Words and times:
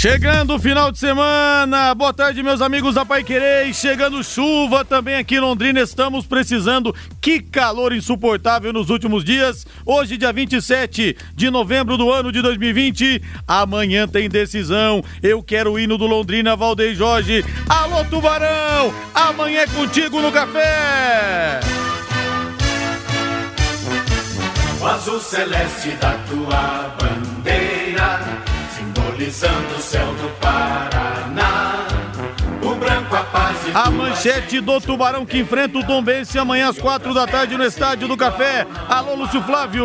Chegando 0.00 0.54
o 0.54 0.58
final 0.58 0.90
de 0.90 0.98
semana, 0.98 1.94
boa 1.94 2.10
tarde 2.10 2.42
meus 2.42 2.62
amigos 2.62 2.94
da 2.94 3.04
Pai 3.04 3.22
Querer, 3.22 3.70
chegando 3.74 4.24
chuva 4.24 4.82
também 4.82 5.16
aqui 5.16 5.34
em 5.34 5.40
Londrina, 5.40 5.78
estamos 5.78 6.26
precisando, 6.26 6.96
que 7.20 7.38
calor 7.38 7.92
insuportável 7.92 8.72
nos 8.72 8.88
últimos 8.88 9.22
dias, 9.22 9.66
hoje 9.84 10.16
dia 10.16 10.32
27 10.32 11.14
de 11.34 11.50
novembro 11.50 11.98
do 11.98 12.10
ano 12.10 12.32
de 12.32 12.40
2020, 12.40 13.22
amanhã 13.46 14.08
tem 14.08 14.26
decisão, 14.26 15.04
eu 15.22 15.42
quero 15.42 15.72
o 15.72 15.78
hino 15.78 15.98
do 15.98 16.06
Londrina, 16.06 16.56
Valdeir 16.56 16.94
Jorge, 16.94 17.44
alô 17.68 18.02
Tubarão, 18.06 18.94
amanhã 19.14 19.60
é 19.60 19.66
contigo 19.66 20.22
no 20.22 20.32
café! 20.32 21.60
O 24.80 24.86
azul 24.86 25.20
celeste 25.20 25.90
da 26.00 26.12
tua 26.26 26.96
bandeira, 26.98 27.79
simbolizando 29.20 29.74
o 29.76 29.80
céu 29.80 30.06
do 30.14 30.30
Paraná. 30.40 31.86
O 32.62 32.74
branco 32.74 33.14
a 33.14 33.22
paz 33.24 33.66
e 33.66 33.70
A 33.74 33.90
manchete 33.90 34.60
do 34.60 34.80
Tubarão 34.80 35.26
que 35.26 35.38
enfrenta 35.38 35.78
o 35.78 35.86
Tombense 35.86 36.38
amanhã 36.38 36.68
às 36.70 36.78
quatro 36.78 37.12
da 37.12 37.26
tarde 37.26 37.56
no 37.56 37.64
Estádio 37.64 38.08
do 38.08 38.16
Café. 38.16 38.66
Alô, 38.88 39.14
Lúcio 39.16 39.42
Flávio. 39.42 39.84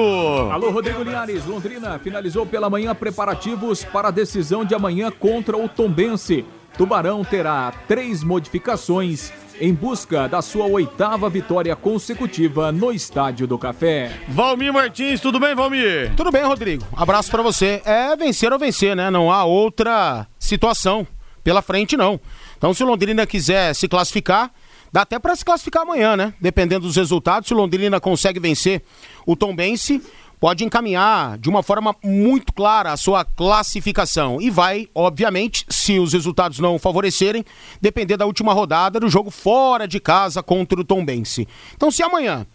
Alô, 0.51 0.71
Rodrigo 0.71 1.03
Linhares. 1.03 1.45
Londrina 1.45 1.99
finalizou 1.99 2.45
pela 2.45 2.69
manhã 2.69 2.95
preparativos 2.95 3.83
para 3.83 4.07
a 4.07 4.11
decisão 4.11 4.63
de 4.63 4.73
amanhã 4.73 5.11
contra 5.11 5.57
o 5.57 5.67
Tombense. 5.67 6.45
Tubarão 6.77 7.23
terá 7.23 7.73
três 7.87 8.23
modificações 8.23 9.31
em 9.59 9.73
busca 9.73 10.27
da 10.27 10.41
sua 10.41 10.65
oitava 10.65 11.29
vitória 11.29 11.75
consecutiva 11.75 12.71
no 12.71 12.91
Estádio 12.91 13.47
do 13.47 13.57
Café. 13.57 14.11
Valmir 14.27 14.73
Martins, 14.73 15.19
tudo 15.21 15.39
bem, 15.39 15.55
Valmir? 15.55 16.13
Tudo 16.15 16.31
bem, 16.31 16.43
Rodrigo. 16.43 16.85
Abraço 16.95 17.31
pra 17.31 17.41
você. 17.41 17.81
É 17.85 18.15
vencer 18.15 18.51
ou 18.51 18.59
vencer, 18.59 18.95
né? 18.95 19.09
Não 19.09 19.31
há 19.31 19.45
outra 19.45 20.27
situação 20.37 21.07
pela 21.43 21.61
frente, 21.61 21.95
não. 21.95 22.19
Então, 22.57 22.73
se 22.73 22.83
o 22.83 22.87
Londrina 22.87 23.25
quiser 23.25 23.73
se 23.73 23.87
classificar, 23.87 24.51
dá 24.91 25.01
até 25.01 25.19
pra 25.19 25.35
se 25.35 25.45
classificar 25.45 25.83
amanhã, 25.83 26.15
né? 26.17 26.33
Dependendo 26.39 26.87
dos 26.87 26.95
resultados, 26.95 27.47
se 27.47 27.53
o 27.53 27.57
Londrina 27.57 27.99
consegue 27.99 28.39
vencer 28.39 28.81
o 29.25 29.35
Tombense, 29.35 30.01
pode 30.45 30.63
encaminhar 30.63 31.39
de 31.39 31.49
uma 31.49 31.63
forma 31.63 31.95
muito 32.03 32.53
clara 32.53 32.91
a 32.91 32.97
sua 32.97 33.25
classificação. 33.25 34.39
E 34.39 34.51
vai, 34.51 34.87
obviamente, 34.93 35.65
se 35.67 35.97
os 35.97 36.13
resultados 36.13 36.59
não 36.59 36.77
favorecerem, 36.77 37.43
depender 37.81 38.15
da 38.15 38.27
última 38.27 38.53
rodada 38.53 38.99
do 38.99 39.09
jogo 39.09 39.31
fora 39.31 39.87
de 39.87 39.99
casa 39.99 40.43
contra 40.43 40.79
o 40.79 40.83
Tombense. 40.83 41.47
Então, 41.75 41.89
se 41.89 42.03
amanhã 42.03 42.45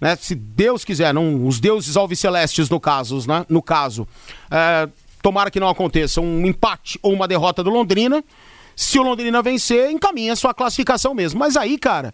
né, 0.00 0.16
se 0.16 0.34
Deus 0.34 0.84
quiser, 0.84 1.14
não, 1.14 1.46
os 1.46 1.60
deuses 1.60 1.96
alvicelestes 1.96 2.68
no 2.68 2.80
caso, 2.80 3.24
né, 3.28 3.46
no 3.48 3.62
caso, 3.62 4.08
é, 4.50 4.88
tomara 5.22 5.48
que 5.48 5.60
não 5.60 5.68
aconteça 5.68 6.20
um 6.20 6.44
empate 6.48 6.98
ou 7.00 7.12
uma 7.12 7.28
derrota 7.28 7.62
do 7.62 7.70
Londrina. 7.70 8.24
Se 8.74 8.98
o 8.98 9.04
Londrina 9.04 9.40
vencer, 9.40 9.92
encaminha 9.92 10.34
sua 10.34 10.52
classificação 10.52 11.14
mesmo. 11.14 11.38
Mas 11.38 11.56
aí, 11.56 11.78
cara, 11.78 12.12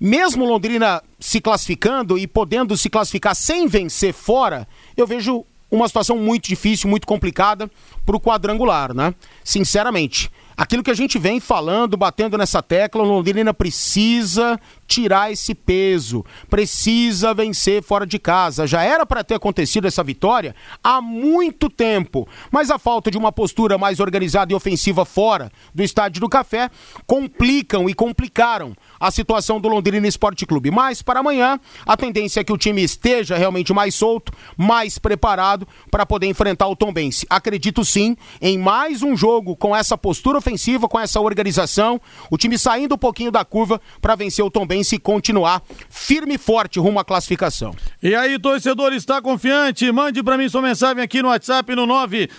mesmo 0.00 0.46
Londrina 0.46 1.02
se 1.18 1.40
classificando 1.40 2.18
e 2.18 2.26
podendo 2.26 2.76
se 2.76 2.88
classificar 2.88 3.36
sem 3.36 3.68
vencer 3.68 4.14
fora, 4.14 4.66
eu 4.96 5.06
vejo 5.06 5.44
uma 5.70 5.86
situação 5.86 6.16
muito 6.16 6.48
difícil, 6.48 6.88
muito 6.88 7.06
complicada 7.06 7.70
para 8.04 8.16
o 8.16 8.20
quadrangular, 8.20 8.94
né? 8.94 9.14
Sinceramente. 9.44 10.30
Aquilo 10.60 10.82
que 10.82 10.90
a 10.90 10.94
gente 10.94 11.18
vem 11.18 11.40
falando, 11.40 11.96
batendo 11.96 12.36
nessa 12.36 12.62
tecla, 12.62 13.02
o 13.02 13.06
Londrina 13.06 13.54
precisa 13.54 14.60
tirar 14.86 15.32
esse 15.32 15.54
peso, 15.54 16.22
precisa 16.50 17.32
vencer 17.32 17.82
fora 17.82 18.06
de 18.06 18.18
casa. 18.18 18.66
Já 18.66 18.82
era 18.82 19.06
para 19.06 19.24
ter 19.24 19.36
acontecido 19.36 19.86
essa 19.86 20.04
vitória 20.04 20.54
há 20.84 21.00
muito 21.00 21.70
tempo, 21.70 22.28
mas 22.50 22.70
a 22.70 22.78
falta 22.78 23.10
de 23.10 23.16
uma 23.16 23.32
postura 23.32 23.78
mais 23.78 24.00
organizada 24.00 24.52
e 24.52 24.54
ofensiva 24.54 25.06
fora 25.06 25.50
do 25.74 25.82
Estádio 25.82 26.20
do 26.20 26.28
Café 26.28 26.68
complicam 27.06 27.88
e 27.88 27.94
complicaram 27.94 28.76
a 28.98 29.10
situação 29.10 29.58
do 29.58 29.68
Londrina 29.68 30.06
Esporte 30.06 30.44
Clube. 30.44 30.70
Mas 30.70 31.00
para 31.00 31.20
amanhã, 31.20 31.58
a 31.86 31.96
tendência 31.96 32.40
é 32.40 32.44
que 32.44 32.52
o 32.52 32.58
time 32.58 32.82
esteja 32.82 33.34
realmente 33.34 33.72
mais 33.72 33.94
solto, 33.94 34.30
mais 34.58 34.98
preparado 34.98 35.66
para 35.90 36.04
poder 36.04 36.26
enfrentar 36.26 36.68
o 36.68 36.76
Tombense. 36.76 37.26
Acredito 37.30 37.82
sim 37.82 38.14
em 38.42 38.58
mais 38.58 39.02
um 39.02 39.16
jogo 39.16 39.56
com 39.56 39.74
essa 39.74 39.96
postura 39.96 40.36
ofensiva, 40.36 40.49
com 40.88 40.98
essa 40.98 41.20
organização, 41.20 42.00
o 42.30 42.38
time 42.38 42.58
saindo 42.58 42.94
um 42.94 42.98
pouquinho 42.98 43.30
da 43.30 43.44
curva 43.44 43.80
para 44.00 44.14
vencer 44.14 44.44
o 44.44 44.50
Tombense 44.50 44.96
e 44.96 44.98
continuar 44.98 45.62
firme 45.88 46.34
e 46.34 46.38
forte 46.38 46.78
rumo 46.78 46.98
à 46.98 47.04
classificação. 47.04 47.74
E 48.02 48.14
aí, 48.14 48.38
torcedor, 48.38 48.92
está 48.92 49.20
confiante? 49.20 49.90
Mande 49.92 50.22
para 50.22 50.38
mim 50.38 50.48
sua 50.48 50.62
mensagem 50.62 51.02
aqui 51.02 51.22
no 51.22 51.28
WhatsApp 51.28 51.74
no 51.74 51.86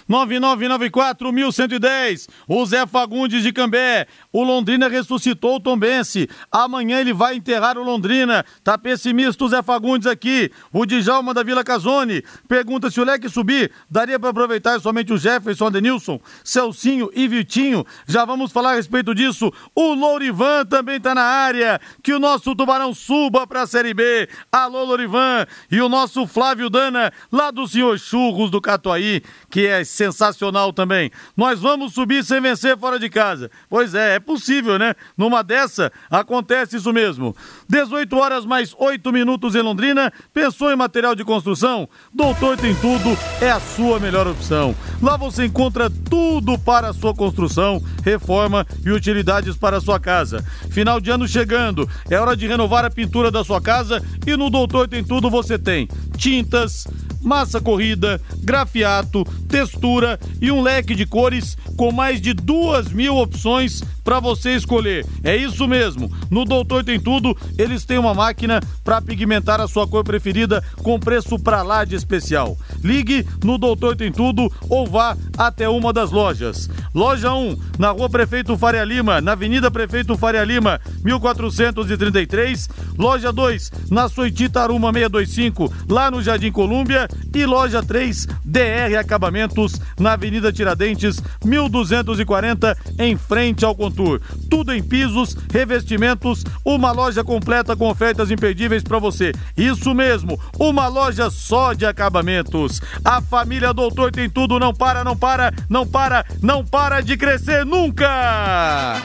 999941110. 0.10 2.28
O 2.48 2.66
Zé 2.66 2.86
Fagundes 2.86 3.44
de 3.44 3.54
Cambé. 3.54 4.08
O 4.32 4.44
Londrina 4.44 4.88
ressuscitou 4.88 5.56
o 5.56 5.60
Tombense. 5.60 6.30
Amanhã 6.52 7.00
ele 7.00 7.14
vai 7.14 7.36
enterrar 7.36 7.78
o 7.78 7.84
Londrina. 7.84 8.46
Tá 8.64 8.78
pessimista 8.78 9.44
o 9.44 9.50
Zé 9.50 9.62
Fagundes 9.62 10.08
aqui. 10.08 10.52
O 10.72 10.86
Djalma 10.86 11.34
da 11.34 11.44
Vila 11.44 11.64
Casone 11.64 12.24
pergunta 12.48 12.90
se 12.90 13.00
o 13.00 13.04
leque 13.04 13.30
subir, 13.30 13.72
daria 13.90 14.20
para 14.20 14.30
aproveitar 14.30 14.80
somente 14.80 15.14
o 15.14 15.18
Jefferson, 15.18 15.68
Adenilson, 15.68 16.20
Celcinho 16.44 17.10
e 17.14 17.28
Vitinho. 17.28 17.86
Já 18.07 18.25
vamos 18.25 18.51
falar 18.51 18.72
a 18.72 18.75
respeito 18.75 19.13
disso. 19.13 19.51
O 19.75 19.94
Lourivan 19.94 20.66
também 20.66 21.00
tá 21.00 21.13
na 21.13 21.23
área. 21.23 21.79
Que 22.03 22.13
o 22.13 22.19
nosso 22.19 22.56
Tubarão 22.56 22.94
suba 22.94 23.45
para 23.45 23.63
a 23.63 23.67
Série 23.67 23.94
B. 23.94 24.28
Alô, 24.51 24.84
Lourivan. 24.84 25.45
E 25.72 25.81
o 25.81 25.89
nosso 25.89 26.25
Flávio 26.28 26.69
Dana, 26.69 27.12
lá 27.31 27.51
do 27.51 27.67
Senhor 27.67 27.97
Churros 28.00 28.50
do 28.50 28.62
Catuaí, 28.62 29.22
que 29.50 29.66
é 29.66 29.84
sensacional 29.84 30.73
também. 30.73 31.12
Nós 31.35 31.59
vamos 31.59 31.94
subir 31.94 32.23
sem 32.23 32.41
vencer 32.41 32.78
fora 32.78 33.00
de 33.00 33.09
casa. 33.09 33.50
Pois 33.69 33.94
é, 33.95 34.16
é 34.16 34.19
possível, 34.19 34.78
né? 34.78 34.95
Numa 35.18 35.44
dessa, 35.44 35.91
acontece 36.09 36.78
isso 36.78 36.91
mesmo. 36.94 37.35
18 37.68 38.16
horas 38.18 38.45
mais 38.45 38.75
8 38.78 39.12
minutos 39.12 39.56
em 39.56 39.62
Londrina. 39.62 40.12
Pensou 40.33 40.72
em 40.72 40.75
material 40.75 41.16
de 41.16 41.23
construção? 41.23 41.88
Doutor 42.13 42.57
Tem 42.57 42.75
Tudo 42.75 43.18
é 43.41 43.51
a 43.51 43.59
sua 43.59 44.00
melhor 44.00 44.28
opção. 44.28 44.75
Lá 45.01 45.18
você 45.18 45.45
encontra 45.45 45.89
tudo 45.89 46.57
para 46.59 46.89
a 46.89 46.94
sua 46.94 47.13
construção, 47.13 47.81
reforma 48.03 48.66
e 48.86 48.92
utilidades 48.92 49.56
para 49.56 49.78
a 49.78 49.81
sua 49.81 50.00
casa. 50.00 50.44
Final 50.69 51.00
de 51.00 51.12
ano 51.12 51.28
chegando, 51.28 51.88
é 52.09 52.18
hora 52.18 52.36
de 52.36 52.47
renovar 52.47 52.86
a 52.86 52.90
pintura 52.90 53.31
da 53.31 53.44
sua 53.44 53.62
casa 53.62 54.02
e 54.25 54.36
no 54.36 54.50
Doutor 54.50 54.88
Tem 54.88 55.03
Tudo 55.03 55.30
você 55.30 55.58
tem 55.58 55.88
tintas, 56.18 56.88
massa 57.22 57.62
corrida, 57.62 58.22
grafiato, 58.40 59.24
textura 59.48 60.20
e 60.42 60.52
um 60.52 60.62
leque 60.62 60.96
de 60.96 61.06
cores 61.06 61.58
com 61.78 61.92
mais 61.92 62.22
de 62.22 62.34
duas 62.34 62.92
mil 62.92 63.18
opções 63.18 63.82
para 64.04 64.20
você 64.20 64.56
escolher. 64.56 65.06
É 65.24 65.36
isso 65.36 65.68
mesmo. 65.68 66.12
No 66.30 66.46
Doutor 66.46 66.84
Tem 66.84 67.00
Tudo, 67.00 67.38
eles 67.58 67.86
têm 67.86 67.98
uma 67.98 68.14
máquina 68.14 68.60
para 68.84 69.02
pigmentar 69.02 69.62
a 69.62 69.68
sua 69.68 69.88
cor 69.88 70.04
preferida 70.04 70.64
com 70.81 71.00
preço 71.00 71.38
pra 71.38 71.62
lá 71.62 71.86
de 71.86 71.96
especial. 71.96 72.58
Ligue 72.84 73.26
no 73.44 73.58
Doutor 73.58 73.96
Tem 73.96 74.12
Tudo 74.12 74.52
ou 74.70 74.88
vá 74.88 75.16
até 75.38 75.70
uma 75.70 75.94
das 75.94 76.12
lojas. 76.12 76.70
Loja 76.94 77.34
1, 77.34 77.58
na 77.80 77.92
Rua 77.92 78.10
Prefeito 78.10 78.58
Faria 78.58 78.84
Lima, 78.84 79.22
na 79.22 79.31
Avenida 79.34 79.72
Prefeito 79.72 80.18
Faria 80.18 80.44
Lima, 80.44 80.80
1433. 81.04 82.70
Loja 82.98 83.31
2, 83.31 83.72
na 83.90 84.10
Soitita 84.10 84.62
Aruma 84.62 84.92
625, 84.92 85.74
lá 85.90 86.12
no 86.12 86.22
Jardim 86.22 86.52
Colúmbia. 86.52 87.08
E 87.34 87.46
loja 87.46 87.82
3, 87.82 88.28
DR 88.44 88.98
Acabamentos, 89.00 89.80
na 90.00 90.14
Avenida 90.14 90.52
Tiradentes, 90.52 91.22
1240, 91.44 92.78
em 93.00 93.18
frente 93.18 93.64
ao 93.64 93.76
Contour. 93.76 94.22
Tudo 94.50 94.74
em 94.74 94.84
pisos, 94.84 95.36
revestimentos, 95.52 96.44
uma 96.66 96.92
loja 96.92 97.24
completa 97.24 97.75
com 97.75 97.90
ofertas 97.90 98.31
imperdíveis 98.31 98.84
para 98.84 99.00
você. 99.00 99.31
Isso 99.56 99.94
mesmo, 99.94 100.40
uma 100.60 100.88
loja 100.88 101.30
só 101.30 101.74
de 101.74 101.86
acabamentos. 101.86 102.81
A 103.04 103.22
família 103.22 103.74
Doutor 103.74 104.12
tem 104.12 104.30
tudo, 104.30 104.60
não 104.60 104.74
para, 104.74 105.04
não 105.04 105.16
para, 105.16 105.54
não 105.69 105.88
para, 105.88 106.25
não 106.42 106.66
para 106.66 107.02
de 107.02 107.16
crescer 107.16 107.66
nunca! 107.66 109.02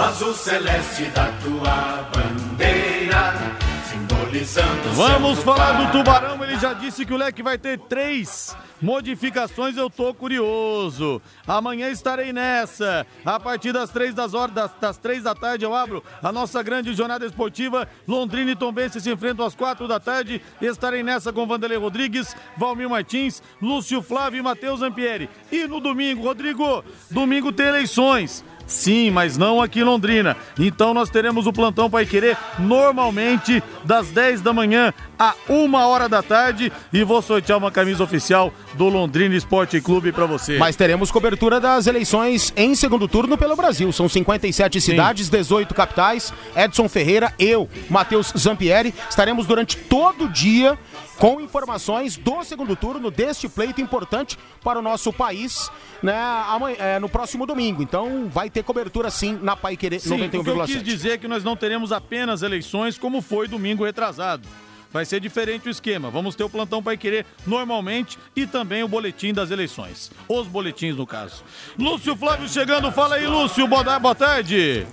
O 0.00 0.02
azul 0.02 0.32
celeste 0.32 1.04
da 1.10 1.26
tua 1.42 2.08
bandeira, 2.10 3.34
simbolizando 3.86 4.94
Vamos 4.94 5.40
falar 5.40 5.72
do. 5.72 5.92
Tubarão. 5.92 6.42
Ele 6.42 6.58
já 6.58 6.72
disse 6.72 7.04
que 7.04 7.12
o 7.12 7.18
Leque 7.18 7.42
vai 7.42 7.58
ter 7.58 7.78
três 7.80 8.56
Modificações 8.80 9.76
eu 9.76 9.90
tô 9.90 10.14
curioso. 10.14 11.20
Amanhã 11.46 11.90
estarei 11.90 12.32
nessa. 12.32 13.06
A 13.26 13.38
partir 13.38 13.72
das 13.72 13.90
três 13.90 14.14
das 14.14 14.32
horas, 14.32 14.54
das, 14.54 14.70
das 14.80 14.96
três 14.96 15.22
da 15.22 15.34
tarde, 15.34 15.66
eu 15.66 15.74
abro 15.74 16.02
a 16.22 16.32
nossa 16.32 16.62
grande 16.62 16.94
jornada 16.94 17.26
esportiva. 17.26 17.86
Londrina 18.08 18.52
e 18.52 18.56
Tombense 18.56 18.98
se 19.00 19.10
enfrentam 19.10 19.44
às 19.44 19.54
quatro 19.54 19.86
da 19.86 20.00
tarde. 20.00 20.40
Estarei 20.62 21.02
nessa 21.02 21.30
com 21.30 21.46
Vanderlei 21.46 21.76
Rodrigues, 21.76 22.34
Valmir 22.56 22.88
Martins, 22.88 23.42
Lúcio 23.60 24.00
Flávio 24.00 24.38
e 24.38 24.42
Matheus 24.42 24.80
Ampieri. 24.80 25.28
E 25.52 25.66
no 25.66 25.78
domingo, 25.78 26.22
Rodrigo, 26.22 26.82
domingo 27.10 27.52
tem 27.52 27.66
eleições. 27.66 28.42
Sim, 28.70 29.10
mas 29.10 29.36
não 29.36 29.60
aqui 29.60 29.80
em 29.80 29.84
Londrina. 29.84 30.36
Então 30.56 30.94
nós 30.94 31.10
teremos 31.10 31.44
o 31.44 31.52
plantão 31.52 31.90
Pai 31.90 32.06
Querer 32.06 32.38
normalmente 32.56 33.60
das 33.84 34.08
10 34.10 34.42
da 34.42 34.52
manhã 34.52 34.94
a 35.18 35.34
1 35.48 35.74
hora 35.74 36.08
da 36.08 36.22
tarde 36.22 36.72
e 36.92 37.02
vou 37.02 37.20
sortear 37.20 37.58
uma 37.58 37.72
camisa 37.72 38.04
oficial 38.04 38.54
do 38.74 38.88
Londrina 38.88 39.34
Esporte 39.34 39.80
Clube 39.80 40.12
para 40.12 40.24
você. 40.24 40.56
Mas 40.56 40.76
teremos 40.76 41.10
cobertura 41.10 41.58
das 41.58 41.88
eleições 41.88 42.52
em 42.56 42.76
segundo 42.76 43.08
turno 43.08 43.36
pelo 43.36 43.56
Brasil. 43.56 43.90
São 43.90 44.08
57 44.08 44.80
Sim. 44.80 44.90
cidades, 44.92 45.28
18 45.28 45.74
capitais. 45.74 46.32
Edson 46.54 46.88
Ferreira, 46.88 47.34
eu, 47.40 47.68
Matheus 47.90 48.32
Zampieri, 48.38 48.94
estaremos 49.08 49.46
durante 49.46 49.76
todo 49.76 50.26
o 50.26 50.28
dia 50.28 50.78
com 51.20 51.38
informações 51.38 52.16
do 52.16 52.42
segundo 52.42 52.74
turno 52.74 53.10
deste 53.10 53.46
pleito 53.46 53.78
importante 53.78 54.38
para 54.64 54.78
o 54.78 54.82
nosso 54.82 55.12
país 55.12 55.70
né, 56.02 56.14
amanhã, 56.48 56.76
é, 56.78 56.98
no 56.98 57.10
próximo 57.10 57.44
domingo. 57.44 57.82
Então 57.82 58.26
vai 58.32 58.48
ter 58.48 58.59
cobertura 58.62 59.10
sim 59.10 59.38
na 59.40 59.56
Pai 59.56 59.76
Querer 59.76 60.00
91,7. 60.00 60.38
O 60.38 60.42
que 60.42 60.50
eu 60.50 60.64
quis 60.64 60.82
dizer 60.82 61.10
é 61.12 61.18
que 61.18 61.28
nós 61.28 61.44
não 61.44 61.56
teremos 61.56 61.92
apenas 61.92 62.42
eleições 62.42 62.98
como 62.98 63.20
foi 63.20 63.48
domingo 63.48 63.84
retrasado. 63.84 64.48
Vai 64.92 65.04
ser 65.04 65.20
diferente 65.20 65.68
o 65.68 65.70
esquema. 65.70 66.10
Vamos 66.10 66.34
ter 66.34 66.42
o 66.42 66.50
plantão 66.50 66.82
Pai 66.82 66.96
Querer 66.96 67.24
normalmente 67.46 68.18
e 68.34 68.44
também 68.44 68.82
o 68.82 68.88
boletim 68.88 69.32
das 69.32 69.52
eleições. 69.52 70.10
Os 70.28 70.48
boletins, 70.48 70.96
no 70.96 71.06
caso. 71.06 71.44
Lúcio 71.78 72.16
Flávio 72.16 72.48
chegando. 72.48 72.90
Fala 72.90 73.14
aí, 73.14 73.26
Lúcio. 73.26 73.68
Boa 73.68 74.14
tarde. 74.16 74.84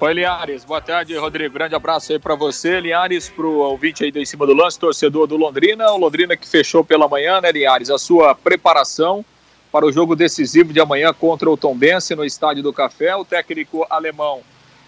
Oi, 0.00 0.14
Liares. 0.14 0.64
Boa 0.64 0.80
tarde, 0.80 1.16
Rodrigo. 1.16 1.54
Grande 1.54 1.74
abraço 1.74 2.12
aí 2.12 2.20
para 2.20 2.36
você, 2.36 2.78
Liares, 2.78 3.28
pro 3.28 3.50
ouvinte 3.58 4.04
aí 4.04 4.12
do 4.12 4.20
Em 4.20 4.24
Cima 4.24 4.46
do 4.46 4.54
Lance, 4.54 4.78
torcedor 4.78 5.26
do 5.26 5.36
Londrina. 5.36 5.90
O 5.90 5.96
Londrina 5.96 6.36
que 6.36 6.48
fechou 6.48 6.84
pela 6.84 7.08
manhã, 7.08 7.40
né, 7.40 7.50
Liares? 7.50 7.90
A 7.90 7.98
sua 7.98 8.32
preparação 8.32 9.24
para 9.74 9.86
o 9.86 9.90
jogo 9.90 10.14
decisivo 10.14 10.72
de 10.72 10.78
amanhã 10.78 11.12
contra 11.12 11.50
o 11.50 11.56
Tombense 11.56 12.14
no 12.14 12.24
Estádio 12.24 12.62
do 12.62 12.72
Café. 12.72 13.16
O 13.16 13.24
técnico 13.24 13.84
alemão 13.90 14.40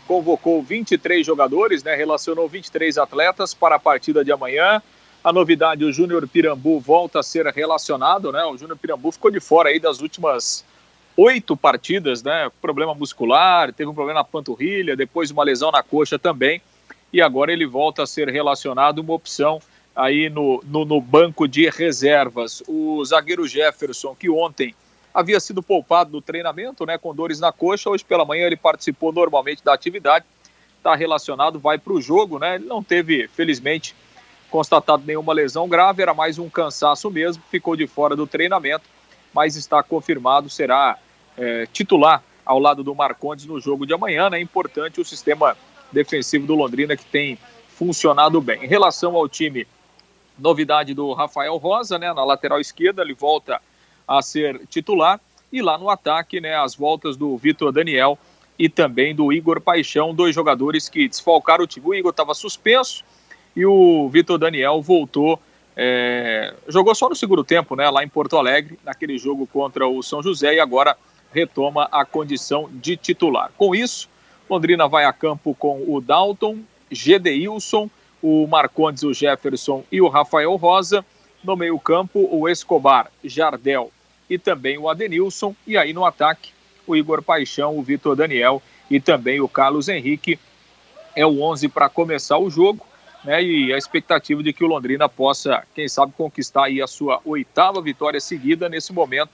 convocou 0.06 0.62
23 0.62 1.26
jogadores, 1.26 1.82
né, 1.82 1.96
relacionou 1.96 2.48
23 2.48 2.96
atletas 2.96 3.52
para 3.52 3.74
a 3.74 3.78
partida 3.80 4.24
de 4.24 4.30
amanhã. 4.30 4.80
A 5.24 5.32
novidade, 5.32 5.84
o 5.84 5.92
Júnior 5.92 6.28
Pirambu 6.28 6.78
volta 6.78 7.18
a 7.18 7.22
ser 7.24 7.46
relacionado, 7.46 8.30
né? 8.30 8.44
O 8.44 8.56
Júnior 8.56 8.78
Pirambu 8.78 9.10
ficou 9.10 9.28
de 9.28 9.40
fora 9.40 9.70
aí 9.70 9.80
das 9.80 10.00
últimas 10.00 10.64
oito 11.16 11.56
partidas, 11.56 12.22
né? 12.22 12.48
Problema 12.62 12.94
muscular, 12.94 13.72
teve 13.72 13.90
um 13.90 13.94
problema 13.94 14.20
na 14.20 14.24
panturrilha, 14.24 14.94
depois 14.94 15.32
uma 15.32 15.42
lesão 15.42 15.72
na 15.72 15.82
coxa 15.82 16.16
também. 16.16 16.62
E 17.12 17.20
agora 17.20 17.52
ele 17.52 17.66
volta 17.66 18.04
a 18.04 18.06
ser 18.06 18.28
relacionado, 18.28 19.00
uma 19.00 19.14
opção 19.14 19.60
aí 19.96 20.28
no, 20.28 20.62
no, 20.66 20.84
no 20.84 21.00
banco 21.00 21.48
de 21.48 21.68
reservas. 21.70 22.62
O 22.68 23.02
zagueiro 23.02 23.48
Jefferson, 23.48 24.14
que 24.14 24.28
ontem 24.28 24.74
havia 25.14 25.40
sido 25.40 25.62
poupado 25.62 26.10
do 26.10 26.20
treinamento, 26.20 26.84
né? 26.84 26.98
Com 26.98 27.14
dores 27.14 27.40
na 27.40 27.50
coxa, 27.50 27.88
hoje 27.88 28.04
pela 28.04 28.26
manhã 28.26 28.46
ele 28.46 28.56
participou 28.56 29.10
normalmente 29.10 29.64
da 29.64 29.72
atividade, 29.72 30.26
está 30.76 30.94
relacionado, 30.94 31.58
vai 31.58 31.78
para 31.78 31.94
o 31.94 32.02
jogo, 32.02 32.38
né? 32.38 32.56
Ele 32.56 32.66
não 32.66 32.82
teve, 32.82 33.26
felizmente, 33.28 33.96
constatado 34.50 35.02
nenhuma 35.06 35.32
lesão 35.32 35.66
grave, 35.66 36.02
era 36.02 36.12
mais 36.12 36.38
um 36.38 36.50
cansaço 36.50 37.10
mesmo, 37.10 37.42
ficou 37.50 37.74
de 37.74 37.86
fora 37.86 38.14
do 38.14 38.26
treinamento, 38.26 38.84
mas 39.32 39.56
está 39.56 39.82
confirmado, 39.82 40.50
será 40.50 40.98
é, 41.36 41.66
titular 41.72 42.22
ao 42.44 42.58
lado 42.58 42.84
do 42.84 42.94
Marcondes 42.94 43.46
no 43.46 43.58
jogo 43.58 43.86
de 43.86 43.94
amanhã. 43.94 44.28
Né? 44.28 44.38
É 44.38 44.42
importante 44.42 45.00
o 45.00 45.04
sistema 45.04 45.56
defensivo 45.90 46.46
do 46.46 46.54
Londrina 46.54 46.96
que 46.96 47.04
tem 47.04 47.38
funcionado 47.68 48.40
bem. 48.40 48.64
Em 48.64 48.68
relação 48.68 49.16
ao 49.16 49.28
time, 49.28 49.66
novidade 50.38 50.94
do 50.94 51.12
Rafael 51.12 51.56
Rosa, 51.56 51.98
né? 51.98 52.12
na 52.12 52.24
lateral 52.24 52.60
esquerda, 52.60 53.02
ele 53.02 53.14
volta 53.14 53.60
a 54.06 54.22
ser 54.22 54.60
titular. 54.68 55.20
E 55.52 55.62
lá 55.62 55.78
no 55.78 55.88
ataque, 55.88 56.40
né, 56.40 56.56
as 56.56 56.74
voltas 56.74 57.16
do 57.16 57.36
Vitor 57.36 57.72
Daniel 57.72 58.18
e 58.58 58.68
também 58.68 59.14
do 59.14 59.32
Igor 59.32 59.60
Paixão, 59.60 60.14
dois 60.14 60.34
jogadores 60.34 60.88
que 60.88 61.08
desfalcaram 61.08 61.64
o 61.64 61.66
time. 61.66 61.86
O 61.86 61.94
Igor 61.94 62.10
estava 62.10 62.34
suspenso 62.34 63.04
e 63.54 63.64
o 63.64 64.08
Vitor 64.08 64.38
Daniel 64.38 64.82
voltou 64.82 65.40
é, 65.76 66.54
jogou 66.68 66.94
só 66.94 67.08
no 67.08 67.14
segundo 67.14 67.44
tempo, 67.44 67.76
né, 67.76 67.90
lá 67.90 68.02
em 68.02 68.08
Porto 68.08 68.38
Alegre, 68.38 68.78
naquele 68.82 69.18
jogo 69.18 69.46
contra 69.46 69.86
o 69.86 70.02
São 70.02 70.22
José, 70.22 70.54
e 70.54 70.60
agora 70.60 70.96
retoma 71.32 71.86
a 71.92 72.04
condição 72.04 72.70
de 72.72 72.96
titular. 72.96 73.52
Com 73.58 73.74
isso, 73.74 74.08
Londrina 74.48 74.88
vai 74.88 75.04
a 75.04 75.12
campo 75.12 75.54
com 75.54 75.84
o 75.86 76.00
Dalton, 76.00 76.60
Gedeilson, 76.90 77.90
o 78.28 78.44
Marcondes, 78.48 79.04
o 79.04 79.14
Jefferson 79.14 79.84
e 79.90 80.00
o 80.00 80.08
Rafael 80.08 80.56
Rosa. 80.56 81.04
No 81.44 81.54
meio-campo, 81.54 82.28
o 82.32 82.48
Escobar, 82.48 83.08
Jardel 83.22 83.92
e 84.28 84.36
também 84.36 84.76
o 84.76 84.88
Adenilson. 84.88 85.54
E 85.64 85.76
aí 85.76 85.92
no 85.92 86.04
ataque, 86.04 86.50
o 86.88 86.96
Igor 86.96 87.22
Paixão, 87.22 87.78
o 87.78 87.82
Vitor 87.84 88.16
Daniel 88.16 88.60
e 88.90 88.98
também 88.98 89.40
o 89.40 89.48
Carlos 89.48 89.88
Henrique. 89.88 90.40
É 91.14 91.24
o 91.24 91.40
11 91.40 91.68
para 91.68 91.88
começar 91.88 92.36
o 92.36 92.50
jogo. 92.50 92.84
Né, 93.22 93.42
e 93.42 93.72
a 93.72 93.78
expectativa 93.78 94.42
de 94.42 94.52
que 94.52 94.64
o 94.64 94.66
Londrina 94.66 95.08
possa, 95.08 95.64
quem 95.72 95.88
sabe, 95.88 96.12
conquistar 96.16 96.64
aí 96.64 96.82
a 96.82 96.86
sua 96.86 97.20
oitava 97.24 97.80
vitória 97.80 98.20
seguida 98.20 98.68
nesse 98.68 98.92
momento 98.92 99.30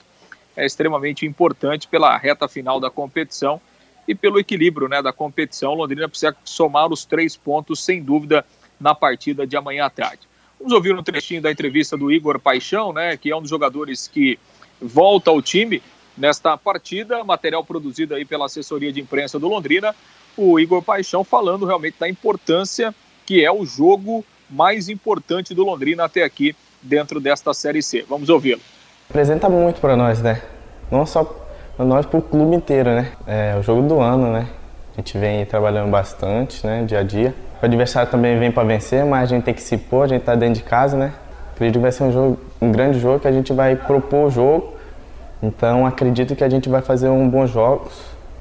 é 0.55 0.65
extremamente 0.65 1.25
importante 1.25 1.87
pela 1.87 2.15
reta 2.15 2.47
final 2.47 2.79
da 2.79 2.89
competição 2.91 3.59
e 4.07 4.13
pelo 4.13 4.39
equilíbrio 4.39 4.87
né, 4.87 5.01
da 5.01 5.11
competição. 5.11 5.73
Londrina 5.73 6.07
precisa 6.07 6.35
somar 6.43 6.91
os 6.91 7.05
três 7.05 7.35
pontos, 7.35 7.83
sem 7.83 8.03
dúvida, 8.03 8.45
na 8.83 8.93
partida 8.93 9.47
de 9.47 9.55
amanhã 9.55 9.85
à 9.85 9.89
tarde. 9.89 10.27
Vamos 10.59 10.73
ouvir 10.73 10.93
um 10.93 11.01
trechinho 11.01 11.41
da 11.41 11.49
entrevista 11.49 11.95
do 11.95 12.11
Igor 12.11 12.37
Paixão, 12.37 12.91
né, 12.91 13.15
que 13.15 13.31
é 13.31 13.35
um 13.35 13.41
dos 13.41 13.49
jogadores 13.49 14.07
que 14.09 14.37
volta 14.81 15.31
ao 15.31 15.41
time 15.41 15.81
nesta 16.17 16.57
partida, 16.57 17.23
material 17.23 17.63
produzido 17.63 18.13
aí 18.13 18.25
pela 18.25 18.45
assessoria 18.45 18.91
de 18.91 18.99
imprensa 18.99 19.39
do 19.39 19.47
Londrina, 19.47 19.95
o 20.35 20.59
Igor 20.59 20.83
Paixão 20.83 21.23
falando 21.23 21.65
realmente 21.65 21.95
da 21.97 22.09
importância 22.09 22.93
que 23.25 23.43
é 23.43 23.51
o 23.51 23.65
jogo 23.65 24.25
mais 24.49 24.89
importante 24.89 25.53
do 25.53 25.63
Londrina 25.63 26.03
até 26.03 26.23
aqui 26.23 26.53
dentro 26.81 27.21
desta 27.21 27.53
Série 27.53 27.81
C. 27.81 28.05
Vamos 28.07 28.27
ouvi-lo. 28.27 28.61
Representa 29.07 29.47
muito 29.47 29.79
para 29.79 29.95
nós, 29.95 30.21
né? 30.21 30.41
Não 30.91 31.05
só 31.05 31.23
para 31.23 31.85
nós, 31.85 32.05
para 32.05 32.19
o 32.19 32.21
clube 32.21 32.55
inteiro, 32.55 32.89
né? 32.89 33.13
É 33.25 33.55
o 33.57 33.63
jogo 33.63 33.87
do 33.87 34.01
ano, 34.01 34.31
né? 34.31 34.49
A 34.93 34.97
gente 34.97 35.17
vem 35.17 35.45
trabalhando 35.45 35.89
bastante, 35.89 36.65
né? 36.67 36.83
Dia 36.83 36.99
a 36.99 37.03
dia. 37.03 37.33
O 37.63 37.65
adversário 37.65 38.11
também 38.11 38.37
vem 38.37 38.51
para 38.51 38.67
vencer, 38.67 39.05
mas 39.05 39.23
a 39.23 39.25
gente 39.25 39.45
tem 39.45 39.53
que 39.53 39.61
se 39.61 39.77
pôr, 39.77 40.03
a 40.03 40.07
gente 40.07 40.19
está 40.19 40.35
dentro 40.35 40.55
de 40.55 40.63
casa, 40.63 40.97
né? 40.97 41.13
Acredito 41.55 41.75
que 41.75 41.81
vai 41.81 41.93
ser 41.93 42.03
um, 42.03 42.11
jogo, 42.11 42.37
um 42.61 42.69
grande 42.69 42.99
jogo 42.99 43.21
que 43.21 43.27
a 43.29 43.31
gente 43.31 43.53
vai 43.53 43.73
propor 43.73 44.27
o 44.27 44.29
jogo. 44.29 44.73
Então 45.41 45.85
acredito 45.85 46.35
que 46.35 46.43
a 46.43 46.49
gente 46.49 46.67
vai 46.67 46.81
fazer 46.81 47.07
um 47.07 47.29
bom 47.29 47.47
jogo, 47.47 47.89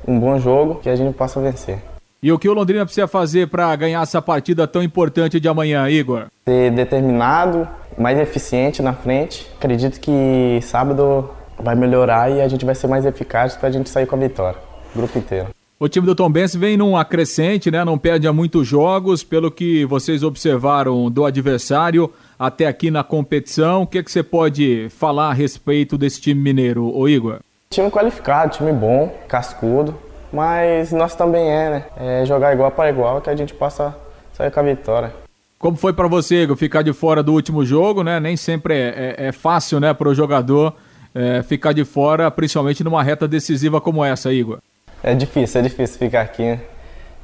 um 0.09 0.19
bom 0.19 0.41
jogo 0.41 0.81
que 0.81 0.89
a 0.89 0.97
gente 0.97 1.15
possa 1.15 1.41
vencer. 1.41 1.79
E 2.21 2.33
o 2.33 2.39
que 2.39 2.49
o 2.49 2.53
Londrina 2.53 2.85
precisa 2.85 3.07
fazer 3.07 3.47
para 3.47 3.77
ganhar 3.77 4.03
essa 4.03 4.21
partida 4.21 4.67
tão 4.67 4.83
importante 4.83 5.39
de 5.39 5.47
amanhã, 5.47 5.89
Igor? 5.89 6.27
Ser 6.45 6.73
determinado, 6.73 7.69
mais 7.97 8.19
eficiente 8.19 8.83
na 8.83 8.93
frente. 8.93 9.49
Acredito 9.57 10.01
que 10.01 10.59
sábado 10.63 11.31
vai 11.61 11.77
melhorar 11.77 12.29
e 12.29 12.41
a 12.41 12.49
gente 12.49 12.65
vai 12.65 12.75
ser 12.75 12.89
mais 12.89 13.07
eficaz 13.07 13.55
para 13.55 13.69
a 13.69 13.71
gente 13.71 13.89
sair 13.89 14.05
com 14.05 14.17
a 14.17 14.19
vitória. 14.19 14.59
O 14.93 14.99
grupo 14.99 15.17
inteiro. 15.17 15.47
O 15.83 15.89
time 15.89 16.07
do 16.07 16.15
Tom 16.15 16.31
Benz 16.31 16.55
vem 16.55 16.77
num 16.77 16.97
acrescente, 16.97 17.69
né? 17.69 17.85
Não 17.85 17.99
perde 17.99 18.29
a 18.29 18.33
muitos 18.33 18.69
jogos, 18.69 19.25
pelo 19.25 19.51
que 19.51 19.85
vocês 19.85 20.23
observaram 20.23 21.11
do 21.11 21.25
adversário 21.25 22.09
até 22.39 22.69
aqui 22.69 22.89
na 22.89 23.03
competição. 23.03 23.83
O 23.83 23.87
que, 23.89 23.99
é 23.99 24.03
que 24.05 24.13
você 24.13 24.23
pode 24.23 24.87
falar 24.91 25.31
a 25.31 25.33
respeito 25.33 25.99
desse 25.99 26.21
time 26.21 26.41
mineiro, 26.41 26.85
ô 26.97 27.09
Igor? 27.09 27.41
Time 27.71 27.91
qualificado, 27.91 28.53
time 28.53 28.73
bom, 28.73 29.13
cascudo, 29.27 29.99
mas 30.33 30.93
nós 30.93 31.17
também 31.17 31.51
é, 31.51 31.71
né? 31.71 31.85
É 31.97 32.25
jogar 32.27 32.55
igual 32.55 32.71
para 32.71 32.89
igual 32.89 33.21
que 33.21 33.31
a 33.31 33.35
gente 33.35 33.53
possa 33.53 33.93
sair 34.35 34.53
com 34.53 34.61
a 34.61 34.63
vitória. 34.63 35.13
Como 35.59 35.77
foi 35.77 35.93
para 35.93 36.07
você, 36.07 36.45
Igor, 36.45 36.57
ficar 36.57 36.83
de 36.83 36.93
fora 36.93 37.25
do 37.25 37.33
último 37.33 37.65
jogo, 37.65 38.05
né? 38.05 38.21
Nem 38.21 38.37
sempre 38.37 38.73
é, 38.73 39.17
é, 39.19 39.27
é 39.27 39.33
fácil, 39.33 39.81
né, 39.81 39.93
para 39.93 40.09
o 40.09 40.15
jogador 40.15 40.77
é, 41.13 41.43
ficar 41.43 41.73
de 41.73 41.85
fora, 41.85 42.31
principalmente 42.31 42.85
numa 42.85 43.03
reta 43.03 43.27
decisiva 43.27 43.81
como 43.81 44.05
essa, 44.05 44.33
Igor. 44.33 44.61
É 45.03 45.15
difícil, 45.15 45.61
é 45.61 45.65
difícil 45.65 45.99
ficar 45.99 46.21
aqui. 46.21 46.59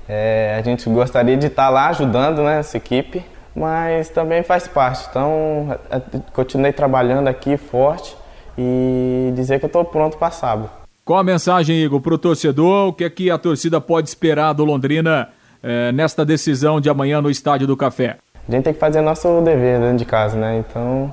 É, 0.09 0.57
a 0.59 0.63
gente 0.63 0.89
gostaria 0.89 1.37
de 1.37 1.47
estar 1.47 1.69
lá 1.69 1.89
ajudando 1.89 2.43
né, 2.43 2.59
essa 2.59 2.77
equipe, 2.77 3.25
mas 3.55 4.09
também 4.09 4.43
faz 4.43 4.67
parte. 4.67 5.07
Então, 5.11 5.79
é, 5.91 6.01
continuei 6.33 6.73
trabalhando 6.73 7.29
aqui 7.29 7.57
forte 7.57 8.17
e 8.57 9.33
dizer 9.35 9.59
que 9.59 9.67
eu 9.67 9.69
estou 9.69 9.85
pronto 9.85 10.17
para 10.17 10.31
sábado. 10.31 10.71
Qual 11.05 11.19
a 11.19 11.25
mensagem, 11.25 11.77
Igor, 11.77 12.01
para 12.01 12.15
o 12.15 12.19
torcedor? 12.19 12.89
O 12.89 12.93
que 12.93 13.05
é 13.05 13.11
que 13.11 13.31
a 13.31 13.39
torcida 13.39 13.81
pode 13.81 14.09
esperar 14.09 14.53
do 14.53 14.65
Londrina 14.65 15.29
é, 15.63 15.93
nesta 15.93 16.25
decisão 16.25 16.81
de 16.81 16.91
amanhã 16.91 17.21
no 17.21 17.31
Estádio 17.31 17.67
do 17.67 17.77
Café? 17.77 18.17
a 18.49 18.51
gente 18.51 18.65
tem 18.65 18.73
que 18.73 18.81
fazer 18.81 19.03
nosso 19.03 19.43
dever 19.43 19.79
dentro 19.79 19.99
de 19.99 20.05
casa, 20.07 20.37
né? 20.37 20.59
Então 20.59 21.13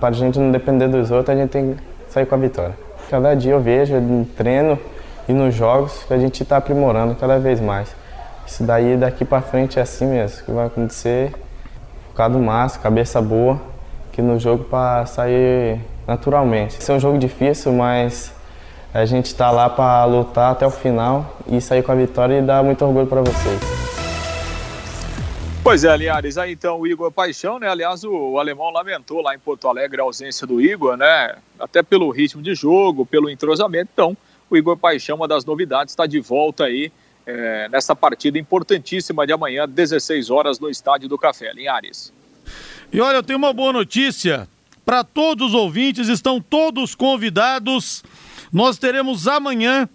Para 0.00 0.08
a 0.08 0.12
gente 0.12 0.38
não 0.38 0.50
depender 0.50 0.88
dos 0.88 1.10
outros, 1.10 1.36
a 1.36 1.38
gente 1.38 1.50
tem 1.50 1.74
que 1.74 1.80
sair 2.08 2.24
com 2.24 2.34
a 2.34 2.38
vitória. 2.38 2.74
Cada 3.10 3.34
dia 3.34 3.52
eu 3.52 3.60
vejo 3.60 4.00
no 4.00 4.24
treino 4.24 4.78
e 5.28 5.32
nos 5.32 5.54
jogos 5.54 6.04
que 6.04 6.14
a 6.14 6.18
gente 6.18 6.42
está 6.42 6.56
aprimorando 6.56 7.14
cada 7.14 7.38
vez 7.38 7.60
mais. 7.60 7.94
Isso 8.46 8.64
daí 8.64 8.96
daqui 8.96 9.24
para 9.24 9.42
frente 9.42 9.78
é 9.78 9.82
assim 9.82 10.06
mesmo 10.06 10.44
que 10.44 10.50
vai 10.50 10.66
acontecer. 10.66 11.32
Focado 12.08 12.38
massa, 12.38 12.78
cabeça 12.78 13.20
boa, 13.20 13.60
que 14.10 14.22
no 14.22 14.40
jogo 14.40 14.64
para 14.64 15.04
sair 15.04 15.80
naturalmente. 16.06 16.78
Esse 16.78 16.90
é 16.90 16.94
um 16.94 16.98
jogo 16.98 17.18
difícil, 17.18 17.72
mas 17.72 18.32
a 18.92 19.04
gente 19.04 19.26
está 19.26 19.50
lá 19.50 19.68
para 19.68 20.06
lutar 20.06 20.52
até 20.52 20.66
o 20.66 20.70
final 20.70 21.36
e 21.46 21.60
sair 21.60 21.82
com 21.82 21.92
a 21.92 21.94
vitória 21.94 22.38
e 22.38 22.42
dar 22.42 22.64
muito 22.64 22.82
orgulho 22.84 23.06
para 23.06 23.20
vocês. 23.20 23.60
Pois 25.62 25.84
é, 25.84 25.94
Linhares, 25.94 26.38
aí 26.38 26.52
então 26.52 26.80
o 26.80 26.86
Igor 26.86 27.12
Paixão, 27.12 27.58
né? 27.58 27.68
Aliás, 27.68 28.02
o, 28.02 28.10
o, 28.10 28.38
alemão 28.38 28.70
lamentou 28.70 29.20
lá 29.20 29.34
em 29.34 29.38
Porto 29.38 29.68
Alegre 29.68 30.00
a 30.00 30.04
ausência 30.04 30.46
do 30.46 30.62
Igor, 30.62 30.96
né? 30.96 31.34
Até 31.60 31.82
pelo 31.82 32.08
ritmo 32.10 32.40
de 32.40 32.54
jogo, 32.54 33.04
pelo 33.04 33.28
entrosamento. 33.28 33.90
Então, 33.92 34.16
o 34.50 34.56
Igor 34.56 34.76
Paixão, 34.76 35.16
uma 35.16 35.28
das 35.28 35.44
novidades, 35.44 35.92
está 35.92 36.06
de 36.06 36.20
volta 36.20 36.64
aí 36.64 36.90
é, 37.26 37.68
nessa 37.68 37.94
partida 37.94 38.38
importantíssima 38.38 39.26
de 39.26 39.32
amanhã, 39.32 39.68
16 39.68 40.30
horas, 40.30 40.58
no 40.58 40.70
Estádio 40.70 41.08
do 41.08 41.18
Café. 41.18 41.52
Linhares. 41.52 42.12
E 42.90 43.00
olha, 43.00 43.16
eu 43.16 43.22
tenho 43.22 43.38
uma 43.38 43.52
boa 43.52 43.72
notícia 43.72 44.48
para 44.84 45.04
todos 45.04 45.48
os 45.48 45.54
ouvintes, 45.54 46.08
estão 46.08 46.40
todos 46.40 46.94
convidados. 46.94 48.02
Nós 48.50 48.78
teremos 48.78 49.28
amanhã, 49.28 49.86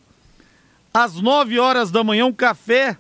às 0.93 1.15
9 1.19 1.57
horas 1.57 1.89
da 1.89 2.03
manhã, 2.03 2.25
um 2.25 2.33
café, 2.33 2.95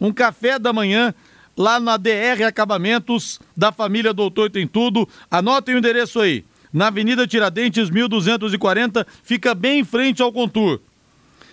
um 0.00 0.12
café 0.12 0.58
da 0.58 0.72
manhã 0.72 1.14
lá 1.56 1.78
na 1.78 1.96
DR 1.96 2.42
Acabamentos 2.44 3.38
da 3.56 3.70
família 3.70 4.12
Doutor 4.12 4.50
Tem 4.50 4.66
Tudo. 4.66 5.08
Anotem 5.30 5.76
o 5.76 5.78
endereço 5.78 6.18
aí. 6.18 6.44
Na 6.72 6.88
Avenida 6.88 7.26
Tiradentes, 7.26 7.88
1240, 7.88 9.06
fica 9.22 9.54
bem 9.54 9.80
em 9.80 9.84
frente 9.84 10.20
ao 10.20 10.32
Contur. 10.32 10.80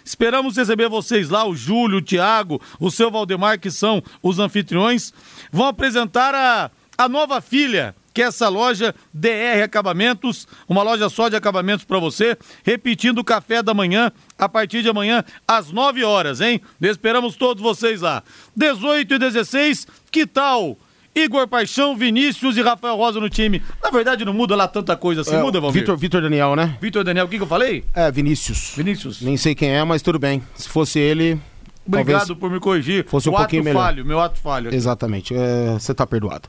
Esperamos 0.03 0.57
receber 0.57 0.89
vocês 0.89 1.29
lá, 1.29 1.45
o 1.45 1.55
Júlio, 1.55 1.97
o 1.97 2.01
Tiago, 2.01 2.61
o 2.79 2.91
seu 2.91 3.09
Valdemar, 3.09 3.59
que 3.59 3.71
são 3.71 4.03
os 4.21 4.39
anfitriões. 4.39 5.13
Vão 5.51 5.67
apresentar 5.67 6.35
a, 6.35 6.71
a 6.97 7.09
nova 7.09 7.41
filha 7.41 7.95
que 8.13 8.21
é 8.21 8.25
essa 8.25 8.47
loja 8.47 8.93
DR 9.11 9.63
Acabamentos, 9.63 10.47
uma 10.69 10.83
loja 10.83 11.09
só 11.09 11.29
de 11.29 11.35
acabamentos 11.35 11.83
para 11.83 11.97
você, 11.97 12.37
repetindo 12.63 13.17
o 13.17 13.23
café 13.23 13.63
da 13.63 13.73
manhã 13.73 14.11
a 14.37 14.47
partir 14.47 14.83
de 14.83 14.89
amanhã 14.89 15.23
às 15.47 15.71
9 15.71 16.03
horas, 16.03 16.39
hein? 16.39 16.61
Esperamos 16.79 17.35
todos 17.35 17.63
vocês 17.63 18.01
lá. 18.01 18.21
18 18.55 19.15
e 19.15 19.17
16, 19.17 19.87
que 20.11 20.27
tal? 20.27 20.77
Igor 21.15 21.47
Paixão, 21.47 21.95
Vinícius 21.95 22.57
e 22.57 22.61
Rafael 22.61 22.95
Rosa 22.95 23.19
no 23.19 23.29
time. 23.29 23.61
Na 23.81 23.91
verdade, 23.91 24.25
não 24.25 24.33
muda 24.33 24.55
lá 24.55 24.67
tanta 24.67 24.95
coisa 24.95 25.21
assim. 25.21 25.35
É, 25.35 25.41
muda, 25.41 25.59
Valmir? 25.61 25.81
Vitor, 25.81 25.97
Vitor 25.97 26.21
Daniel, 26.21 26.55
né? 26.55 26.77
Vitor 26.81 27.03
Daniel, 27.03 27.25
o 27.25 27.29
que, 27.29 27.37
que 27.37 27.43
eu 27.43 27.47
falei? 27.47 27.83
É, 27.93 28.11
Vinícius. 28.11 28.73
Vinícius. 28.75 29.21
Nem 29.21 29.37
sei 29.37 29.53
quem 29.53 29.69
é, 29.69 29.83
mas 29.83 30.01
tudo 30.01 30.17
bem. 30.17 30.41
Se 30.55 30.67
fosse 30.67 30.99
ele. 30.99 31.39
Obrigado 31.85 32.35
por 32.35 32.49
me 32.49 32.59
corrigir. 32.59 33.05
Fosse 33.07 33.29
um 33.29 33.33
o 33.33 33.35
pouquinho 33.35 33.61
ato 33.61 33.65
melhor. 33.65 33.83
falho, 33.83 34.05
meu 34.05 34.19
ato 34.19 34.39
falho. 34.39 34.73
Exatamente. 34.73 35.35
É, 35.35 35.73
você 35.73 35.93
tá 35.93 36.07
perdoado. 36.07 36.47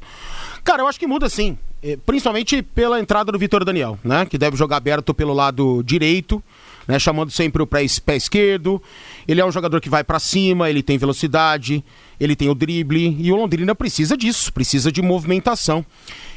Cara, 0.63 0.83
eu 0.83 0.89
acho 0.89 0.99
que 0.99 1.07
muda 1.07 1.29
sim. 1.29 1.59
É, 1.83 1.99
principalmente 1.99 2.63
pela 2.63 2.99
entrada 2.99 3.31
do 3.31 3.39
Vitor 3.39 3.65
Daniel, 3.65 3.99
né? 4.03 4.25
Que 4.25 4.39
deve 4.39 4.57
jogar 4.57 4.77
aberto 4.77 5.13
pelo 5.13 5.35
lado 5.35 5.83
direito 5.85 6.43
né, 6.87 6.99
chamando 6.99 7.31
sempre 7.31 7.63
o 7.63 7.67
pé 7.67 7.83
esquerdo. 7.83 8.83
Ele 9.27 9.41
é 9.41 9.45
um 9.45 9.53
jogador 9.53 9.81
que 9.81 9.89
vai 9.89 10.05
para 10.05 10.19
cima, 10.19 10.71
ele 10.71 10.83
tem 10.83 10.99
velocidade, 10.99 11.85
ele 12.19 12.37
tem 12.37 12.49
o 12.49 12.55
drible 12.55 13.17
e 13.19 13.33
o 13.33 13.37
Londrina 13.37 13.75
precisa 13.75 14.17
disso, 14.17 14.53
precisa 14.53 14.91
de 14.91 15.03
movimentação 15.03 15.85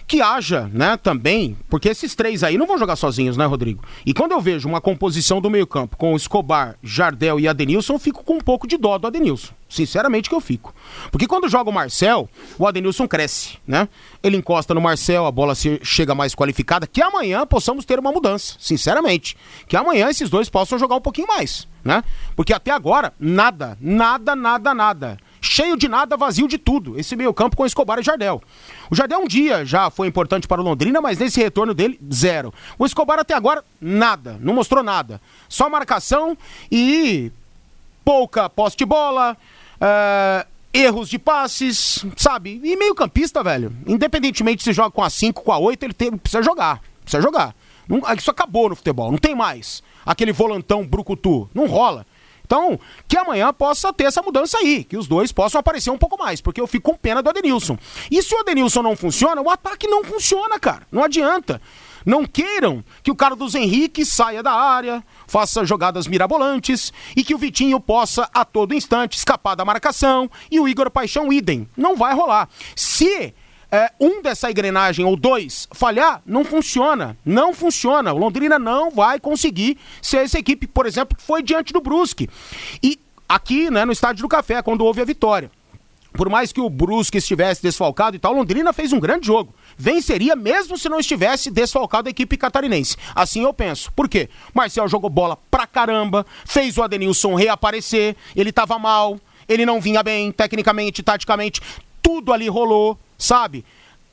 que 0.07 0.21
haja, 0.21 0.71
né, 0.73 0.95
também, 0.95 1.57
porque 1.67 1.89
esses 1.89 2.15
três 2.15 2.41
aí 2.41 2.57
não 2.57 2.65
vão 2.65 2.77
jogar 2.77 2.95
sozinhos, 2.95 3.35
né, 3.35 3.45
Rodrigo? 3.45 3.83
E 4.05 4.13
quando 4.13 4.31
eu 4.31 4.39
vejo 4.39 4.67
uma 4.67 4.79
composição 4.79 5.41
do 5.41 5.49
meio-campo 5.49 5.97
com 5.97 6.15
Escobar, 6.15 6.77
Jardel 6.81 7.37
e 7.41 7.47
Adenilson, 7.47 7.95
eu 7.95 7.99
fico 7.99 8.23
com 8.23 8.35
um 8.35 8.39
pouco 8.39 8.65
de 8.65 8.77
dó 8.77 8.97
do 8.97 9.05
Adenilson. 9.05 9.53
Sinceramente 9.67 10.29
que 10.29 10.35
eu 10.35 10.39
fico. 10.39 10.73
Porque 11.11 11.27
quando 11.27 11.49
joga 11.49 11.69
o 11.69 11.73
Marcel, 11.73 12.29
o 12.57 12.65
Adenilson 12.65 13.05
cresce, 13.05 13.57
né? 13.67 13.89
Ele 14.23 14.37
encosta 14.37 14.73
no 14.73 14.79
Marcel, 14.79 15.25
a 15.25 15.31
bola 15.31 15.53
chega 15.83 16.15
mais 16.15 16.33
qualificada, 16.33 16.87
que 16.87 17.01
amanhã 17.01 17.45
possamos 17.45 17.83
ter 17.83 17.99
uma 17.99 18.13
mudança, 18.13 18.55
sinceramente. 18.59 19.35
Que 19.67 19.75
amanhã 19.75 20.09
esses 20.09 20.29
dois 20.29 20.47
possam 20.47 20.79
jogar 20.79 20.95
um 20.95 21.01
pouquinho 21.01 21.27
mais, 21.27 21.67
né? 21.83 22.01
Porque 22.33 22.53
até 22.53 22.71
agora, 22.71 23.11
nada, 23.19 23.77
nada, 23.81 24.37
nada, 24.37 24.73
nada 24.73 25.17
cheio 25.41 25.77
de 25.77 25.87
nada, 25.87 26.17
vazio 26.17 26.47
de 26.47 26.57
tudo. 26.57 26.99
Esse 26.99 27.15
meio-campo 27.15 27.55
com 27.55 27.65
Escobar 27.65 27.99
e 27.99 28.03
Jardel. 28.03 28.41
O 28.89 28.95
Jardel 28.95 29.19
um 29.19 29.27
dia 29.27 29.65
já 29.65 29.89
foi 29.89 30.07
importante 30.07 30.47
para 30.47 30.61
o 30.61 30.63
Londrina, 30.63 31.01
mas 31.01 31.17
nesse 31.17 31.39
retorno 31.39 31.73
dele, 31.73 31.99
zero. 32.13 32.53
O 32.77 32.85
Escobar 32.85 33.19
até 33.19 33.33
agora, 33.33 33.63
nada. 33.79 34.37
Não 34.39 34.53
mostrou 34.53 34.83
nada. 34.83 35.21
Só 35.49 35.69
marcação 35.69 36.37
e 36.71 37.31
pouca 38.03 38.49
poste 38.49 38.77
de 38.77 38.85
bola, 38.85 39.35
uh, 39.81 40.47
erros 40.73 41.09
de 41.09 41.19
passes, 41.19 42.05
sabe? 42.15 42.61
E 42.63 42.77
meio-campista, 42.77 43.43
velho. 43.43 43.75
Independentemente 43.85 44.63
se 44.63 44.73
joga 44.73 44.91
com 44.91 45.03
a 45.03 45.09
5, 45.09 45.43
com 45.43 45.51
a 45.51 45.57
8, 45.57 45.83
ele 45.83 45.93
tem, 45.93 46.11
precisa 46.11 46.41
jogar. 46.41 46.81
Precisa 47.01 47.21
jogar. 47.21 47.55
Não, 47.87 48.01
isso 48.17 48.29
acabou 48.29 48.69
no 48.69 48.75
futebol, 48.75 49.11
não 49.11 49.17
tem 49.17 49.35
mais. 49.35 49.81
Aquele 50.05 50.31
volantão 50.31 50.85
brucutu. 50.85 51.49
Não 51.53 51.67
rola. 51.67 52.05
Então, 52.47 52.79
que 53.09 53.17
amanhã 53.17 53.51
possa 53.51 53.91
ter 53.91 54.05
essa 54.05 54.21
mudança 54.21 54.57
aí, 54.57 54.85
que 54.85 54.95
os 54.95 55.05
dois 55.05 55.33
possam 55.33 55.59
aparecer 55.59 55.91
um 55.91 55.97
pouco 55.97 56.17
mais, 56.17 56.39
porque 56.39 56.61
eu 56.61 56.65
fico 56.65 56.91
com 56.91 56.97
pena 56.97 57.21
do 57.21 57.29
Adenilson. 57.29 57.77
E 58.09 58.23
se 58.23 58.33
o 58.33 58.39
Adenilson 58.39 58.81
não 58.81 58.95
funciona, 58.95 59.41
o 59.41 59.49
ataque 59.49 59.85
não 59.85 60.01
funciona, 60.01 60.57
cara. 60.57 60.87
Não 60.89 61.03
adianta. 61.03 61.61
Não 62.05 62.25
queiram 62.25 62.85
que 63.03 63.11
o 63.11 63.15
cara 63.15 63.35
dos 63.35 63.53
Henrique 63.53 64.05
saia 64.05 64.41
da 64.41 64.53
área, 64.53 65.03
faça 65.27 65.65
jogadas 65.65 66.07
mirabolantes 66.07 66.93
e 67.17 67.21
que 67.21 67.35
o 67.35 67.37
Vitinho 67.37 67.81
possa 67.81 68.29
a 68.33 68.45
todo 68.45 68.73
instante 68.73 69.17
escapar 69.17 69.55
da 69.55 69.65
marcação 69.65 70.31
e 70.49 70.57
o 70.57 70.69
Igor 70.69 70.89
Paixão 70.89 71.33
idem. 71.33 71.67
Não 71.75 71.97
vai 71.97 72.15
rolar. 72.15 72.47
Se 72.77 73.33
é, 73.71 73.91
um 73.99 74.21
dessa 74.21 74.49
engrenagem 74.49 75.05
ou 75.05 75.15
dois 75.15 75.67
falhar, 75.71 76.21
não 76.25 76.43
funciona. 76.43 77.17
Não 77.25 77.53
funciona. 77.53 78.13
O 78.13 78.17
Londrina 78.17 78.57
não 78.57 78.91
vai 78.91 79.19
conseguir 79.19 79.77
ser 80.01 80.17
essa 80.17 80.39
equipe, 80.39 80.67
por 80.67 80.85
exemplo, 80.85 81.17
que 81.17 81.23
foi 81.23 81.43
diante 81.43 81.73
do 81.73 81.81
Brusque. 81.81 82.29
E 82.81 82.99
aqui, 83.27 83.69
né, 83.69 83.83
no 83.83 83.91
Estádio 83.91 84.21
do 84.21 84.29
Café, 84.29 84.61
quando 84.61 84.85
houve 84.85 85.01
a 85.01 85.05
vitória. 85.05 85.51
Por 86.13 86.29
mais 86.29 86.51
que 86.51 86.61
o 86.61 86.69
Brusque 86.69 87.19
estivesse 87.19 87.61
desfalcado 87.61 88.15
e 88.15 88.19
tal, 88.19 88.33
Londrina 88.33 88.73
fez 88.73 88.91
um 88.91 88.99
grande 88.99 89.27
jogo. 89.27 89.53
Venceria 89.77 90.35
mesmo 90.35 90.77
se 90.77 90.89
não 90.89 90.99
estivesse 90.99 91.51
desfalcado 91.51 92.07
a 92.07 92.11
equipe 92.11 92.37
catarinense. 92.37 92.97
Assim 93.13 93.43
eu 93.43 93.53
penso. 93.53 93.91
Por 93.91 94.09
quê? 94.09 94.29
Marcel 94.53 94.87
jogou 94.87 95.09
bola 95.09 95.37
pra 95.51 95.67
caramba, 95.67 96.25
fez 96.43 96.77
o 96.77 96.81
Adenilson 96.81 97.35
reaparecer, 97.35 98.15
ele 98.35 98.51
tava 98.51 98.79
mal, 98.79 99.19
ele 99.47 99.65
não 99.65 99.79
vinha 99.79 100.01
bem, 100.01 100.31
tecnicamente, 100.31 101.03
taticamente, 101.03 101.61
tudo 102.01 102.33
ali 102.33 102.47
rolou 102.47 102.97
sabe? 103.17 103.65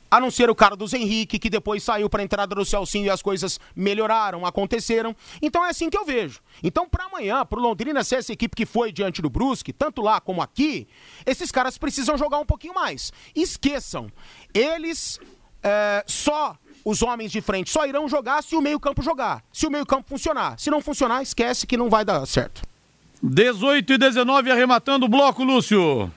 A 0.09 0.19
não 0.19 0.31
ser 0.31 0.49
o 0.49 0.55
cara 0.55 0.75
dos 0.75 0.93
Henrique, 0.93 1.39
que 1.39 1.49
depois 1.49 1.83
saiu 1.83 2.09
para 2.09 2.21
a 2.21 2.23
entrada 2.23 2.55
do 2.55 2.63
Celcinho 2.63 3.05
e 3.05 3.09
as 3.09 3.21
coisas 3.21 3.59
melhoraram, 3.75 4.45
aconteceram. 4.45 5.15
Então 5.41 5.65
é 5.65 5.69
assim 5.69 5.89
que 5.89 5.97
eu 5.97 6.05
vejo. 6.05 6.39
Então, 6.63 6.87
para 6.87 7.05
amanhã, 7.05 7.43
para 7.45 7.59
o 7.59 7.61
Londrina 7.61 8.03
ser 8.03 8.17
essa 8.17 8.31
equipe 8.31 8.55
que 8.55 8.65
foi 8.65 8.91
diante 8.91 9.21
do 9.21 9.29
Brusque, 9.29 9.73
tanto 9.73 10.01
lá 10.01 10.21
como 10.21 10.41
aqui, 10.41 10.87
esses 11.25 11.51
caras 11.51 11.77
precisam 11.77 12.17
jogar 12.17 12.37
um 12.37 12.45
pouquinho 12.45 12.73
mais. 12.75 13.11
Esqueçam, 13.35 14.09
eles 14.53 15.19
é, 15.63 16.03
só 16.05 16.55
os 16.85 17.01
homens 17.01 17.31
de 17.31 17.41
frente 17.41 17.71
só 17.71 17.87
irão 17.87 18.07
jogar 18.07 18.43
se 18.43 18.55
o 18.55 18.61
meio-campo 18.61 19.01
jogar. 19.01 19.43
Se 19.51 19.65
o 19.65 19.71
meio-campo 19.71 20.07
funcionar. 20.07 20.59
Se 20.59 20.69
não 20.69 20.79
funcionar, 20.79 21.23
esquece 21.23 21.65
que 21.65 21.75
não 21.75 21.89
vai 21.89 22.05
dar 22.05 22.23
certo. 22.27 22.61
18 23.23 23.93
e 23.93 23.97
19 23.97 24.51
arrematando 24.51 25.07
o 25.07 25.09
bloco, 25.09 25.43
Lúcio. 25.43 26.11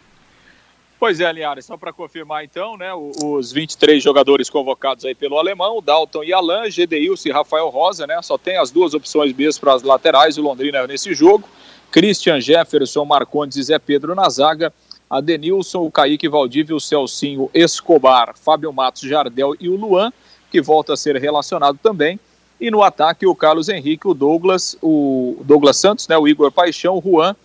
Pois 0.98 1.20
é, 1.20 1.32
Linhares, 1.32 1.64
só 1.64 1.76
para 1.76 1.92
confirmar 1.92 2.44
então, 2.44 2.76
né, 2.76 2.92
os 2.92 3.52
23 3.52 4.02
jogadores 4.02 4.50
convocados 4.50 5.04
aí 5.04 5.14
pelo 5.14 5.38
alemão, 5.38 5.80
Dalton 5.80 6.24
e 6.24 6.32
Alan, 6.32 6.68
Gedeilson 6.68 7.28
e 7.28 7.32
Rafael 7.32 7.68
Rosa, 7.68 8.04
né, 8.04 8.20
só 8.20 8.36
tem 8.36 8.56
as 8.56 8.72
duas 8.72 8.94
opções 8.94 9.32
mesmo 9.32 9.60
para 9.60 9.74
as 9.74 9.84
laterais, 9.84 10.36
o 10.36 10.42
Londrina 10.42 10.84
nesse 10.88 11.14
jogo, 11.14 11.48
Christian 11.92 12.40
Jefferson, 12.40 13.04
Marcondes 13.04 13.56
e 13.58 13.62
Zé 13.62 13.78
Pedro 13.78 14.12
na 14.16 14.28
zaga, 14.28 14.72
Adenilson, 15.08 15.84
o 15.84 15.90
Kaique 15.90 16.28
Valdívio, 16.28 16.74
o 16.74 16.80
Celcinho 16.80 17.48
Escobar, 17.54 18.36
Fábio 18.36 18.72
Matos, 18.72 19.02
Jardel 19.02 19.54
e 19.60 19.68
o 19.68 19.76
Luan, 19.76 20.12
que 20.50 20.60
volta 20.60 20.94
a 20.94 20.96
ser 20.96 21.14
relacionado 21.16 21.78
também, 21.80 22.18
e 22.60 22.72
no 22.72 22.82
ataque 22.82 23.24
o 23.24 23.36
Carlos 23.36 23.68
Henrique, 23.68 24.08
o 24.08 24.14
Douglas, 24.14 24.76
o 24.82 25.36
Douglas 25.44 25.76
Santos, 25.76 26.08
né, 26.08 26.18
o 26.18 26.26
Igor 26.26 26.50
Paixão, 26.50 26.98
o 26.98 27.00
Juan, 27.00 27.36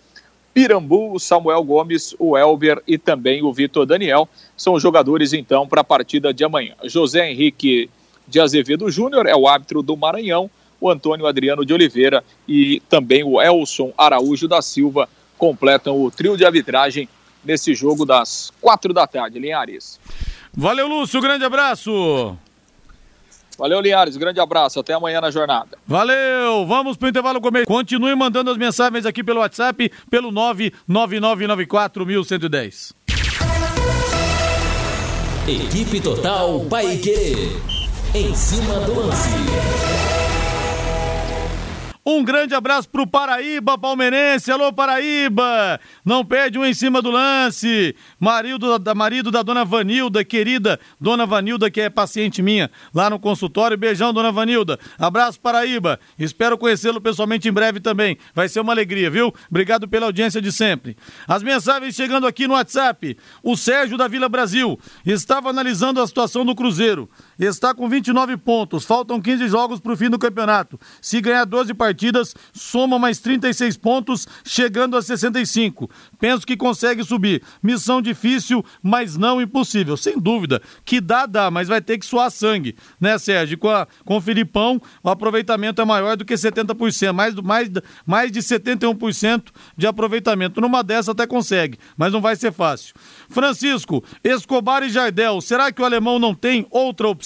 Pirambu, 0.54 1.12
o 1.12 1.18
Samuel 1.18 1.64
Gomes, 1.64 2.14
o 2.16 2.38
Elber 2.38 2.80
e 2.86 2.96
também 2.96 3.42
o 3.42 3.52
Vitor 3.52 3.84
Daniel 3.84 4.28
são 4.56 4.74
os 4.74 4.82
jogadores 4.82 5.32
então 5.32 5.66
para 5.66 5.80
a 5.80 5.84
partida 5.84 6.32
de 6.32 6.44
amanhã. 6.44 6.74
José 6.84 7.28
Henrique 7.28 7.90
de 8.28 8.38
Azevedo 8.38 8.88
Júnior 8.88 9.26
é 9.26 9.34
o 9.34 9.48
árbitro 9.48 9.82
do 9.82 9.96
Maranhão, 9.96 10.48
o 10.80 10.88
Antônio 10.88 11.26
Adriano 11.26 11.64
de 11.64 11.74
Oliveira 11.74 12.24
e 12.46 12.80
também 12.88 13.24
o 13.24 13.42
Elson 13.42 13.92
Araújo 13.98 14.46
da 14.46 14.62
Silva 14.62 15.08
completam 15.36 16.00
o 16.00 16.08
trio 16.08 16.36
de 16.36 16.44
arbitragem 16.44 17.08
nesse 17.44 17.74
jogo 17.74 18.06
das 18.06 18.52
quatro 18.60 18.94
da 18.94 19.06
tarde, 19.08 19.40
Linhares. 19.40 19.98
Valeu, 20.52 20.86
Lúcio, 20.86 21.20
grande 21.20 21.44
abraço. 21.44 22.38
Valeu, 23.58 23.80
Linhares. 23.80 24.16
Grande 24.16 24.40
abraço. 24.40 24.80
Até 24.80 24.94
amanhã 24.94 25.20
na 25.20 25.30
jornada. 25.30 25.76
Valeu! 25.86 26.66
Vamos 26.66 26.96
pro 26.96 27.08
intervalo 27.08 27.40
comer. 27.40 27.66
Continue 27.66 28.14
mandando 28.14 28.50
as 28.50 28.56
mensagens 28.56 29.04
aqui 29.06 29.22
pelo 29.22 29.40
WhatsApp, 29.40 29.90
pelo 30.10 30.32
999941110. 30.32 32.92
Equipe 35.46 36.00
Total 36.00 36.58
Paique. 36.70 37.50
Em 38.14 38.34
cima 38.34 38.80
do 38.80 38.94
lance. 38.94 39.28
Um 42.06 42.22
grande 42.22 42.54
abraço 42.54 42.86
pro 42.90 43.06
Paraíba 43.06 43.78
palmeirense. 43.78 44.52
Alô, 44.52 44.70
Paraíba! 44.70 45.80
Não 46.04 46.22
perde 46.22 46.58
um 46.58 46.64
em 46.64 46.74
cima 46.74 47.00
do 47.00 47.10
lance. 47.10 47.96
Marido 48.20 48.78
da, 48.78 48.94
marido 48.94 49.30
da 49.30 49.42
dona 49.42 49.64
Vanilda, 49.64 50.22
querida 50.22 50.78
dona 51.00 51.24
Vanilda, 51.24 51.70
que 51.70 51.80
é 51.80 51.88
paciente 51.88 52.42
minha 52.42 52.70
lá 52.92 53.08
no 53.08 53.18
consultório. 53.18 53.78
Beijão, 53.78 54.12
dona 54.12 54.30
Vanilda. 54.30 54.78
Abraço, 54.98 55.40
Paraíba. 55.40 55.98
Espero 56.18 56.58
conhecê-lo 56.58 57.00
pessoalmente 57.00 57.48
em 57.48 57.52
breve 57.52 57.80
também. 57.80 58.18
Vai 58.34 58.50
ser 58.50 58.60
uma 58.60 58.74
alegria, 58.74 59.08
viu? 59.08 59.32
Obrigado 59.48 59.88
pela 59.88 60.04
audiência 60.04 60.42
de 60.42 60.52
sempre. 60.52 60.98
As 61.26 61.42
mensagens 61.42 61.94
chegando 61.94 62.26
aqui 62.26 62.46
no 62.46 62.52
WhatsApp. 62.52 63.16
O 63.42 63.56
Sérgio 63.56 63.96
da 63.96 64.08
Vila 64.08 64.28
Brasil 64.28 64.78
estava 65.06 65.48
analisando 65.48 66.02
a 66.02 66.06
situação 66.06 66.44
do 66.44 66.54
Cruzeiro. 66.54 67.08
Está 67.38 67.74
com 67.74 67.88
29 67.88 68.36
pontos. 68.36 68.84
Faltam 68.84 69.20
15 69.20 69.48
jogos 69.48 69.80
para 69.80 69.92
o 69.92 69.96
fim 69.96 70.08
do 70.08 70.18
campeonato. 70.18 70.78
Se 71.00 71.20
ganhar 71.20 71.44
12 71.44 71.74
partidas, 71.74 72.34
soma 72.52 72.98
mais 72.98 73.18
36 73.18 73.76
pontos, 73.76 74.26
chegando 74.44 74.96
a 74.96 75.02
65. 75.02 75.90
Penso 76.18 76.46
que 76.46 76.56
consegue 76.56 77.02
subir. 77.02 77.42
Missão 77.62 78.00
difícil, 78.00 78.64
mas 78.82 79.16
não 79.16 79.40
impossível. 79.40 79.96
Sem 79.96 80.18
dúvida. 80.18 80.62
Que 80.84 81.00
dá, 81.00 81.26
dá, 81.26 81.50
mas 81.50 81.68
vai 81.68 81.80
ter 81.80 81.98
que 81.98 82.06
suar 82.06 82.30
sangue, 82.30 82.76
né, 83.00 83.18
Sérgio? 83.18 83.58
Com, 83.58 83.68
a, 83.68 83.86
com 84.04 84.16
o 84.16 84.20
Filipão, 84.20 84.80
o 85.02 85.10
aproveitamento 85.10 85.82
é 85.82 85.84
maior 85.84 86.16
do 86.16 86.24
que 86.24 86.34
70%, 86.34 87.12
mais, 87.12 87.34
mais, 87.34 87.68
mais 88.06 88.30
de 88.30 88.40
71% 88.40 89.44
de 89.76 89.86
aproveitamento. 89.86 90.60
Numa 90.60 90.82
dessa 90.82 91.12
até 91.12 91.26
consegue, 91.26 91.78
mas 91.96 92.12
não 92.12 92.20
vai 92.20 92.36
ser 92.36 92.52
fácil. 92.52 92.94
Francisco, 93.28 94.04
Escobar 94.22 94.82
e 94.82 94.88
Jardel, 94.88 95.40
será 95.40 95.72
que 95.72 95.82
o 95.82 95.84
alemão 95.84 96.18
não 96.18 96.34
tem 96.34 96.66
outra 96.70 97.08
opção? 97.08 97.23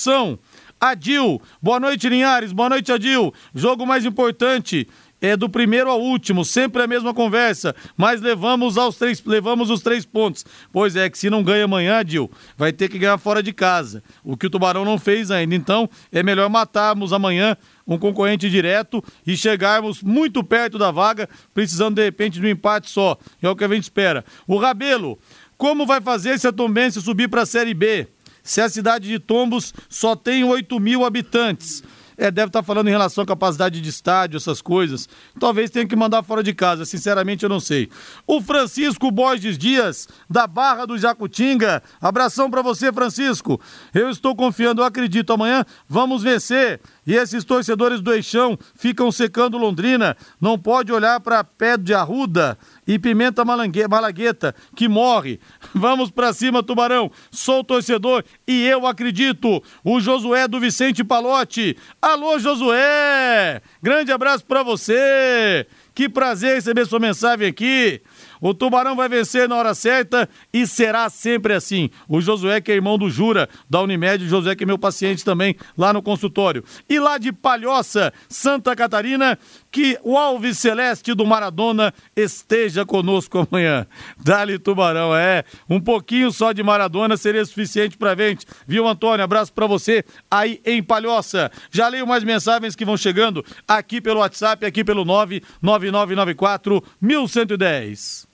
Adil, 0.81 1.43
boa 1.61 1.81
noite, 1.81 2.09
Linhares, 2.09 2.53
boa 2.53 2.69
noite, 2.69 2.93
Adil. 2.93 3.35
Jogo 3.53 3.85
mais 3.85 4.05
importante 4.05 4.87
é 5.21 5.37
do 5.37 5.49
primeiro 5.49 5.91
ao 5.91 6.01
último, 6.01 6.45
sempre 6.45 6.83
a 6.83 6.87
mesma 6.87 7.13
conversa, 7.13 7.75
mas 7.97 8.21
levamos 8.21 8.79
aos 8.79 8.97
três, 8.97 9.23
levamos 9.25 9.71
os 9.71 9.83
três 9.83 10.07
pontos. 10.07 10.45
Pois 10.73 10.95
é, 10.95 11.11
que 11.11 11.19
se 11.19 11.29
não 11.29 11.43
ganha 11.43 11.65
amanhã, 11.65 12.05
Dil, 12.05 12.31
vai 12.57 12.73
ter 12.73 12.89
que 12.89 12.99
ganhar 12.99 13.19
fora 13.19 13.43
de 13.43 13.53
casa. 13.53 14.03
O 14.23 14.37
que 14.37 14.47
o 14.47 14.51
Tubarão 14.51 14.85
não 14.85 14.99
fez 14.99 15.31
ainda. 15.31 15.55
Então, 15.55 15.91
é 16.13 16.23
melhor 16.23 16.49
matarmos 16.49 17.13
amanhã 17.13 17.57
um 17.87 17.99
concorrente 17.99 18.49
direto 18.49 19.03
e 19.27 19.37
chegarmos 19.37 20.03
muito 20.03 20.45
perto 20.45 20.79
da 20.79 20.91
vaga, 20.91 21.29
precisando 21.53 21.97
de 21.97 22.05
repente 22.05 22.39
de 22.39 22.47
um 22.47 22.51
empate 22.51 22.89
só. 22.91 23.19
É 23.43 23.49
o 23.49 23.57
que 23.57 23.65
a 23.65 23.69
gente 23.69 23.85
espera. 23.85 24.25
O 24.47 24.59
Rabelo, 24.59 25.19
como 25.57 25.85
vai 25.85 26.01
fazer 26.01 26.39
se 26.39 26.47
a 26.47 26.53
Tombense 26.53 27.03
subir 27.03 27.29
para 27.29 27.43
a 27.43 27.47
Série 27.47 27.75
B? 27.75 28.07
Se 28.49 28.63
a 28.63 28.69
cidade 28.71 29.07
de 29.07 29.19
Tombos 29.19 29.75
só 29.91 30.17
tem 30.17 30.43
8 30.43 30.81
mil 30.81 31.05
habitantes. 31.05 31.83
É, 32.17 32.31
deve 32.31 32.49
estar 32.49 32.61
tá 32.61 32.67
falando 32.67 32.89
em 32.89 32.91
relação 32.91 33.23
à 33.23 33.27
capacidade 33.27 33.79
de 33.79 33.89
estádio, 33.89 34.39
essas 34.39 34.63
coisas. 34.63 35.07
Talvez 35.39 35.71
tenha 35.71 35.87
que 35.87 35.95
mandar 35.95 36.23
fora 36.23 36.43
de 36.43 36.55
casa, 36.55 36.87
sinceramente 36.87 37.45
eu 37.45 37.49
não 37.49 37.61
sei. 37.61 37.91
O 38.27 38.41
Francisco 38.41 39.11
Borges 39.11 39.59
Dias, 39.59 40.09
da 40.29 40.47
Barra 40.47 40.87
do 40.87 40.97
Jacutinga. 40.97 41.83
Abração 42.01 42.51
para 42.51 42.63
você, 42.63 42.91
Francisco. 42.91 43.61
Eu 43.93 44.09
estou 44.09 44.35
confiando, 44.35 44.81
eu 44.81 44.87
acredito. 44.87 45.33
Amanhã 45.33 45.65
vamos 45.87 46.23
vencer. 46.23 46.81
E 47.07 47.15
esses 47.15 47.45
torcedores 47.45 48.01
do 48.01 48.13
Eixão 48.13 48.59
ficam 48.75 49.13
secando 49.13 49.59
Londrina. 49.59 50.17
Não 50.41 50.59
pode 50.59 50.91
olhar 50.91 51.21
para 51.21 51.45
pé 51.45 51.77
de 51.77 51.93
arruda 51.93 52.59
e 52.89 52.99
Pimenta 52.99 53.45
Malagueta, 53.45 54.55
que 54.75 54.89
morre. 54.89 55.39
Vamos 55.75 56.11
para 56.11 56.33
cima, 56.33 56.63
Tubarão. 56.63 57.13
Sou 57.31 57.63
torcedor 57.63 58.25
e 58.47 58.67
eu 58.67 58.87
acredito. 58.87 59.63
O 59.85 60.01
Josué 60.01 60.49
do 60.49 60.59
Vicente 60.59 61.05
Palote. 61.05 61.77
Alô, 62.01 62.39
Josué! 62.39 63.61
Grande 63.83 64.11
abraço 64.11 64.47
para 64.47 64.63
você. 64.63 65.67
Que 65.95 66.09
prazer 66.09 66.55
receber 66.55 66.87
sua 66.87 66.99
mensagem 66.99 67.47
aqui. 67.47 68.01
O 68.41 68.55
Tubarão 68.55 68.97
vai 68.97 69.09
vencer 69.09 69.49
na 69.49 69.57
hora 69.57 69.75
certa 69.75 70.29
e 70.53 70.67
será 70.67 71.09
sempre 71.09 71.55
assim. 71.55 71.91
O 72.09 72.21
Josué, 72.21 72.61
que 72.61 72.73
é 72.73 72.75
irmão 72.75 72.99
do 72.99 73.11
Jura, 73.11 73.49
da 73.69 73.81
Unimed, 73.81 74.25
o 74.25 74.29
Josué, 74.29 74.55
que 74.55 74.65
é 74.65 74.67
meu 74.67 74.79
paciente 74.79 75.25
também 75.25 75.57
lá 75.77 75.93
no 75.93 76.03
consultório. 76.03 76.65
E 76.89 76.99
lá 76.99 77.19
de 77.19 77.33
Palhoça, 77.33 78.13
Santa 78.29 78.75
Catarina, 78.77 79.39
que 79.71 79.99
o 80.03 80.17
Alves 80.17 80.59
Celeste 80.59 81.15
do 81.15 81.27
Maradona 81.27 81.93
esteja 82.17 82.85
conosco 82.85 83.47
amanhã. 83.51 83.87
Dali 84.23 84.59
Tubarão, 84.59 85.15
é. 85.15 85.45
Um 85.69 85.81
pouquinho 85.81 86.31
só 86.31 86.53
de 86.53 86.63
Maradona 86.63 87.17
seria 87.17 87.45
suficiente 87.45 87.97
pra 87.97 88.15
gente. 88.15 88.47
Viu, 88.67 88.87
Antônio? 88.87 89.25
Abraço 89.25 89.53
pra 89.53 89.67
você 89.67 90.05
aí 90.31 90.61
em 90.65 90.83
Palhoça. 90.83 91.51
Já 91.71 91.89
leio 91.89 92.07
mais 92.07 92.25
mensagens 92.25 92.75
que 92.75 92.85
vão 92.85 92.97
chegando 92.97 93.45
aqui 93.67 94.01
pelo 94.01 94.21
WhatsApp, 94.21 94.65
aqui 94.65 94.85
pelo 94.85 95.05
99994 95.05 96.83
1110. 97.01 98.28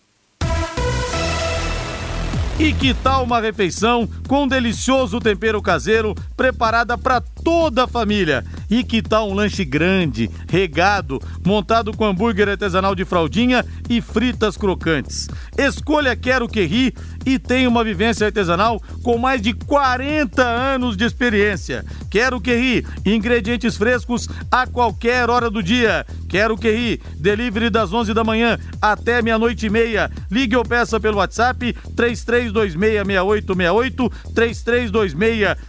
E 2.56 2.72
que 2.72 2.94
tal 2.94 3.24
uma 3.24 3.40
refeição 3.40 4.08
com 4.28 4.44
um 4.44 4.48
delicioso 4.48 5.18
tempero 5.18 5.60
caseiro 5.60 6.14
preparada 6.36 6.96
para 6.96 7.20
toda 7.20 7.82
a 7.82 7.88
família? 7.88 8.44
E 8.70 8.84
que 8.84 9.02
tal 9.02 9.28
um 9.28 9.34
lanche 9.34 9.64
grande, 9.64 10.30
regado, 10.48 11.20
montado 11.44 11.92
com 11.96 12.04
hambúrguer 12.04 12.48
artesanal 12.48 12.94
de 12.94 13.04
fraldinha 13.04 13.64
e 13.90 14.00
fritas 14.00 14.56
crocantes? 14.56 15.28
Escolha 15.58 16.14
Quero 16.14 16.46
Que 16.46 16.64
Ri 16.64 16.94
e 17.24 17.38
tenha 17.38 17.68
uma 17.68 17.84
vivência 17.84 18.26
artesanal 18.26 18.82
com 19.02 19.18
mais 19.18 19.40
de 19.40 19.52
40 19.52 20.42
anos 20.42 20.96
de 20.96 21.04
experiência. 21.04 21.84
Quero 22.10 22.40
Que 22.40 22.54
Ri, 22.54 22.86
ingredientes 23.04 23.76
frescos 23.76 24.28
a 24.50 24.66
qualquer 24.66 25.30
hora 25.30 25.50
do 25.50 25.62
dia. 25.62 26.06
Quero 26.28 26.56
Que 26.56 26.70
Ri, 26.70 27.00
delivery 27.16 27.70
das 27.70 27.92
11 27.92 28.14
da 28.14 28.24
manhã 28.24 28.58
até 28.80 29.22
meia-noite 29.22 29.66
e 29.66 29.70
meia. 29.70 30.10
Ligue 30.30 30.56
ou 30.56 30.64
peça 30.64 30.98
pelo 30.98 31.18
WhatsApp 31.18 31.74
33 31.96 32.34
33266868, 32.34 34.10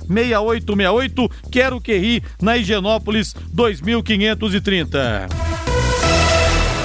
33266868. 0.09 1.31
Quero 1.51 1.81
que 1.81 1.97
ri 1.97 2.23
na 2.41 2.57
Higienópolis 2.57 3.35
2530. 3.53 5.64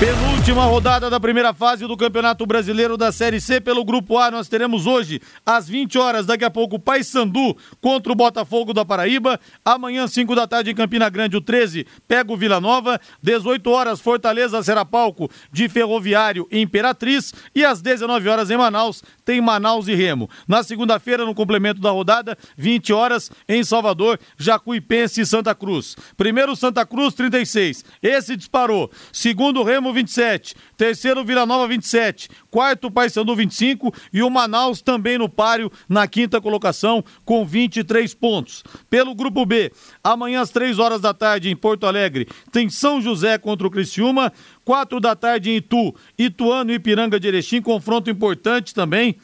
Penúltima 0.00 0.64
rodada 0.64 1.10
da 1.10 1.20
primeira 1.20 1.52
fase 1.52 1.86
do 1.86 1.94
Campeonato 1.94 2.46
Brasileiro 2.46 2.96
da 2.96 3.12
Série 3.12 3.38
C 3.38 3.60
pelo 3.60 3.84
Grupo 3.84 4.16
A. 4.16 4.30
Nós 4.30 4.48
teremos 4.48 4.86
hoje, 4.86 5.20
às 5.44 5.68
20 5.68 5.98
horas, 5.98 6.24
daqui 6.24 6.42
a 6.42 6.48
pouco, 6.48 6.78
Paysandu 6.78 7.54
contra 7.82 8.10
o 8.10 8.16
Botafogo 8.16 8.72
da 8.72 8.82
Paraíba. 8.82 9.38
Amanhã, 9.62 10.08
5 10.08 10.34
da 10.34 10.46
tarde, 10.46 10.70
em 10.70 10.74
Campina 10.74 11.10
Grande, 11.10 11.36
o 11.36 11.40
13 11.42 11.86
pega 12.08 12.32
o 12.32 12.36
Vila 12.38 12.62
Nova. 12.62 12.98
18 13.22 13.70
horas, 13.70 14.00
Fortaleza 14.00 14.62
será 14.62 14.86
palco 14.86 15.30
de 15.52 15.68
Ferroviário 15.68 16.48
e 16.50 16.60
Imperatriz. 16.60 17.34
E 17.54 17.62
às 17.62 17.82
19 17.82 18.26
horas, 18.26 18.50
em 18.50 18.56
Manaus, 18.56 19.04
tem 19.22 19.38
Manaus 19.38 19.86
e 19.86 19.94
Remo. 19.94 20.30
Na 20.48 20.62
segunda-feira, 20.62 21.26
no 21.26 21.34
complemento 21.34 21.78
da 21.78 21.90
rodada, 21.90 22.38
20 22.56 22.90
horas, 22.94 23.30
em 23.46 23.62
Salvador, 23.62 24.18
Jacuipense 24.38 25.20
e 25.20 25.26
Santa 25.26 25.54
Cruz. 25.54 25.94
Primeiro, 26.16 26.56
Santa 26.56 26.86
Cruz, 26.86 27.12
36. 27.12 27.84
Esse 28.02 28.34
disparou. 28.34 28.90
Segundo, 29.12 29.62
Remo, 29.62 29.89
27. 29.92 30.55
Terceiro, 30.76 31.24
Vila 31.24 31.46
Nova, 31.46 31.66
27. 31.68 32.29
Quarto, 32.50 32.90
Paysandu, 32.90 33.35
25. 33.35 33.92
E 34.12 34.22
o 34.22 34.31
Manaus 34.31 34.81
também 34.81 35.18
no 35.18 35.29
páreo, 35.29 35.70
na 35.88 36.07
quinta 36.07 36.40
colocação, 36.40 37.05
com 37.24 37.44
23 37.44 38.12
pontos. 38.14 38.62
Pelo 38.88 39.14
Grupo 39.14 39.44
B, 39.46 39.72
amanhã 40.03 40.40
às 40.40 40.50
3 40.50 40.79
horas 40.79 41.00
da 41.00 41.14
tarde, 41.14 41.50
em 41.50 41.57
Porto 41.57 41.87
Alegre, 41.87 42.29
tem 42.50 42.68
São 42.68 43.00
José 43.00 43.38
contra 43.38 43.66
o 43.66 43.70
Criciúma. 43.70 44.33
4 44.64 45.00
da 45.00 45.16
tarde 45.16 45.50
em 45.50 45.57
Itu, 45.57 45.94
Ituano 46.16 46.70
e 46.70 46.74
Ipiranga 46.74 47.18
de 47.18 47.26
Erechim, 47.26 47.61
confronto 47.61 48.09
importante 48.09 48.72
também. 48.72 49.16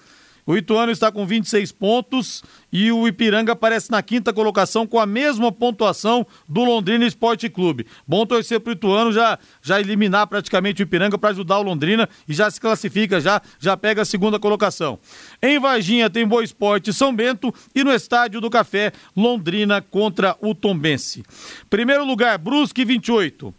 O 0.46 0.56
Ituano 0.56 0.92
está 0.92 1.10
com 1.10 1.26
26 1.26 1.72
pontos 1.72 2.44
e 2.72 2.92
o 2.92 3.08
Ipiranga 3.08 3.52
aparece 3.52 3.90
na 3.90 4.00
quinta 4.00 4.32
colocação 4.32 4.86
com 4.86 5.00
a 5.00 5.04
mesma 5.04 5.50
pontuação 5.50 6.24
do 6.48 6.62
Londrina 6.62 7.04
Esporte 7.04 7.48
Clube. 7.48 7.84
Bom 8.06 8.24
torcer 8.24 8.60
para 8.60 8.70
o 8.70 8.72
Ituano 8.74 9.12
já, 9.12 9.40
já 9.60 9.80
eliminar 9.80 10.28
praticamente 10.28 10.80
o 10.80 10.84
Ipiranga 10.84 11.18
para 11.18 11.30
ajudar 11.30 11.58
o 11.58 11.62
Londrina 11.62 12.08
e 12.28 12.32
já 12.32 12.48
se 12.48 12.60
classifica, 12.60 13.20
já, 13.20 13.42
já 13.58 13.76
pega 13.76 14.02
a 14.02 14.04
segunda 14.04 14.38
colocação. 14.38 15.00
Em 15.42 15.58
Varginha 15.58 16.08
tem 16.08 16.24
Boa 16.24 16.44
Esporte 16.44 16.92
São 16.92 17.14
Bento 17.14 17.52
e 17.74 17.82
no 17.82 17.92
Estádio 17.92 18.40
do 18.40 18.48
Café, 18.48 18.92
Londrina 19.16 19.82
contra 19.82 20.36
o 20.40 20.54
Tombense. 20.54 21.24
Primeiro 21.68 22.04
lugar, 22.04 22.38
Brusque 22.38 22.84
28. 22.84 23.52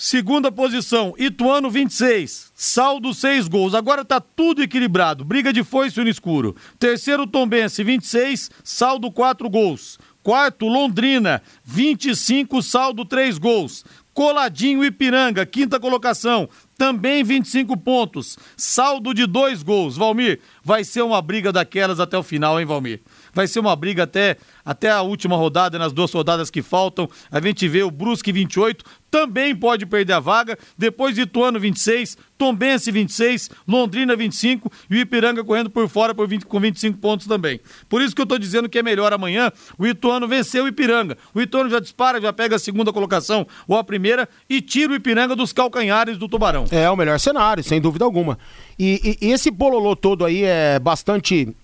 Segunda 0.00 0.52
posição, 0.52 1.12
Ituano 1.18 1.68
26, 1.68 2.52
saldo 2.54 3.12
6 3.12 3.48
gols. 3.48 3.74
Agora 3.74 4.04
tá 4.04 4.20
tudo 4.20 4.62
equilibrado, 4.62 5.24
briga 5.24 5.52
de 5.52 5.64
foice 5.64 5.98
no 5.98 6.08
escuro. 6.08 6.54
Terceiro, 6.78 7.26
Tombense 7.26 7.82
26, 7.82 8.48
saldo 8.62 9.10
4 9.10 9.50
gols. 9.50 9.98
Quarto, 10.22 10.68
Londrina, 10.68 11.42
25, 11.64 12.62
saldo 12.62 13.04
3 13.04 13.38
gols. 13.38 13.84
Coladinho 14.14 14.84
Ipiranga, 14.84 15.44
quinta 15.44 15.80
colocação, 15.80 16.48
também 16.76 17.24
25 17.24 17.76
pontos, 17.76 18.38
saldo 18.56 19.12
de 19.12 19.26
dois 19.26 19.64
gols. 19.64 19.96
Valmir, 19.96 20.38
vai 20.62 20.84
ser 20.84 21.02
uma 21.02 21.20
briga 21.20 21.52
daquelas 21.52 21.98
até 21.98 22.16
o 22.16 22.22
final, 22.22 22.60
hein, 22.60 22.66
Valmir? 22.66 23.00
Vai 23.32 23.46
ser 23.46 23.60
uma 23.60 23.74
briga 23.74 24.04
até, 24.04 24.36
até 24.64 24.90
a 24.90 25.02
última 25.02 25.36
rodada, 25.36 25.78
nas 25.78 25.92
duas 25.92 26.12
rodadas 26.12 26.50
que 26.50 26.62
faltam. 26.62 27.08
A 27.30 27.40
gente 27.40 27.68
vê 27.68 27.82
o 27.82 27.90
Brusque 27.90 28.32
28, 28.32 28.84
também 29.10 29.54
pode 29.54 29.86
perder 29.86 30.14
a 30.14 30.20
vaga. 30.20 30.58
Depois 30.76 31.14
de 31.14 31.22
Ituano 31.22 31.58
26, 31.58 32.16
Tombense 32.36 32.92
26, 32.92 33.50
Londrina 33.66 34.14
25 34.14 34.70
e 34.88 34.96
o 34.96 34.98
Ipiranga 34.98 35.42
correndo 35.42 35.68
por 35.68 35.88
fora 35.88 36.14
por 36.14 36.28
20, 36.28 36.46
com 36.46 36.60
25 36.60 36.98
pontos 36.98 37.26
também. 37.26 37.60
Por 37.88 38.00
isso 38.00 38.14
que 38.14 38.22
eu 38.22 38.26
tô 38.26 38.38
dizendo 38.38 38.68
que 38.68 38.78
é 38.78 38.82
melhor 38.82 39.12
amanhã 39.12 39.50
o 39.76 39.86
Ituano 39.86 40.28
vencer 40.28 40.62
o 40.62 40.68
Ipiranga. 40.68 41.16
O 41.34 41.40
Ituano 41.40 41.68
já 41.68 41.80
dispara, 41.80 42.20
já 42.20 42.32
pega 42.32 42.56
a 42.56 42.58
segunda 42.58 42.92
colocação 42.92 43.46
ou 43.66 43.76
a 43.76 43.82
primeira 43.82 44.28
e 44.48 44.60
tira 44.60 44.92
o 44.92 44.96
Ipiranga 44.96 45.34
dos 45.34 45.52
calcanhares 45.52 46.16
do 46.16 46.28
Tubarão. 46.28 46.66
É 46.70 46.88
o 46.88 46.96
melhor 46.96 47.18
cenário, 47.18 47.64
sem 47.64 47.80
dúvida 47.80 48.04
alguma. 48.04 48.38
E, 48.78 49.18
e, 49.20 49.26
e 49.28 49.32
esse 49.32 49.50
bololô 49.50 49.96
todo 49.96 50.24
aí 50.24 50.44
é 50.44 50.78
bastante 50.78 51.54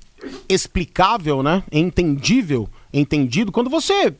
explicável, 0.48 1.42
né? 1.42 1.62
Entendível, 1.70 2.68
entendido, 2.92 3.52
quando 3.52 3.70
você 3.70 4.14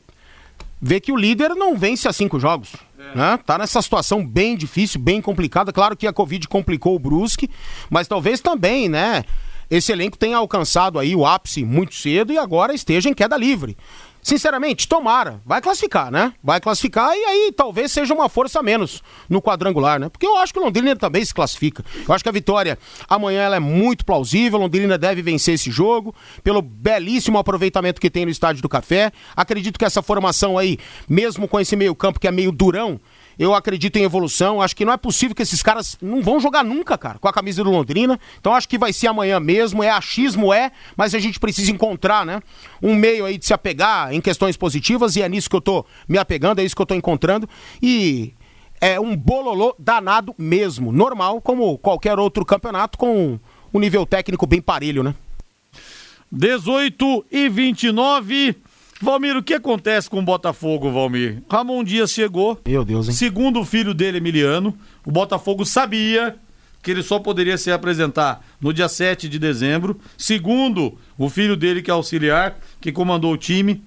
vê 0.81 0.99
que 0.99 1.11
o 1.11 1.15
líder 1.15 1.55
não 1.55 1.77
vence 1.77 2.07
a 2.07 2.13
cinco 2.13 2.39
jogos. 2.39 2.73
É. 2.97 3.17
Né? 3.17 3.39
Tá 3.45 3.57
nessa 3.57 3.81
situação 3.81 4.25
bem 4.25 4.55
difícil, 4.55 4.99
bem 4.99 5.21
complicada. 5.21 5.71
Claro 5.71 5.95
que 5.95 6.07
a 6.07 6.13
Covid 6.13 6.47
complicou 6.47 6.95
o 6.95 6.99
Brusque, 6.99 7.49
mas 7.89 8.07
talvez 8.07 8.39
também, 8.39 8.89
né? 8.89 9.23
Esse 9.69 9.91
elenco 9.91 10.17
tenha 10.17 10.37
alcançado 10.37 10.99
aí 10.99 11.15
o 11.15 11.25
ápice 11.25 11.63
muito 11.63 11.95
cedo 11.95 12.31
e 12.31 12.37
agora 12.37 12.73
esteja 12.73 13.09
em 13.09 13.13
queda 13.13 13.35
livre. 13.35 13.75
Sinceramente, 14.25 14.87
tomara. 14.87 15.39
Vai 15.45 15.61
classificar, 15.61 16.09
né? 16.09 16.33
Vai 16.43 16.59
classificar 16.59 17.15
e 17.15 17.23
aí 17.25 17.51
talvez 17.55 17.91
seja 17.91 18.11
uma 18.11 18.27
força 18.27 18.59
a 18.59 18.63
menos 18.63 19.03
no 19.29 19.39
quadrangular, 19.39 19.99
né? 19.99 20.09
Porque 20.09 20.25
eu 20.25 20.35
acho 20.37 20.51
que 20.51 20.57
o 20.57 20.63
Londrina 20.63 20.95
também 20.95 21.23
se 21.23 21.31
classifica. 21.31 21.85
Eu 22.07 22.11
acho 22.11 22.23
que 22.23 22.29
a 22.29 22.31
vitória 22.31 22.75
amanhã 23.07 23.43
ela 23.43 23.57
é 23.57 23.59
muito 23.59 24.03
plausível. 24.03 24.57
Londrina 24.57 24.97
deve 24.97 25.21
vencer 25.21 25.53
esse 25.53 25.69
jogo 25.69 26.15
pelo 26.43 26.59
belíssimo 26.59 27.37
aproveitamento 27.37 28.01
que 28.01 28.09
tem 28.09 28.25
no 28.25 28.31
Estádio 28.31 28.63
do 28.63 28.67
Café. 28.67 29.11
Acredito 29.35 29.77
que 29.77 29.85
essa 29.85 30.01
formação 30.01 30.57
aí, 30.57 30.79
mesmo 31.07 31.47
com 31.47 31.59
esse 31.59 31.75
meio-campo 31.75 32.19
que 32.19 32.27
é 32.27 32.31
meio 32.31 32.51
durão, 32.51 32.99
eu 33.37 33.53
acredito 33.53 33.97
em 33.97 34.03
evolução. 34.03 34.61
Acho 34.61 34.75
que 34.75 34.85
não 34.85 34.93
é 34.93 34.97
possível 34.97 35.35
que 35.35 35.41
esses 35.41 35.61
caras 35.61 35.97
não 36.01 36.21
vão 36.21 36.39
jogar 36.39 36.63
nunca, 36.63 36.97
cara, 36.97 37.19
com 37.19 37.27
a 37.27 37.33
camisa 37.33 37.63
do 37.63 37.71
Londrina. 37.71 38.19
Então 38.39 38.53
acho 38.53 38.67
que 38.67 38.77
vai 38.77 38.93
ser 38.93 39.07
amanhã 39.07 39.39
mesmo. 39.39 39.83
É 39.83 39.89
achismo, 39.89 40.53
é, 40.53 40.71
mas 40.95 41.13
a 41.13 41.19
gente 41.19 41.39
precisa 41.39 41.71
encontrar, 41.71 42.25
né? 42.25 42.41
Um 42.81 42.95
meio 42.95 43.25
aí 43.25 43.37
de 43.37 43.45
se 43.45 43.53
apegar 43.53 44.13
em 44.13 44.21
questões 44.21 44.57
positivas 44.57 45.15
e 45.15 45.21
é 45.21 45.29
nisso 45.29 45.49
que 45.49 45.55
eu 45.55 45.61
tô 45.61 45.85
me 46.07 46.17
apegando, 46.17 46.59
é 46.59 46.63
isso 46.63 46.75
que 46.75 46.81
eu 46.81 46.85
tô 46.85 46.95
encontrando. 46.95 47.47
E 47.81 48.33
é 48.79 48.99
um 48.99 49.15
bololô 49.15 49.75
danado 49.79 50.35
mesmo, 50.37 50.91
normal, 50.91 51.41
como 51.41 51.77
qualquer 51.77 52.19
outro 52.19 52.45
campeonato 52.45 52.97
com 52.97 53.39
um 53.73 53.79
nível 53.79 54.05
técnico 54.05 54.45
bem 54.45 54.61
parelho, 54.61 55.03
né? 55.03 55.15
18 56.31 57.25
e 57.31 57.49
29. 57.49 58.55
Valmir, 59.05 59.37
o 59.37 59.43
que 59.43 59.53
acontece 59.53 60.09
com 60.09 60.17
o 60.17 60.23
Botafogo, 60.23 60.91
Valmir? 60.91 61.43
Ramon 61.47 61.83
Dias 61.83 62.11
chegou. 62.11 62.59
Meu 62.67 62.83
Deus, 62.83 63.07
hein? 63.07 63.13
Segundo 63.13 63.59
o 63.59 63.65
filho 63.65 63.93
dele, 63.93 64.17
Emiliano, 64.17 64.75
o 65.05 65.11
Botafogo 65.11 65.63
sabia 65.63 66.35
que 66.81 66.89
ele 66.89 67.03
só 67.03 67.19
poderia 67.19 67.55
se 67.55 67.71
apresentar 67.71 68.43
no 68.59 68.73
dia 68.73 68.89
7 68.89 69.29
de 69.29 69.37
dezembro. 69.37 69.99
Segundo 70.17 70.97
o 71.19 71.29
filho 71.29 71.55
dele, 71.55 71.83
que 71.83 71.91
é 71.91 71.93
auxiliar, 71.93 72.57
que 72.81 72.91
comandou 72.91 73.31
o 73.31 73.37
time. 73.37 73.83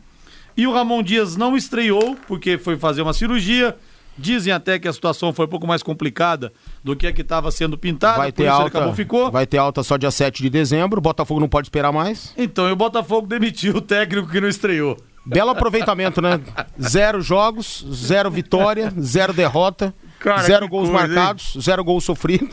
E 0.57 0.69
o 0.69 0.73
Ramon 0.73 1.03
Dias 1.03 1.37
não 1.37 1.57
estreou, 1.57 2.17
porque 2.29 2.57
foi 2.57 2.77
fazer 2.77 3.03
uma 3.03 3.13
cirurgia. 3.13 3.77
Dizem 4.17 4.53
até 4.53 4.79
que 4.79 4.87
a 4.87 4.93
situação 4.93 5.33
foi 5.33 5.47
um 5.47 5.49
pouco 5.49 5.67
mais 5.67 5.83
complicada 5.83 6.53
do 6.83 6.95
que 6.95 7.07
a 7.07 7.13
que 7.13 7.23
estava 7.23 7.51
sendo 7.51 7.77
pintada, 7.77 8.19
vai 8.19 8.33
ter 8.33 8.49
alta, 8.49 8.67
acabou, 8.67 8.95
ficou. 8.95 9.31
Vai 9.31 9.47
ter 9.47 9.59
alta 9.59 9.83
só 9.83 9.97
dia 9.97 10.11
7 10.11 10.43
de 10.43 10.51
dezembro, 10.51 10.99
o 10.99 11.03
Botafogo 11.03 11.39
não 11.39 11.49
pode 11.49 11.67
esperar 11.67 11.93
mais. 11.93 12.33
Então, 12.37 12.69
e 12.69 12.73
o 12.73 12.77
Botafogo 12.77 13.29
demitiu 13.29 13.77
o 13.77 13.81
técnico 13.81 14.29
que 14.29 14.41
não 14.41 14.49
estreou. 14.49 14.97
Belo 15.29 15.51
aproveitamento, 15.51 16.23
né? 16.23 16.41
Zero 16.81 17.21
jogos, 17.21 17.85
zero 17.93 18.31
vitória, 18.31 18.93
zero 18.99 19.35
derrota, 19.35 19.95
cara, 20.19 20.43
zero 20.43 20.67
gols 20.67 20.89
coisa, 20.89 21.07
marcados, 21.07 21.55
hein? 21.55 21.63
zero 21.63 21.85
gol 21.85 22.01
sofrido. 22.01 22.49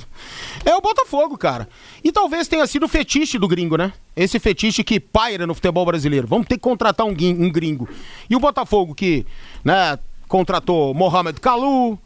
É 0.66 0.76
o 0.76 0.82
Botafogo, 0.82 1.38
cara. 1.38 1.70
E 2.04 2.12
talvez 2.12 2.50
tenha 2.50 2.68
sido 2.68 2.86
o 2.86 2.90
fetiche 2.90 3.40
do 3.40 3.48
gringo, 3.48 3.78
né? 3.78 3.94
Esse 4.14 4.40
fetiche 4.40 4.84
que 4.84 5.00
paira 5.00 5.48
no 5.48 5.54
futebol 5.54 5.86
brasileiro. 5.86 6.28
Vamos 6.28 6.48
ter 6.48 6.56
que 6.56 6.62
contratar 6.62 7.06
um, 7.08 7.12
um 7.12 7.50
gringo. 7.50 7.88
E 8.30 8.36
o 8.36 8.40
Botafogo 8.40 8.94
que, 8.94 9.26
né, 9.64 9.98
contratou 10.28 10.94
Mohamed 10.94 11.40
Kalu, 11.40 11.98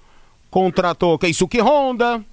contratou 0.52 1.18
Keisuke 1.18 1.60
Honda, 1.62 2.24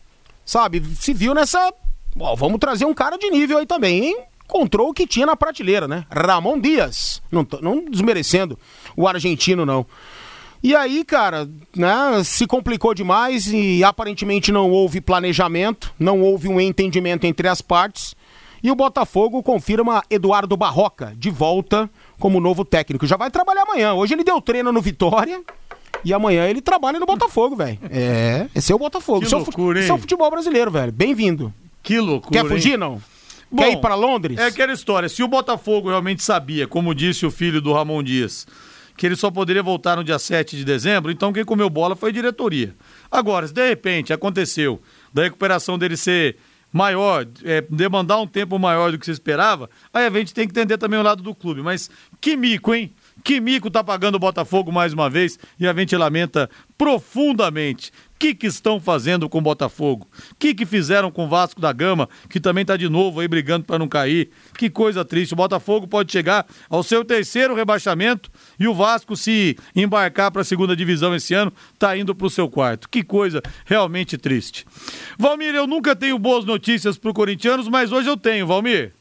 sabe? 0.44 0.82
Se 0.96 1.14
viu 1.14 1.32
nessa. 1.34 1.72
Bom, 2.14 2.36
vamos 2.36 2.58
trazer 2.58 2.84
um 2.84 2.94
cara 2.94 3.16
de 3.16 3.30
nível 3.30 3.58
aí 3.58 3.66
também, 3.66 4.04
hein? 4.04 4.16
Encontrou 4.46 4.88
o 4.88 4.94
que 4.94 5.06
tinha 5.06 5.26
na 5.26 5.36
prateleira, 5.36 5.86
né? 5.86 6.06
Ramon 6.10 6.58
Dias. 6.58 7.20
Não, 7.30 7.46
não 7.60 7.84
desmerecendo 7.84 8.58
o 8.96 9.06
argentino, 9.06 9.66
não. 9.66 9.84
E 10.62 10.74
aí, 10.74 11.04
cara, 11.04 11.48
né, 11.76 12.24
se 12.24 12.46
complicou 12.46 12.94
demais 12.94 13.46
e 13.52 13.84
aparentemente 13.84 14.50
não 14.50 14.70
houve 14.70 15.00
planejamento, 15.00 15.92
não 15.98 16.22
houve 16.22 16.48
um 16.48 16.60
entendimento 16.60 17.24
entre 17.24 17.46
as 17.48 17.60
partes. 17.60 18.14
E 18.62 18.70
o 18.70 18.74
Botafogo 18.74 19.42
confirma 19.42 20.02
Eduardo 20.10 20.56
Barroca 20.56 21.12
de 21.16 21.30
volta 21.30 21.90
como 22.18 22.40
novo 22.40 22.64
técnico. 22.64 23.06
Já 23.06 23.16
vai 23.16 23.30
trabalhar 23.30 23.62
amanhã. 23.62 23.92
Hoje 23.94 24.14
ele 24.14 24.24
deu 24.24 24.40
treino 24.40 24.72
no 24.72 24.80
Vitória 24.80 25.40
e 26.04 26.12
amanhã 26.12 26.46
ele 26.46 26.60
trabalha 26.60 26.98
no 26.98 27.06
Botafogo, 27.06 27.54
velho. 27.54 27.78
É, 27.90 28.48
esse 28.54 28.72
é 28.72 28.74
o 28.74 28.78
Botafogo. 28.78 29.24
Que 29.24 29.34
loucura, 29.34 29.78
é 29.78 29.80
o, 29.80 29.82
esse 29.82 29.90
é 29.90 29.94
o 29.94 29.98
futebol 29.98 30.30
brasileiro, 30.30 30.70
velho. 30.70 30.90
Bem-vindo. 30.90 31.52
Que 31.82 32.00
loucura. 32.00 32.42
Quer 32.42 32.48
fugir, 32.48 32.72
hein? 32.72 32.78
não? 32.78 33.00
Bom, 33.50 33.62
Quer 33.62 33.72
ir 33.72 33.80
para 33.80 33.94
Londres? 33.94 34.38
É 34.38 34.46
aquela 34.46 34.72
história. 34.72 35.08
Se 35.08 35.22
o 35.22 35.28
Botafogo 35.28 35.88
realmente 35.88 36.22
sabia, 36.22 36.66
como 36.66 36.94
disse 36.94 37.24
o 37.24 37.30
filho 37.30 37.60
do 37.60 37.72
Ramon 37.72 38.02
Dias, 38.02 38.46
que 38.96 39.06
ele 39.06 39.16
só 39.16 39.30
poderia 39.30 39.62
voltar 39.62 39.96
no 39.96 40.04
dia 40.04 40.18
7 40.18 40.56
de 40.56 40.64
dezembro, 40.64 41.10
então 41.12 41.32
quem 41.32 41.44
comeu 41.44 41.70
bola 41.70 41.94
foi 41.94 42.10
a 42.10 42.12
diretoria. 42.12 42.74
Agora, 43.10 43.46
se 43.46 43.52
de 43.52 43.68
repente 43.68 44.12
aconteceu 44.12 44.80
da 45.12 45.22
recuperação 45.22 45.78
dele 45.78 45.96
ser 45.96 46.36
maior, 46.72 47.26
é, 47.44 47.64
demandar 47.70 48.20
um 48.20 48.26
tempo 48.26 48.58
maior 48.58 48.90
do 48.90 48.98
que 48.98 49.04
se 49.04 49.10
esperava, 49.10 49.70
aí 49.92 50.06
a 50.06 50.10
gente 50.10 50.34
tem 50.34 50.46
que 50.46 50.52
entender 50.52 50.76
também 50.76 50.98
o 50.98 51.02
lado 51.02 51.22
do 51.22 51.34
clube. 51.34 51.62
Mas 51.62 51.90
que 52.20 52.36
mico, 52.36 52.74
hein? 52.74 52.92
Que 53.26 53.40
mico 53.40 53.68
tá 53.68 53.82
pagando 53.82 54.14
o 54.14 54.20
Botafogo 54.20 54.70
mais 54.70 54.92
uma 54.92 55.10
vez 55.10 55.36
e 55.58 55.66
a 55.66 55.74
gente 55.74 55.96
lamenta 55.96 56.48
profundamente. 56.78 57.90
O 57.90 58.18
que, 58.20 58.32
que 58.32 58.46
estão 58.46 58.78
fazendo 58.78 59.28
com 59.28 59.38
o 59.38 59.40
Botafogo? 59.40 60.06
O 60.30 60.34
que, 60.36 60.54
que 60.54 60.64
fizeram 60.64 61.10
com 61.10 61.24
o 61.24 61.28
Vasco 61.28 61.60
da 61.60 61.72
Gama, 61.72 62.08
que 62.30 62.38
também 62.38 62.62
está 62.62 62.76
de 62.76 62.88
novo 62.88 63.18
aí 63.18 63.26
brigando 63.26 63.64
para 63.64 63.80
não 63.80 63.88
cair? 63.88 64.30
Que 64.56 64.70
coisa 64.70 65.04
triste. 65.04 65.32
O 65.32 65.36
Botafogo 65.36 65.88
pode 65.88 66.12
chegar 66.12 66.46
ao 66.70 66.84
seu 66.84 67.04
terceiro 67.04 67.52
rebaixamento 67.56 68.30
e 68.60 68.68
o 68.68 68.74
Vasco, 68.74 69.16
se 69.16 69.58
embarcar 69.74 70.30
para 70.30 70.42
a 70.42 70.44
segunda 70.44 70.76
divisão 70.76 71.12
esse 71.12 71.34
ano, 71.34 71.52
está 71.74 71.96
indo 71.96 72.14
para 72.14 72.28
o 72.28 72.30
seu 72.30 72.48
quarto. 72.48 72.88
Que 72.88 73.02
coisa 73.02 73.42
realmente 73.64 74.16
triste. 74.16 74.64
Valmir, 75.18 75.52
eu 75.52 75.66
nunca 75.66 75.96
tenho 75.96 76.16
boas 76.16 76.44
notícias 76.44 76.96
para 76.96 77.10
o 77.10 77.14
corintianos, 77.14 77.66
mas 77.66 77.90
hoje 77.90 78.08
eu 78.08 78.16
tenho, 78.16 78.46
Valmir. 78.46 78.95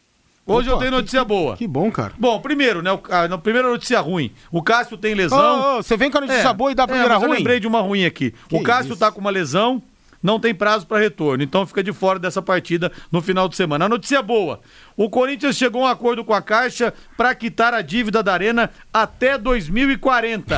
Hoje 0.47 0.69
Opa, 0.69 0.75
eu 0.75 0.79
tenho 0.79 0.91
notícia 0.91 1.21
que, 1.21 1.25
boa. 1.25 1.57
Que 1.57 1.67
bom, 1.67 1.89
cara. 1.91 2.13
Bom, 2.19 2.39
primeiro, 2.39 2.83
né? 2.83 2.91
A, 3.09 3.23
a 3.23 3.37
primeira 3.37 3.67
notícia 3.67 3.99
ruim. 3.99 4.31
O 4.51 4.61
Cássio 4.61 4.95
tem 4.95 5.15
lesão. 5.15 5.39
Oh, 5.39 5.79
oh, 5.79 5.83
você 5.83 5.97
vem 5.97 6.11
com 6.11 6.19
a 6.19 6.21
notícia 6.21 6.49
é, 6.49 6.53
boa 6.53 6.71
e 6.71 6.75
dá 6.75 6.83
a 6.83 6.87
primeira 6.87 7.15
é, 7.15 7.17
ruim? 7.17 7.25
Eu 7.25 7.33
lembrei 7.33 7.59
de 7.59 7.65
uma 7.65 7.81
ruim 7.81 8.05
aqui. 8.05 8.31
Que 8.47 8.55
o 8.55 8.61
Cássio 8.61 8.91
isso? 8.91 8.99
tá 8.99 9.11
com 9.11 9.19
uma 9.19 9.31
lesão, 9.31 9.81
não 10.21 10.39
tem 10.39 10.53
prazo 10.53 10.85
para 10.85 10.99
retorno. 10.99 11.43
Então 11.43 11.65
fica 11.65 11.81
de 11.83 11.91
fora 11.91 12.19
dessa 12.19 12.43
partida 12.43 12.91
no 13.11 13.23
final 13.23 13.49
de 13.49 13.55
semana. 13.55 13.85
A 13.85 13.89
notícia 13.89 14.21
boa: 14.21 14.59
o 14.95 15.09
Corinthians 15.09 15.57
chegou 15.57 15.83
a 15.83 15.85
um 15.85 15.89
acordo 15.89 16.23
com 16.23 16.33
a 16.33 16.41
Caixa 16.43 16.93
para 17.17 17.33
quitar 17.33 17.73
a 17.73 17.81
dívida 17.81 18.21
da 18.21 18.31
Arena 18.31 18.69
até 18.93 19.39
2040. 19.39 20.57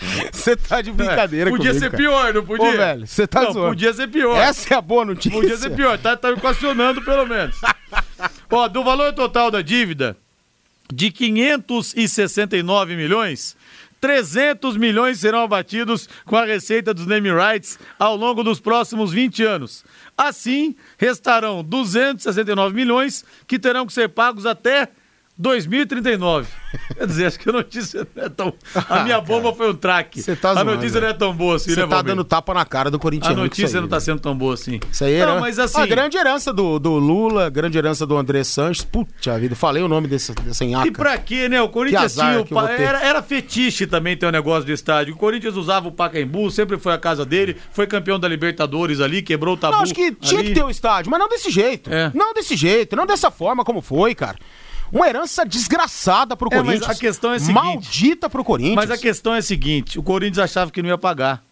Você 0.32 0.56
tá 0.56 0.80
de 0.80 0.92
brincadeira 0.92 1.50
é, 1.50 1.52
Podia 1.52 1.70
comigo, 1.70 1.84
ser 1.84 1.90
cara. 1.90 2.02
pior, 2.02 2.34
não 2.34 2.44
podia? 2.44 2.68
Ô, 2.68 2.72
velho, 2.72 3.06
você 3.06 3.26
tá 3.26 3.42
não, 3.42 3.52
zoando. 3.52 3.68
Podia 3.68 3.92
ser 3.92 4.08
pior. 4.08 4.36
Essa 4.36 4.74
é 4.74 4.76
a 4.76 4.80
boa 4.80 5.04
notícia. 5.04 5.30
Podia 5.30 5.56
ser 5.56 5.70
pior, 5.70 5.98
tá, 5.98 6.16
tá 6.16 6.30
equacionando 6.30 7.02
pelo 7.02 7.26
menos. 7.26 7.56
Ó, 8.50 8.68
do 8.68 8.82
valor 8.84 9.12
total 9.12 9.50
da 9.50 9.62
dívida 9.62 10.16
de 10.92 11.10
569 11.10 12.96
milhões, 12.96 13.56
300 14.00 14.76
milhões 14.76 15.20
serão 15.20 15.42
abatidos 15.42 16.08
com 16.24 16.36
a 16.36 16.44
receita 16.44 16.94
dos 16.94 17.06
name 17.06 17.30
rights 17.30 17.78
ao 17.98 18.16
longo 18.16 18.42
dos 18.42 18.60
próximos 18.60 19.12
20 19.12 19.42
anos. 19.42 19.84
Assim, 20.16 20.74
restarão 20.96 21.62
269 21.62 22.74
milhões 22.74 23.24
que 23.46 23.58
terão 23.58 23.86
que 23.86 23.92
ser 23.92 24.08
pagos 24.08 24.46
até 24.46 24.88
2039. 25.38 26.48
Quer 26.96 27.06
dizer, 27.06 27.26
acho 27.26 27.38
que 27.38 27.48
a 27.48 27.52
notícia 27.52 28.06
não 28.14 28.24
é 28.24 28.28
tão. 28.28 28.52
A 28.88 29.04
minha 29.04 29.20
bomba 29.20 29.54
foi 29.54 29.70
um 29.70 29.74
traque. 29.74 30.20
Você 30.20 30.34
tá 30.34 30.50
a 30.50 30.54
zoando, 30.54 30.72
notícia 30.72 31.00
né? 31.00 31.06
não 31.06 31.14
é 31.14 31.16
tão 31.16 31.32
boa 31.32 31.56
assim, 31.56 31.70
Você 31.70 31.76
né, 31.76 31.82
tá 31.82 31.94
Valmir? 31.96 32.04
dando 32.14 32.24
tapa 32.24 32.52
na 32.52 32.64
cara 32.64 32.90
do 32.90 32.96
A 32.96 33.00
Corinthians. 33.00 33.36
notícia 33.36 33.80
não 33.80 33.88
tá 33.88 34.00
sendo 34.00 34.20
tão 34.20 34.36
boa 34.36 34.54
assim. 34.54 34.80
Isso 34.90 35.04
aí 35.04 35.14
Não, 35.18 35.22
era 35.30 35.40
mas 35.40 35.58
assim. 35.58 35.80
a 35.80 35.86
grande 35.86 36.16
herança 36.16 36.52
do, 36.52 36.78
do 36.78 36.94
Lula, 36.98 37.48
grande 37.48 37.78
herança 37.78 38.04
do 38.04 38.16
André 38.16 38.42
Sanches. 38.42 38.84
Puta 38.84 39.38
vida, 39.38 39.54
falei 39.54 39.82
o 39.82 39.88
nome 39.88 40.08
desse, 40.08 40.32
dessa 40.34 40.64
nhaca. 40.64 40.88
E 40.88 40.90
pra 40.90 41.16
quê, 41.16 41.48
né? 41.48 41.62
O 41.62 41.68
Corinthians 41.68 42.14
tinha. 42.14 42.40
o 42.40 42.44
pa-. 42.46 42.70
Era, 42.72 43.00
era 43.04 43.22
fetiche 43.22 43.86
também 43.86 44.16
ter 44.16 44.26
o 44.26 44.32
negócio 44.32 44.64
do 44.64 44.72
estádio. 44.72 45.14
O 45.14 45.16
Corinthians 45.16 45.54
usava 45.56 45.88
o 45.88 45.92
Pacaembu, 45.92 46.50
sempre 46.50 46.76
foi 46.78 46.92
a 46.92 46.98
casa 46.98 47.24
dele, 47.24 47.56
foi 47.72 47.86
campeão 47.86 48.18
da 48.18 48.26
Libertadores 48.28 49.00
ali, 49.00 49.22
quebrou 49.22 49.54
o 49.54 49.56
tabu. 49.56 49.76
Não, 49.76 49.82
acho 49.82 49.94
que 49.94 50.12
tinha 50.12 50.40
ali. 50.40 50.48
que 50.48 50.54
ter 50.54 50.64
o 50.64 50.70
estádio, 50.70 51.10
mas 51.10 51.20
não 51.20 51.28
desse 51.28 51.50
jeito. 51.50 51.92
É. 51.92 52.10
Não 52.14 52.34
desse 52.34 52.56
jeito, 52.56 52.96
não 52.96 53.06
dessa 53.06 53.30
forma 53.30 53.64
como 53.64 53.80
foi, 53.80 54.14
cara. 54.14 54.36
Uma 54.92 55.08
herança 55.08 55.44
desgraçada 55.44 56.36
pro 56.36 56.48
É, 56.52 56.56
mas 56.56 56.64
Corinthians. 56.66 56.90
a 56.96 56.98
questão 56.98 57.32
é 57.32 57.36
a 57.36 57.38
seguinte- 57.40 57.54
Maldita 57.54 58.30
pro 58.30 58.44
Corinthians. 58.44 58.76
Mas 58.76 58.90
a 58.90 58.98
questão 58.98 59.34
é 59.34 59.38
a 59.38 59.42
seguinte: 59.42 59.98
o 59.98 60.02
Corinthians 60.02 60.38
achava 60.38 60.70
que 60.70 60.80
não 60.82 60.88
ia 60.88 60.98
pagar. 60.98 61.42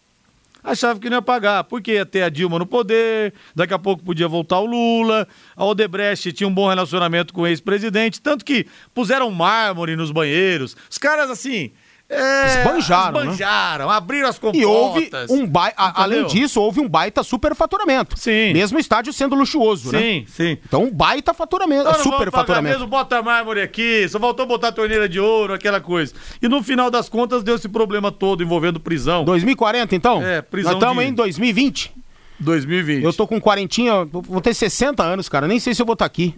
Achava 0.63 0.99
que 0.99 1.09
não 1.09 1.17
ia 1.17 1.21
pagar, 1.21 1.63
porque 1.63 1.93
ia 1.93 2.05
ter 2.05 2.23
a 2.23 2.29
Dilma 2.29 2.59
no 2.59 2.65
poder, 2.65 3.33
daqui 3.55 3.73
a 3.73 3.79
pouco 3.79 4.03
podia 4.03 4.27
voltar 4.27 4.59
o 4.59 4.65
Lula, 4.65 5.25
a 5.55 5.63
Odebrecht 5.63 6.33
tinha 6.33 6.47
um 6.47 6.53
bom 6.53 6.67
relacionamento 6.67 7.33
com 7.33 7.41
o 7.41 7.47
ex-presidente, 7.47 8.19
tanto 8.19 8.43
que 8.43 8.65
puseram 8.93 9.31
mármore 9.31 9.95
nos 9.95 10.11
banheiros. 10.11 10.75
Os 10.89 10.97
caras, 10.97 11.29
assim. 11.29 11.71
É, 12.09 12.59
Esbanjaram, 12.59 13.11
né? 13.19 13.19
esbanjaram, 13.25 13.89
abriram 13.89 14.29
as 14.29 14.39
comportas. 14.39 14.61
E 14.61 14.65
houve 14.65 15.09
um 15.29 15.45
baita. 15.45 15.75
Além 15.77 16.25
disso, 16.25 16.61
houve 16.61 16.79
um 16.79 16.87
baita 16.87 17.21
superfaturamento. 17.21 18.17
Sim. 18.17 18.53
Mesmo 18.53 18.77
o 18.77 18.79
estádio 18.79 19.11
sendo 19.11 19.35
luxuoso, 19.35 19.91
né? 19.91 19.99
Sim, 19.99 20.25
sim. 20.27 20.57
Então, 20.65 20.85
um 20.85 20.91
baita 20.91 21.33
faturamento. 21.33 21.83
Pagar 21.83 21.99
superfaturamento. 21.99 22.75
mesmo, 22.77 22.87
bota 22.87 23.21
mármore 23.21 23.61
aqui, 23.61 24.07
só 24.07 24.19
faltou 24.19 24.45
botar 24.45 24.71
torneira 24.71 25.09
de 25.09 25.19
ouro, 25.19 25.53
aquela 25.53 25.81
coisa. 25.81 26.13
E 26.41 26.47
no 26.47 26.63
final 26.63 26.89
das 26.89 27.09
contas 27.09 27.43
deu 27.43 27.55
esse 27.55 27.67
problema 27.67 28.09
todo 28.09 28.41
envolvendo 28.41 28.79
prisão. 28.79 29.25
2040, 29.25 29.93
então? 29.93 30.23
É, 30.23 30.41
prisão 30.41 30.73
Nós 30.73 30.81
estamos 30.81 31.03
de- 31.03 31.09
em 31.09 31.13
2020. 31.13 31.91
2020. 32.39 33.03
Eu 33.03 33.11
tô 33.11 33.27
com 33.27 33.41
quarentinha, 33.41 34.05
vou 34.05 34.39
ter 34.39 34.53
60 34.53 35.03
anos, 35.03 35.27
cara. 35.27 35.47
Nem 35.47 35.59
sei 35.59 35.73
se 35.73 35.81
eu 35.81 35.85
vou 35.85 35.93
estar 35.93 36.05
aqui. 36.05 36.35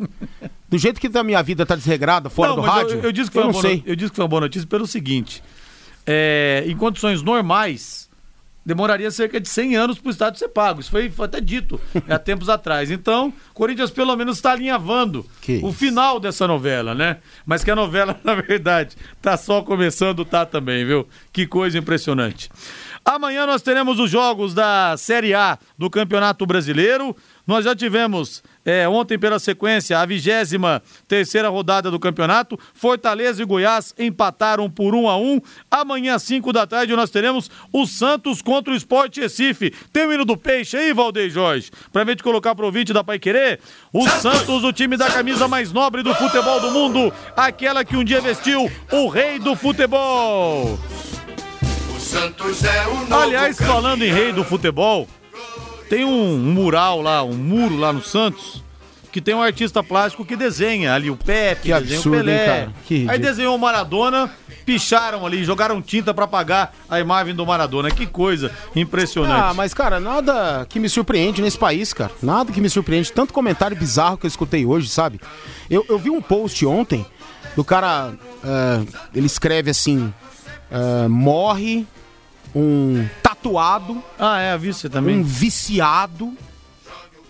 Do 0.68 0.78
jeito 0.78 1.00
que 1.00 1.16
a 1.16 1.24
minha 1.24 1.44
vida 1.44 1.66
tá 1.66 1.76
desregrada 1.76 2.30
fora 2.30 2.50
Não, 2.50 2.56
do 2.56 2.62
rádio. 2.62 2.98
Eu, 3.00 3.04
eu 3.06 3.12
disse 3.12 3.30
que 3.30 3.34
foi 3.34 3.42
eu 3.44 3.48
não 3.48 3.52
boa, 3.52 3.62
sei. 3.62 3.84
eu 3.86 3.96
disse 3.96 4.10
que 4.12 4.16
foi 4.16 4.24
uma 4.24 4.30
boa 4.30 4.42
notícia 4.42 4.68
pelo 4.68 4.88
seguinte: 4.88 5.44
é, 6.12 6.64
em 6.66 6.76
condições 6.76 7.22
normais, 7.22 8.10
demoraria 8.66 9.12
cerca 9.12 9.40
de 9.40 9.48
100 9.48 9.76
anos 9.76 10.00
para 10.00 10.08
o 10.08 10.12
estádio 10.12 10.40
ser 10.40 10.50
pago. 10.50 10.80
Isso 10.80 10.90
foi, 10.90 11.08
foi 11.12 11.26
até 11.26 11.40
dito 11.40 11.80
há 12.10 12.18
tempos 12.20 12.50
atrás. 12.50 12.90
Então, 12.90 13.32
Corinthians 13.54 13.92
pelo 13.92 14.16
menos 14.16 14.38
está 14.38 14.52
alinhavando 14.54 15.24
Que 15.40 15.58
o 15.64 15.70
isso. 15.70 15.74
final 15.74 16.20
dessa 16.20 16.48
novela, 16.48 16.96
né? 16.96 17.18
Mas 17.46 17.64
que 17.64 17.70
a 17.70 17.76
novela, 17.76 18.20
na 18.26 18.34
verdade, 18.34 18.96
tá 19.22 19.38
só 19.38 19.62
começando, 19.62 20.26
tá 20.26 20.48
também, 20.48 20.84
viu? 20.84 21.08
Que 21.32 21.46
coisa 21.46 21.78
impressionante. 21.78 22.50
Amanhã 23.06 23.46
nós 23.46 23.62
teremos 23.62 24.00
os 24.00 24.10
jogos 24.10 24.54
da 24.56 24.96
Série 24.98 25.34
A 25.34 25.60
do 25.78 25.90
Campeonato 25.90 26.44
Brasileiro. 26.46 27.16
Nós 27.50 27.66
já 27.66 27.76
tivemos 27.76 28.44
é, 28.64 28.88
ontem 28.88 29.18
pela 29.18 29.40
sequência 29.40 29.98
a 29.98 30.06
vigésima 30.06 30.84
terceira 31.08 31.50
rodada 31.50 31.90
do 31.90 32.00
campeonato. 32.00 32.60
Fortaleza 32.76 33.42
e 33.42 33.46
Goiás 33.46 33.92
empataram 33.98 34.70
por 34.70 34.94
um 34.94 35.10
a 35.10 35.18
um. 35.18 35.42
Amanhã 35.72 36.14
às 36.14 36.22
5 36.22 36.54
da 36.54 36.68
tarde 36.68 36.96
nós 36.96 37.10
teremos 37.10 37.50
o 37.74 37.88
Santos 37.88 38.40
contra 38.40 38.72
o 38.72 38.76
Sport 38.76 39.18
Recife. 39.18 39.74
Tem 39.92 40.06
o 40.06 40.14
hino 40.14 40.26
do 40.26 40.38
peixe 40.38 40.78
aí, 40.78 40.94
Valdeir 40.94 41.32
Jorge? 41.32 41.72
Pra 41.92 42.06
gente 42.06 42.22
colocar 42.22 42.54
pro 42.54 42.68
ouvinte 42.68 42.94
da 42.94 43.04
Pai 43.04 43.18
Querer. 43.18 43.60
O 43.92 44.08
Santos, 44.08 44.64
o 44.64 44.72
time 44.72 44.96
da 44.96 45.10
camisa 45.10 45.48
mais 45.48 45.74
nobre 45.74 46.04
do 46.04 46.14
futebol 46.14 46.60
do 46.60 46.70
mundo. 46.70 47.12
Aquela 47.36 47.84
que 47.84 47.98
um 47.98 48.04
dia 48.04 48.22
vestiu 48.22 48.72
o 48.92 49.08
rei 49.08 49.40
do 49.40 49.56
futebol. 49.56 50.78
O 51.98 52.00
Santos 52.00 52.64
é 52.64 52.86
Aliás, 53.10 53.58
falando 53.58 54.04
em 54.04 54.14
rei 54.14 54.32
do 54.32 54.44
futebol, 54.44 55.08
tem 55.90 56.06
um 56.06 56.38
mural 56.38 57.02
lá, 57.02 57.24
um 57.24 57.34
muro 57.34 57.76
lá 57.78 57.92
no 57.92 58.02
Santos, 58.04 58.64
que 59.12 59.20
tem 59.20 59.34
um 59.34 59.42
artista 59.42 59.82
plástico 59.84 60.24
que 60.24 60.36
desenha 60.36 60.94
ali 60.94 61.10
o 61.10 61.16
Pepe, 61.18 61.64
Que 61.64 61.74
desenha 61.74 61.98
absurdo, 61.98 62.18
o 62.22 62.26
Pelé. 62.26 62.62
hein, 62.62 62.74
ridículo. 62.88 63.12
Aí 63.12 63.20
desenhou 63.20 63.56
o 63.56 63.60
Maradona, 63.60 64.30
picharam 64.66 65.26
ali, 65.26 65.44
jogaram 65.44 65.82
tinta 65.82 66.14
pra 66.14 66.26
apagar 66.26 66.74
a 66.88 67.00
imagem 67.00 67.34
do 67.34 67.44
Maradona. 67.44 67.90
Que 67.90 68.06
coisa 68.06 68.52
impressionante. 68.76 69.42
Ah, 69.42 69.54
mas, 69.54 69.74
cara, 69.74 70.00
nada 70.00 70.64
que 70.70 70.80
me 70.80 70.88
surpreende 70.88 71.42
nesse 71.42 71.58
país, 71.58 71.92
cara. 71.92 72.12
Nada 72.22 72.52
que 72.52 72.62
me 72.62 72.70
surpreende. 72.70 73.12
Tanto 73.12 73.34
comentário 73.34 73.76
bizarro 73.76 74.16
que 74.16 74.28
eu 74.28 74.30
escutei 74.30 74.64
hoje, 74.64 74.88
sabe? 74.90 75.20
Eu, 75.70 75.84
eu 75.90 75.98
vi 75.98 76.12
um 76.12 76.22
post 76.22 76.64
ontem 76.68 77.04
do 77.56 77.64
cara. 77.64 78.14
é, 78.44 78.82
ele 79.16 79.26
escreve 79.26 79.72
assim: 79.72 80.14
é, 80.70 81.08
morre 81.08 81.84
um 82.56 83.08
tatuado, 83.42 84.04
Ah, 84.18 84.40
é, 84.40 84.58
viu 84.58 84.74
você 84.74 84.90
também? 84.90 85.18
um 85.20 85.24
viciado. 85.24 86.34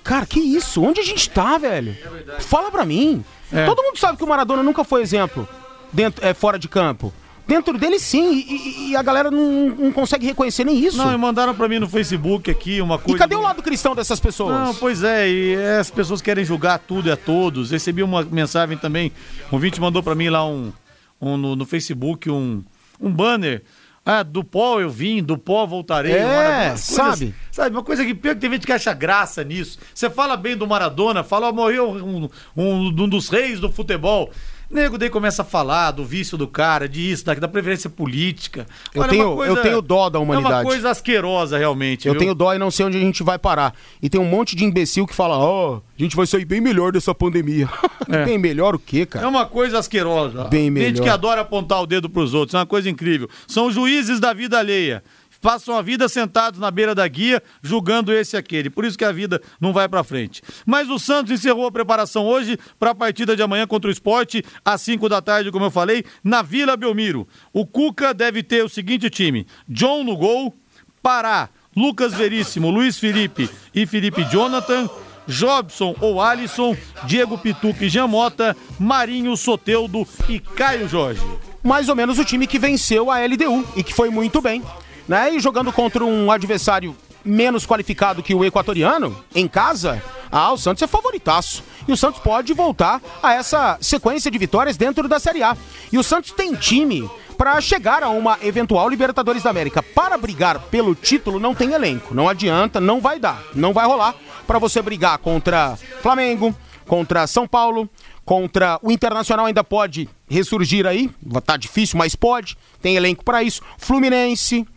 Cara, 0.03 0.25
que 0.25 0.39
isso? 0.39 0.81
Onde 0.81 0.99
a 0.99 1.03
gente 1.03 1.29
tá, 1.29 1.57
velho? 1.57 1.95
Fala 2.39 2.71
pra 2.71 2.85
mim. 2.85 3.23
É. 3.51 3.65
Todo 3.65 3.83
mundo 3.83 3.97
sabe 3.97 4.17
que 4.17 4.23
o 4.23 4.27
Maradona 4.27 4.63
nunca 4.63 4.83
foi 4.83 5.01
exemplo 5.01 5.47
dentro, 5.93 6.25
é, 6.25 6.33
fora 6.33 6.57
de 6.57 6.67
campo. 6.67 7.13
Dentro 7.47 7.77
dele, 7.79 7.99
sim. 7.99 8.33
E, 8.33 8.41
e- 8.41 8.89
e 8.91 8.95
a 8.95 9.01
galera 9.01 9.31
não, 9.31 9.69
não 9.69 9.91
consegue 9.91 10.25
reconhecer 10.25 10.63
nem 10.63 10.77
isso. 10.83 10.97
Não, 10.97 11.11
e 11.13 11.17
mandaram 11.17 11.53
pra 11.55 11.67
mim 11.67 11.79
no 11.79 11.89
Facebook 11.89 12.49
aqui 12.49 12.79
uma 12.79 12.99
coisa. 12.99 13.15
E 13.17 13.19
cadê 13.19 13.35
o 13.35 13.41
lado 13.41 13.61
cristão 13.63 13.95
dessas 13.95 14.19
pessoas? 14.19 14.53
Não, 14.53 14.75
pois 14.75 15.03
é, 15.03 15.27
e 15.27 15.55
as 15.79 15.89
pessoas 15.89 16.21
querem 16.21 16.45
julgar 16.45 16.77
tudo 16.77 17.09
e 17.09 17.11
a 17.11 17.17
todos. 17.17 17.71
Recebi 17.71 18.03
uma 18.03 18.21
mensagem 18.23 18.77
também, 18.77 19.11
um 19.51 19.55
ouvinte 19.55 19.81
mandou 19.81 20.03
pra 20.03 20.13
mim 20.13 20.29
lá 20.29 20.45
um, 20.45 20.71
um 21.19 21.37
no, 21.37 21.55
no 21.55 21.65
Facebook 21.65 22.29
um, 22.29 22.63
um 23.01 23.11
banner. 23.11 23.63
Ah, 24.11 24.23
do 24.23 24.43
pó 24.43 24.79
eu 24.79 24.89
vim, 24.89 25.21
do 25.21 25.37
pó 25.37 25.67
voltarei. 25.67 26.13
É, 26.13 26.25
Maradona, 26.25 26.77
sabe? 26.77 27.35
Sabe, 27.51 27.75
uma 27.75 27.83
coisa 27.83 28.03
que 28.03 28.15
pior 28.15 28.33
que 28.33 28.41
tem 28.41 28.49
gente 28.49 28.65
que 28.65 28.73
acha 28.73 28.91
graça 28.91 29.43
nisso. 29.43 29.77
Você 29.93 30.09
fala 30.09 30.35
bem 30.35 30.57
do 30.57 30.65
Maradona, 30.65 31.23
fala, 31.23 31.49
ó, 31.49 31.53
morreu 31.53 31.91
um, 31.91 32.27
um, 32.57 32.87
um 32.87 33.07
dos 33.07 33.29
reis 33.29 33.59
do 33.59 33.71
futebol. 33.71 34.31
Nego 34.71 34.99
daí 34.99 35.09
começa 35.09 35.41
a 35.41 35.45
falar 35.45 35.89
do 35.89 36.05
vício 36.05 36.37
do 36.37 36.47
cara, 36.47 36.87
disso, 36.87 37.25
da, 37.25 37.33
da 37.33 37.47
preferência 37.47 37.89
política. 37.89 38.67
Eu 38.93 39.01
Olha, 39.01 39.07
é 39.07 39.11
tenho- 39.11 39.33
uma 39.33 39.45
eu 39.47 39.57
tenho 39.63 39.81
dó 39.81 40.09
da 40.11 40.19
É 40.19 40.21
uma 40.21 40.33
humanidade. 40.35 40.63
coisa 40.67 40.91
asquerosa, 40.91 41.57
realmente. 41.57 42.07
Eu 42.07 42.13
viu? 42.13 42.19
tenho 42.19 42.35
dó 42.35 42.53
e 42.53 42.59
não 42.59 42.69
sei 42.69 42.85
onde 42.85 42.95
a 42.97 42.99
gente 42.99 43.23
vai 43.23 43.39
parar. 43.39 43.73
E 43.99 44.07
tem 44.09 44.21
um 44.21 44.25
monte 44.25 44.55
de 44.55 44.63
imbecil 44.63 45.07
que 45.07 45.15
fala, 45.15 45.37
ó, 45.39 45.77
a 45.77 45.81
gente 46.01 46.15
vai 46.15 46.27
sair 46.27 46.45
bem 46.45 46.61
melhor 46.61 46.91
dessa 46.91 47.13
pandemia. 47.15 47.67
É. 48.11 48.25
bem 48.25 48.39
melhor 48.39 48.73
o 48.73 48.79
quê, 48.79 49.01
É 49.01 49.05
cara? 49.05 49.27
uma 49.27 49.45
coisa 49.45 49.77
asquerosa. 49.77 50.45
Bem 50.45 50.63
Gente 50.65 50.73
melhor. 50.73 51.03
que 51.03 51.09
adora 51.09 51.41
apontar 51.41 51.79
o 51.79 51.85
dedo 51.85 52.09
pros 52.09 52.33
outros, 52.33 52.55
é 52.55 52.57
uma 52.57 52.65
coisa 52.65 52.89
incrível. 52.89 53.29
São 53.47 53.71
juízes 53.71 54.19
da 54.19 54.33
vida 54.33 54.57
alheia. 54.57 55.03
Passam 55.41 55.75
a 55.77 55.81
vida 55.81 56.09
sentados 56.09 56.59
na 56.59 56.69
beira 56.69 56.93
da 56.93 57.07
guia, 57.07 57.41
julgando 57.61 58.11
esse 58.11 58.35
e 58.35 58.37
aquele. 58.37 58.69
Por 58.69 58.83
isso 58.83 58.97
que 58.97 59.05
a 59.05 59.11
vida 59.11 59.41
não 59.59 59.71
vai 59.71 59.87
pra 59.87 60.03
frente. 60.03 60.41
Mas 60.65 60.89
o 60.89 60.99
Santos 60.99 61.31
encerrou 61.31 61.65
a 61.65 61.71
preparação 61.71 62.25
hoje 62.25 62.57
para 62.77 62.91
a 62.91 62.95
partida 62.95 63.35
de 63.35 63.41
amanhã 63.41 63.65
contra 63.65 63.89
o 63.89 63.93
esporte, 63.93 64.43
às 64.63 64.81
5 64.81 65.07
da 65.07 65.21
tarde, 65.21 65.51
como 65.51 65.65
eu 65.65 65.71
falei, 65.71 66.03
na 66.23 66.41
Vila 66.41 66.75
Belmiro. 66.75 67.27
O 67.53 67.65
Cuca 67.65 68.13
deve 68.13 68.43
ter 68.43 68.63
o 68.63 68.69
seguinte 68.69 69.09
time: 69.09 69.47
John 69.67 70.03
no 70.03 70.17
gol, 70.17 70.55
Pará, 71.01 71.49
Lucas 71.75 72.13
Veríssimo, 72.13 72.69
Luiz 72.69 72.97
Felipe 72.97 73.49
e 73.73 73.85
Felipe 73.85 74.23
Jonathan. 74.25 74.89
Jobson 75.29 75.95
ou 76.01 76.19
Alisson, 76.19 76.75
Diego 77.05 77.37
Pituca 77.37 77.85
e 77.85 77.89
Jamota, 77.89 78.57
Marinho 78.79 79.37
Soteudo 79.37 80.07
e 80.27 80.39
Caio 80.39 80.89
Jorge. 80.89 81.21
Mais 81.63 81.87
ou 81.87 81.95
menos 81.95 82.17
o 82.17 82.25
time 82.25 82.47
que 82.47 82.57
venceu 82.57 83.11
a 83.11 83.23
LDU 83.23 83.63
e 83.75 83.83
que 83.83 83.93
foi 83.93 84.09
muito 84.09 84.41
bem. 84.41 84.63
Né? 85.09 85.33
E 85.33 85.39
jogando 85.39 85.73
contra 85.73 86.05
um 86.05 86.31
adversário 86.31 86.95
menos 87.25 87.65
qualificado 87.65 88.21
que 88.21 88.35
o 88.35 88.45
equatoriano, 88.45 89.17
em 89.33 89.47
casa, 89.47 90.01
ah, 90.31 90.53
o 90.53 90.57
Santos 90.57 90.83
é 90.83 90.87
favoritaço. 90.87 91.63
E 91.87 91.91
o 91.91 91.97
Santos 91.97 92.21
pode 92.21 92.53
voltar 92.53 93.01
a 93.21 93.33
essa 93.33 93.79
sequência 93.81 94.29
de 94.29 94.37
vitórias 94.37 94.77
dentro 94.77 95.07
da 95.07 95.19
Série 95.19 95.41
A. 95.41 95.57
E 95.91 95.97
o 95.97 96.03
Santos 96.03 96.31
tem 96.31 96.53
time 96.53 97.09
para 97.35 97.59
chegar 97.59 98.03
a 98.03 98.09
uma 98.09 98.37
eventual 98.43 98.87
Libertadores 98.87 99.41
da 99.41 99.49
América. 99.49 99.81
Para 99.81 100.15
brigar 100.15 100.59
pelo 100.69 100.93
título 100.93 101.39
não 101.39 101.55
tem 101.55 101.73
elenco, 101.73 102.13
não 102.13 102.29
adianta, 102.29 102.79
não 102.79 103.01
vai 103.01 103.17
dar, 103.19 103.41
não 103.55 103.73
vai 103.73 103.87
rolar 103.87 104.13
para 104.45 104.59
você 104.59 104.79
brigar 104.79 105.17
contra 105.17 105.75
Flamengo, 106.03 106.55
contra 106.85 107.25
São 107.25 107.47
Paulo, 107.47 107.89
contra 108.23 108.79
o 108.83 108.91
Internacional 108.91 109.47
ainda 109.47 109.63
pode 109.63 110.07
ressurgir 110.29 110.85
aí, 110.85 111.09
tá 111.43 111.57
difícil, 111.57 111.97
mas 111.97 112.13
pode, 112.13 112.55
tem 112.79 112.95
elenco 112.95 113.23
para 113.23 113.41
isso. 113.41 113.61
Fluminense, 113.77 114.67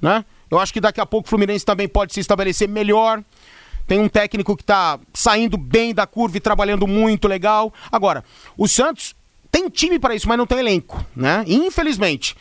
né? 0.00 0.24
Eu 0.50 0.58
acho 0.58 0.72
que 0.72 0.80
daqui 0.80 1.00
a 1.00 1.06
pouco 1.06 1.26
o 1.26 1.30
Fluminense 1.30 1.64
também 1.64 1.88
pode 1.88 2.14
se 2.14 2.20
estabelecer 2.20 2.68
melhor. 2.68 3.22
Tem 3.86 3.98
um 3.98 4.08
técnico 4.08 4.56
que 4.56 4.64
tá 4.64 4.98
saindo 5.14 5.56
bem 5.56 5.94
da 5.94 6.06
curva 6.06 6.36
e 6.36 6.40
trabalhando 6.40 6.86
muito 6.86 7.26
legal. 7.26 7.72
Agora, 7.90 8.24
o 8.56 8.68
Santos 8.68 9.14
tem 9.50 9.68
time 9.68 9.98
para 9.98 10.14
isso, 10.14 10.28
mas 10.28 10.38
não 10.38 10.46
tem 10.46 10.58
elenco, 10.58 11.04
né? 11.16 11.44
Infelizmente. 11.46 12.36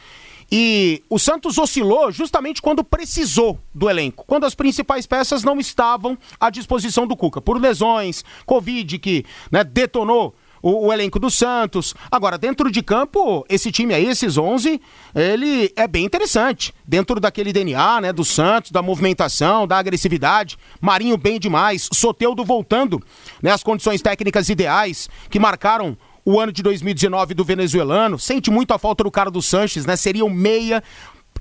E 0.52 1.04
o 1.10 1.20
Santos 1.20 1.58
oscilou 1.58 2.12
justamente 2.12 2.62
quando 2.62 2.84
precisou 2.84 3.60
do 3.74 3.90
elenco, 3.90 4.24
quando 4.26 4.46
as 4.46 4.56
principais 4.56 5.06
peças 5.06 5.44
não 5.44 5.60
estavam 5.60 6.18
à 6.40 6.50
disposição 6.50 7.06
do 7.06 7.18
Cuca, 7.18 7.42
por 7.42 7.60
lesões, 7.60 8.24
Covid 8.46 8.98
que 9.00 9.26
né, 9.52 9.64
detonou 9.64 10.34
o, 10.68 10.88
o, 10.88 10.94
elenco 10.94 11.18
do 11.18 11.32
Santos. 11.32 11.96
Agora, 12.12 12.38
dentro 12.38 12.70
de 12.70 12.82
campo, 12.82 13.46
esse 13.48 13.72
time 13.72 13.94
aí, 13.94 14.06
esses 14.06 14.38
11, 14.38 14.82
ele 15.16 15.72
é 15.78 15.88
bem 15.88 16.04
interessante. 16.04 16.74
Dentro 16.86 17.22
daquele 17.22 17.54
DNA, 17.54 18.02
né, 18.02 18.12
do 18.12 18.26
Santos, 18.26 18.72
da 18.72 18.82
movimentação, 18.82 19.66
da 19.66 19.78
agressividade. 19.78 20.58
Marinho 20.82 21.16
bem 21.16 21.40
demais. 21.40 21.88
Soteudo 21.94 22.44
voltando, 22.44 23.02
né, 23.42 23.52
as 23.52 23.64
condições 23.64 24.02
técnicas 24.02 24.50
ideais 24.50 25.10
que 25.30 25.40
marcaram 25.40 25.98
o 26.26 26.38
ano 26.38 26.52
de 26.52 26.62
2019 26.62 27.34
do 27.34 27.46
venezuelano. 27.46 28.20
Sente 28.20 28.52
muito 28.52 28.74
a 28.74 28.78
falta 28.78 29.06
do 29.06 29.10
cara 29.10 29.32
do 29.32 29.42
Sanches, 29.42 29.86
né? 29.86 29.96
Seria 29.96 30.26
o 30.26 30.30
meia 30.30 30.84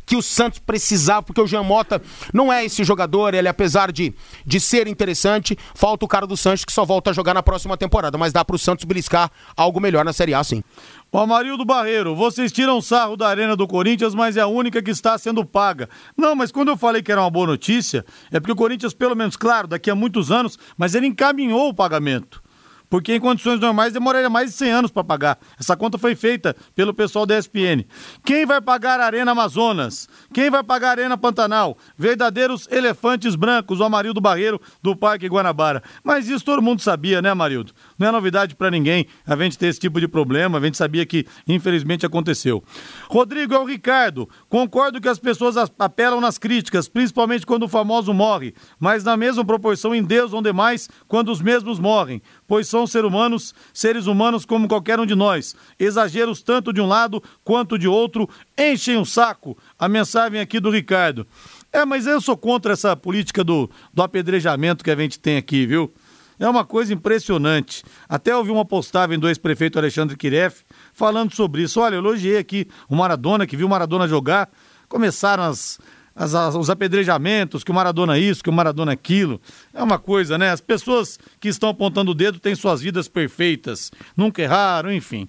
que 0.07 0.17
o 0.17 0.23
Santos 0.23 0.61
precisava, 0.61 1.23
porque 1.23 1.41
o 1.41 1.47
Jean 1.47 1.65
Mota 1.65 2.01
não 2.33 2.53
é 2.53 2.65
esse 2.65 2.85
jogador, 2.85 3.35
ele 3.35 3.49
apesar 3.49 3.91
de, 3.91 4.15
de 4.47 4.61
ser 4.61 4.87
interessante, 4.87 5.59
falta 5.75 6.05
o 6.05 6.09
cara 6.09 6.27
do 6.27 6.37
Santos 6.37 6.65
que 6.65 6.73
só 6.73 6.85
volta 6.85 7.11
a 7.11 7.13
jogar 7.13 7.35
na 7.35 7.43
próxima 7.43 7.77
temporada, 7.77 8.17
mas 8.17 8.33
dá 8.33 8.45
para 8.45 8.55
o 8.55 8.59
Santos 8.59 8.85
beliscar 8.85 9.31
algo 9.57 9.81
melhor 9.81 10.05
na 10.05 10.13
Série 10.13 10.33
A, 10.33 10.45
sim. 10.45 10.63
O 11.11 11.19
Amarildo 11.19 11.65
Barreiro, 11.65 12.15
vocês 12.15 12.53
tiram 12.53 12.81
sarro 12.81 13.17
da 13.17 13.29
Arena 13.29 13.57
do 13.57 13.67
Corinthians, 13.67 14.15
mas 14.15 14.37
é 14.37 14.41
a 14.41 14.47
única 14.47 14.83
que 14.83 14.91
está 14.91 15.17
sendo 15.19 15.45
paga. 15.45 15.89
Não, 16.17 16.35
mas 16.35 16.53
quando 16.53 16.69
eu 16.69 16.77
falei 16.77 17.03
que 17.03 17.11
era 17.11 17.21
uma 17.21 17.31
boa 17.31 17.47
notícia, 17.47 18.05
é 18.31 18.39
porque 18.39 18.53
o 18.53 18.57
Corinthians, 18.57 18.93
pelo 18.93 19.17
menos, 19.17 19.37
claro, 19.37 19.67
daqui 19.67 19.91
a 19.91 19.95
muitos 19.95 20.31
anos, 20.31 20.59
mas 20.77 20.95
ele 20.95 21.07
encaminhou 21.07 21.69
o 21.69 21.75
pagamento 21.75 22.46
porque 22.89 23.15
em 23.15 23.21
condições 23.21 23.61
normais 23.61 23.93
demoraria 23.93 24.31
mais 24.31 24.51
de 24.51 24.57
100 24.57 24.71
anos 24.71 24.91
para 24.91 25.05
pagar. 25.05 25.39
Essa 25.59 25.77
conta 25.77 25.99
foi 25.99 26.15
feita 26.15 26.55
pelo 26.75 26.95
pessoal 26.95 27.27
da 27.27 27.39
ESPN. 27.39 27.85
Quem 28.25 28.47
vai 28.47 28.61
pagar 28.61 29.01
a 29.01 29.07
Arena 29.07 29.33
Amazonas? 29.33 30.09
Quem 30.33 30.51
vai 30.51 30.63
pagar 30.63 30.89
a 30.89 30.91
Arena 30.93 31.19
Pantanal? 31.19 31.77
Verdadeiros 31.97 32.69
elefantes 32.71 33.35
brancos, 33.35 33.81
o 33.81 33.85
Amarildo 33.85 34.21
Barreiro 34.21 34.61
do 34.83 34.97
Parque 34.97 35.29
Guanabara. 35.29 35.83
Mas 36.03 36.29
isso 36.29 36.45
todo 36.45 36.63
mundo 36.63 36.81
sabia, 36.81 37.21
né, 37.21 37.31
Amarildo? 37.31 37.73
Não 37.99 38.09
é 38.09 38.13
novidade 38.13 38.55
para 38.55 38.71
ninguém 38.71 39.07
a 39.27 39.37
gente 39.37 39.59
ter 39.59 39.67
esse 39.67 39.81
tipo 39.81 40.01
de 40.01 40.09
problema, 40.09 40.59
a 40.59 40.61
gente 40.61 40.77
sabia 40.77 41.07
que 41.07 41.27
infelizmente 41.47 42.05
aconteceu. 42.05 42.63
Rodrigo 43.09 43.55
é 43.55 43.59
o 43.59 43.65
Ricardo. 43.65 44.29
Concordo 44.49 45.01
que 45.01 45.09
as 45.09 45.19
pessoas 45.19 45.57
apelam 45.79 46.21
nas 46.21 46.39
críticas, 46.39 46.89
principalmente 46.89 47.47
quando 47.47 47.65
o 47.65 47.69
famoso 47.69 48.13
morre, 48.13 48.55
mas 48.79 49.05
na 49.05 49.17
mesma 49.17 49.45
proporção 49.45 49.95
em 49.95 50.03
Deus 50.03 50.33
onde 50.33 50.53
mais 50.53 50.89
quando 51.09 51.31
os 51.31 51.41
mesmos 51.41 51.79
morrem 51.79 52.23
pois 52.47 52.69
são 52.69 52.87
seres 52.87 53.09
humanos, 53.09 53.55
seres 53.73 54.07
humanos 54.07 54.45
como 54.45 54.69
qualquer 54.69 55.01
um 55.01 55.07
de 55.07 55.15
nós. 55.15 55.55
Exageros 55.79 56.43
tanto 56.43 56.73
de 56.73 56.81
um 56.81 56.87
lado 56.87 57.23
quanto 57.45 57.79
de 57.79 57.89
outro 57.89 58.29
enchem 58.57 58.97
o 58.97 59.05
saco. 59.05 59.57
A 59.79 59.89
mensagem 59.89 60.41
aqui 60.41 60.61
do 60.61 60.71
Ricardo. 60.71 61.27
É, 61.73 61.85
mas 61.85 62.07
eu 62.07 62.21
sou 62.21 62.37
contra 62.37 62.73
essa 62.73 62.97
política 62.97 63.43
do, 63.43 63.71
do 63.93 64.03
apedrejamento 64.03 64.85
que 64.85 64.91
a 64.91 64.97
gente 64.97 65.19
tem 65.19 65.37
aqui, 65.37 65.67
viu? 65.67 65.93
É 66.39 66.49
uma 66.49 66.65
coisa 66.65 66.93
impressionante. 66.93 67.83
Até 68.09 68.37
ouvi 68.37 68.51
uma 68.51 68.65
postagem 68.65 69.19
do 69.19 69.29
ex-prefeito 69.29 69.79
Alexandre 69.79 70.17
Kiref 70.17 70.63
falando 70.93 71.35
sobre 71.35 71.63
isso. 71.63 71.81
Olha, 71.81 71.95
eu 71.95 72.01
elogiei 72.01 72.39
aqui 72.39 72.69
o 72.89 72.95
Maradona, 72.95 73.47
que 73.47 73.57
viu 73.57 73.67
o 73.67 73.71
Maradona 73.71 74.07
jogar. 74.07 74.51
Começaram 74.89 75.45
as, 75.45 75.79
as, 76.15 76.35
as, 76.35 76.55
os 76.55 76.71
apedrejamentos, 76.71 77.65
que 77.65 77.71
o 77.71 77.75
Maradona 77.75 78.19
isso, 78.19 78.43
que 78.43 78.51
o 78.51 78.53
Maradona 78.53 78.93
aquilo. 78.93 79.41
É 79.73 79.83
uma 79.83 79.99
coisa, 79.99 80.39
né? 80.39 80.51
As 80.51 80.61
pessoas 80.61 81.19
que 81.41 81.49
estão 81.49 81.69
apontando 81.69 82.11
o 82.11 82.15
dedo 82.15 82.39
têm 82.39 82.55
suas 82.55 82.81
vidas 82.81 83.09
perfeitas, 83.09 83.91
nunca 84.17 84.43
erraram, 84.43 84.93
enfim. 84.93 85.29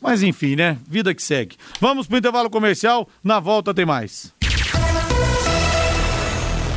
Mas 0.00 0.22
enfim, 0.22 0.54
né? 0.54 0.78
Vida 0.86 1.14
que 1.14 1.22
segue. 1.22 1.56
Vamos 1.80 2.06
para 2.06 2.16
o 2.16 2.18
intervalo 2.18 2.50
comercial, 2.50 3.08
na 3.22 3.40
volta 3.40 3.72
tem 3.72 3.86
mais. 3.86 4.34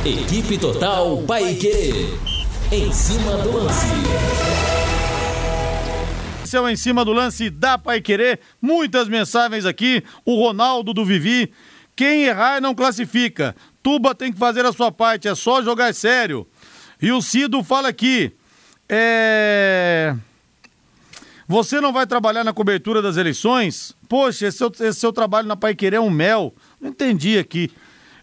Equipe 0.04 0.56
Total 0.56 1.18
Paique. 1.26 2.27
Em 2.70 2.92
cima 2.92 3.36
do 3.38 3.56
lance. 3.56 3.86
Esse 6.44 6.56
é 6.56 6.60
o 6.60 6.68
Em 6.68 6.76
Cima 6.76 7.04
do 7.04 7.12
Lance 7.12 7.48
da 7.50 7.78
Pai 7.78 8.00
Querer. 8.00 8.40
Muitas 8.60 9.08
mensagens 9.08 9.64
aqui. 9.64 10.02
O 10.24 10.36
Ronaldo 10.36 10.92
do 10.92 11.04
Vivi 11.04 11.52
quem 11.98 12.26
errar 12.26 12.60
não 12.60 12.76
classifica. 12.76 13.56
Tuba 13.82 14.14
tem 14.14 14.32
que 14.32 14.38
fazer 14.38 14.64
a 14.64 14.72
sua 14.72 14.92
parte, 14.92 15.26
é 15.26 15.34
só 15.34 15.60
jogar 15.60 15.92
sério. 15.92 16.46
E 17.02 17.10
o 17.10 17.20
Cido 17.20 17.64
fala 17.64 17.88
aqui. 17.88 18.30
É. 18.88 20.14
Você 21.48 21.80
não 21.80 21.92
vai 21.92 22.06
trabalhar 22.06 22.44
na 22.44 22.52
cobertura 22.52 23.02
das 23.02 23.16
eleições? 23.16 23.96
Poxa, 24.08 24.46
esse 24.46 24.58
seu, 24.58 24.70
esse 24.78 25.00
seu 25.00 25.12
trabalho 25.12 25.48
na 25.48 25.56
Pai 25.56 25.74
Querer 25.74 25.96
é 25.96 26.00
um 26.00 26.08
mel. 26.08 26.54
Não 26.80 26.90
entendi 26.90 27.36
aqui. 27.36 27.68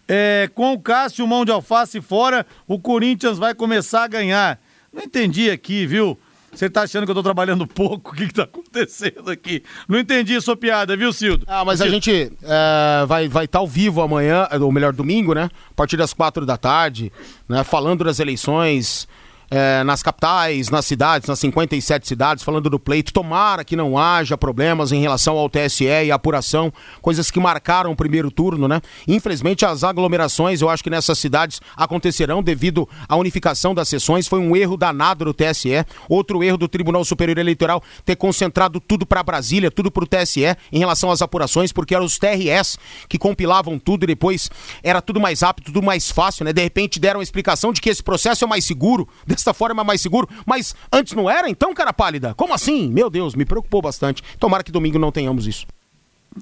É, 0.07 0.49
com 0.53 0.73
o 0.73 0.79
Cássio 0.79 1.25
Mão 1.27 1.43
de 1.43 1.51
Alface 1.51 1.99
fora, 2.01 2.45
o 2.67 2.79
Corinthians 2.79 3.37
vai 3.37 3.55
começar 3.55 4.03
a 4.03 4.07
ganhar. 4.07 4.59
Não 4.93 5.03
entendi 5.03 5.49
aqui, 5.49 5.85
viu? 5.85 6.17
Você 6.55 6.69
tá 6.69 6.83
achando 6.83 7.03
que 7.05 7.11
eu 7.11 7.15
tô 7.15 7.23
trabalhando 7.23 7.67
pouco? 7.67 8.11
O 8.15 8.17
que 8.17 8.27
que 8.27 8.33
tá 8.33 8.43
acontecendo 8.43 9.29
aqui? 9.29 9.61
Não 9.89 9.99
entendi 9.99 10.35
a 10.35 10.41
sua 10.41 10.55
piada, 10.55 10.95
viu, 10.95 11.11
Cildo? 11.11 11.43
Ah, 11.47 11.65
mas 11.65 11.81
a 11.81 11.89
gente 11.89 12.31
é, 12.41 13.05
vai 13.05 13.25
estar 13.25 13.33
vai 13.33 13.47
tá 13.47 13.59
ao 13.59 13.67
vivo 13.67 14.01
amanhã, 14.01 14.47
ou 14.61 14.71
melhor, 14.71 14.93
domingo, 14.93 15.33
né? 15.33 15.49
A 15.69 15.73
partir 15.73 15.97
das 15.97 16.13
quatro 16.13 16.45
da 16.45 16.55
tarde, 16.55 17.11
né? 17.49 17.63
Falando 17.63 18.03
das 18.05 18.19
eleições 18.19 19.07
é, 19.55 19.85
nas 19.85 20.03
capitais, 20.03 20.69
nas 20.69 20.85
cidades, 20.85 21.29
nas 21.29 21.39
57 21.39 22.05
cidades, 22.05 22.43
falando 22.43 22.69
do 22.69 22.77
pleito. 22.77 23.13
Tomara 23.13 23.63
que 23.63 23.73
não 23.73 23.97
haja 23.97 24.37
problemas 24.37 24.91
em 24.91 24.99
relação 24.99 25.37
ao 25.37 25.49
TSE 25.49 25.85
e 25.85 26.11
apuração, 26.11 26.73
coisas 27.01 27.31
que 27.31 27.39
marcaram 27.39 27.89
o 27.89 27.95
primeiro 27.95 28.29
turno, 28.29 28.67
né? 28.67 28.81
Infelizmente, 29.07 29.65
as 29.65 29.85
aglomerações, 29.85 30.61
eu 30.61 30.69
acho 30.69 30.83
que 30.83 30.89
nessas 30.89 31.17
cidades 31.17 31.61
acontecerão 31.77 32.43
devido 32.43 32.87
à 33.07 33.15
unificação 33.15 33.73
das 33.73 33.87
sessões. 33.87 34.27
Foi 34.27 34.41
um 34.41 34.57
erro 34.57 34.75
danado 34.75 35.23
do 35.23 35.33
TSE, 35.33 35.85
outro 36.09 36.43
erro 36.43 36.57
do 36.57 36.67
Tribunal 36.67 37.05
Superior 37.05 37.37
Eleitoral 37.37 37.81
ter 38.03 38.17
concentrado 38.17 38.81
tudo 38.81 39.05
para 39.05 39.23
Brasília, 39.23 39.71
tudo 39.71 39.89
para 39.89 40.03
o 40.03 40.07
TSE 40.07 40.43
em 40.69 40.79
relação 40.79 41.09
às 41.09 41.21
apurações, 41.21 41.71
porque 41.71 41.95
eram 41.95 42.03
os 42.03 42.17
TRS 42.17 42.77
que 43.07 43.17
compilavam 43.17 43.79
tudo 43.79 44.03
e 44.03 44.07
depois 44.07 44.49
era 44.83 45.01
tudo 45.01 45.21
mais 45.21 45.39
rápido, 45.39 45.67
tudo 45.67 45.81
mais 45.81 46.11
fácil, 46.11 46.43
né? 46.43 46.51
De 46.51 46.61
repente 46.61 46.99
deram 46.99 47.21
a 47.21 47.23
explicação 47.23 47.71
de 47.71 47.79
que 47.79 47.89
esse 47.89 48.03
processo 48.03 48.43
é 48.43 48.47
mais 48.47 48.65
seguro 48.65 49.07
desta 49.45 49.53
forma 49.53 49.83
mais 49.83 50.01
seguro. 50.01 50.27
Mas 50.45 50.75
antes 50.91 51.13
não 51.13 51.29
era, 51.29 51.47
então, 51.47 51.73
cara 51.73 51.93
pálida? 51.93 52.33
Como 52.33 52.53
assim? 52.53 52.89
Meu 52.89 53.09
Deus, 53.09 53.35
me 53.35 53.45
preocupou 53.45 53.81
bastante. 53.81 54.23
Tomara 54.39 54.63
que 54.63 54.71
domingo 54.71 54.97
não 54.97 55.11
tenhamos 55.11 55.45
isso. 55.45 55.67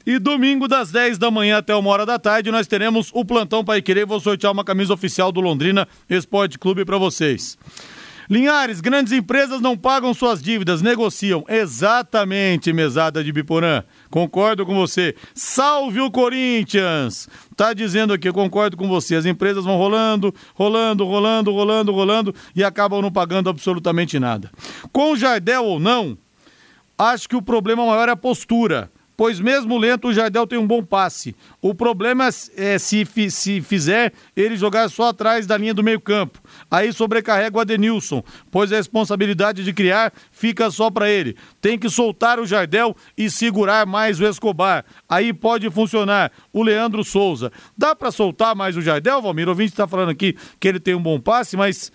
E 0.07 0.17
domingo, 0.17 0.67
das 0.67 0.91
10 0.91 1.17
da 1.19 1.29
manhã 1.29 1.57
até 1.57 1.75
uma 1.75 1.89
hora 1.89 2.05
da 2.05 2.17
tarde, 2.17 2.49
nós 2.49 2.65
teremos 2.65 3.11
o 3.13 3.23
plantão 3.23 3.63
para 3.63 3.81
querer. 3.81 4.05
Vou 4.05 4.19
sortear 4.19 4.51
uma 4.51 4.63
camisa 4.63 4.93
oficial 4.93 5.31
do 5.31 5.41
Londrina 5.41 5.87
Esporte 6.09 6.57
Clube 6.57 6.85
para 6.85 6.97
vocês. 6.97 7.57
Linhares, 8.29 8.79
grandes 8.79 9.11
empresas 9.11 9.59
não 9.59 9.77
pagam 9.77 10.13
suas 10.13 10.41
dívidas, 10.41 10.81
negociam. 10.81 11.43
Exatamente, 11.47 12.71
mesada 12.71 13.23
de 13.23 13.31
Biporã. 13.31 13.83
Concordo 14.13 14.63
com 14.63 14.75
você. 14.75 15.15
Salve 15.33 15.99
o 15.99 16.11
Corinthians! 16.11 17.27
Tá 17.55 17.73
dizendo 17.73 18.13
aqui, 18.13 18.31
concordo 18.31 18.77
com 18.77 18.87
você. 18.87 19.15
As 19.15 19.25
empresas 19.25 19.65
vão 19.65 19.75
rolando, 19.75 20.31
rolando, 20.53 21.03
rolando, 21.03 21.51
rolando, 21.51 21.91
rolando 21.91 22.35
e 22.55 22.63
acabam 22.63 23.01
não 23.01 23.11
pagando 23.11 23.49
absolutamente 23.49 24.19
nada. 24.19 24.51
Com 24.91 25.15
Jardel 25.15 25.65
ou 25.65 25.79
não, 25.79 26.15
acho 26.95 27.27
que 27.27 27.35
o 27.35 27.41
problema 27.41 27.87
maior 27.87 28.07
é 28.07 28.11
a 28.11 28.15
postura 28.15 28.91
pois 29.15 29.39
mesmo 29.39 29.77
lento 29.77 30.07
o 30.07 30.13
Jardel 30.13 30.45
tem 30.45 30.59
um 30.59 30.67
bom 30.67 30.83
passe. 30.83 31.35
O 31.61 31.73
problema 31.73 32.29
é 32.57 32.77
se, 32.77 33.07
se 33.29 33.61
fizer 33.61 34.11
ele 34.35 34.55
jogar 34.57 34.89
só 34.89 35.09
atrás 35.09 35.47
da 35.47 35.57
linha 35.57 35.73
do 35.73 35.83
meio 35.83 36.01
campo. 36.01 36.39
Aí 36.69 36.91
sobrecarrega 36.91 37.57
o 37.57 37.61
Adenilson, 37.61 38.23
pois 38.51 38.71
a 38.71 38.77
responsabilidade 38.77 39.63
de 39.63 39.73
criar 39.73 40.13
fica 40.31 40.69
só 40.71 40.89
para 40.89 41.09
ele. 41.09 41.35
Tem 41.61 41.77
que 41.77 41.89
soltar 41.89 42.39
o 42.39 42.45
Jardel 42.45 42.95
e 43.17 43.29
segurar 43.29 43.85
mais 43.85 44.19
o 44.19 44.25
Escobar. 44.25 44.85
Aí 45.07 45.33
pode 45.33 45.69
funcionar. 45.69 46.31
O 46.51 46.63
Leandro 46.63 47.03
Souza. 47.03 47.51
Dá 47.77 47.95
para 47.95 48.11
soltar 48.11 48.55
mais 48.55 48.77
o 48.77 48.81
Jardel, 48.81 49.21
Valmir? 49.21 49.47
O 49.47 49.51
ouvinte 49.51 49.71
está 49.71 49.87
falando 49.87 50.09
aqui 50.09 50.35
que 50.59 50.67
ele 50.67 50.79
tem 50.79 50.95
um 50.95 51.01
bom 51.01 51.19
passe, 51.19 51.57
mas 51.57 51.91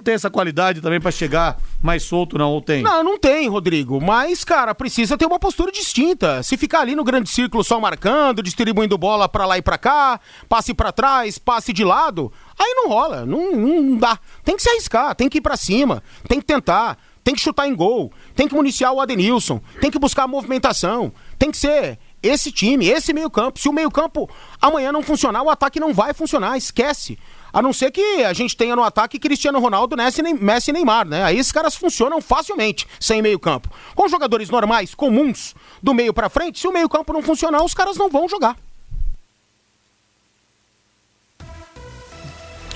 não 0.00 0.04
tem 0.04 0.14
essa 0.14 0.30
qualidade 0.30 0.80
também 0.80 0.98
para 0.98 1.10
chegar 1.10 1.58
mais 1.82 2.02
solto, 2.02 2.38
não, 2.38 2.50
ou 2.50 2.62
tem? 2.62 2.82
Não, 2.82 3.04
não 3.04 3.18
tem, 3.18 3.46
Rodrigo. 3.48 4.00
Mas, 4.00 4.42
cara, 4.44 4.74
precisa 4.74 5.16
ter 5.16 5.26
uma 5.26 5.38
postura 5.38 5.70
distinta. 5.70 6.42
Se 6.42 6.56
ficar 6.56 6.80
ali 6.80 6.96
no 6.96 7.04
grande 7.04 7.28
círculo 7.28 7.62
só 7.62 7.78
marcando, 7.78 8.42
distribuindo 8.42 8.96
bola 8.96 9.28
para 9.28 9.44
lá 9.44 9.58
e 9.58 9.62
para 9.62 9.76
cá, 9.76 10.18
passe 10.48 10.72
para 10.72 10.90
trás, 10.90 11.38
passe 11.38 11.72
de 11.72 11.84
lado, 11.84 12.32
aí 12.58 12.72
não 12.74 12.88
rola, 12.88 13.26
não, 13.26 13.54
não 13.54 13.96
dá. 13.98 14.18
Tem 14.42 14.56
que 14.56 14.62
se 14.62 14.70
arriscar, 14.70 15.14
tem 15.14 15.28
que 15.28 15.36
ir 15.38 15.42
para 15.42 15.56
cima, 15.56 16.02
tem 16.26 16.40
que 16.40 16.46
tentar, 16.46 16.96
tem 17.22 17.34
que 17.34 17.40
chutar 17.40 17.68
em 17.68 17.74
gol, 17.74 18.10
tem 18.34 18.48
que 18.48 18.54
municiar 18.54 18.94
o 18.94 19.00
Adenilson, 19.00 19.60
tem 19.82 19.90
que 19.90 19.98
buscar 19.98 20.22
a 20.22 20.28
movimentação, 20.28 21.12
tem 21.38 21.50
que 21.50 21.58
ser 21.58 21.98
esse 22.22 22.50
time, 22.50 22.88
esse 22.88 23.12
meio-campo. 23.12 23.60
Se 23.60 23.68
o 23.68 23.72
meio-campo 23.72 24.30
amanhã 24.60 24.92
não 24.92 25.02
funcionar, 25.02 25.42
o 25.42 25.50
ataque 25.50 25.78
não 25.78 25.92
vai 25.92 26.14
funcionar, 26.14 26.56
esquece. 26.56 27.18
A 27.52 27.60
não 27.60 27.72
ser 27.72 27.90
que 27.90 28.24
a 28.24 28.32
gente 28.32 28.56
tenha 28.56 28.76
no 28.76 28.82
ataque 28.82 29.18
Cristiano 29.18 29.60
Ronaldo, 29.60 29.96
Messi 30.40 30.70
e 30.70 30.72
Neymar, 30.72 31.06
né? 31.06 31.24
Aí 31.24 31.38
esses 31.38 31.52
caras 31.52 31.74
funcionam 31.74 32.20
facilmente 32.20 32.86
sem 32.98 33.20
meio-campo. 33.20 33.68
Com 33.94 34.08
jogadores 34.08 34.50
normais, 34.50 34.94
comuns, 34.94 35.54
do 35.82 35.94
meio 35.94 36.14
para 36.14 36.28
frente, 36.28 36.58
se 36.58 36.68
o 36.68 36.72
meio-campo 36.72 37.12
não 37.12 37.22
funcionar, 37.22 37.62
os 37.62 37.74
caras 37.74 37.96
não 37.96 38.08
vão 38.08 38.28
jogar. 38.28 38.56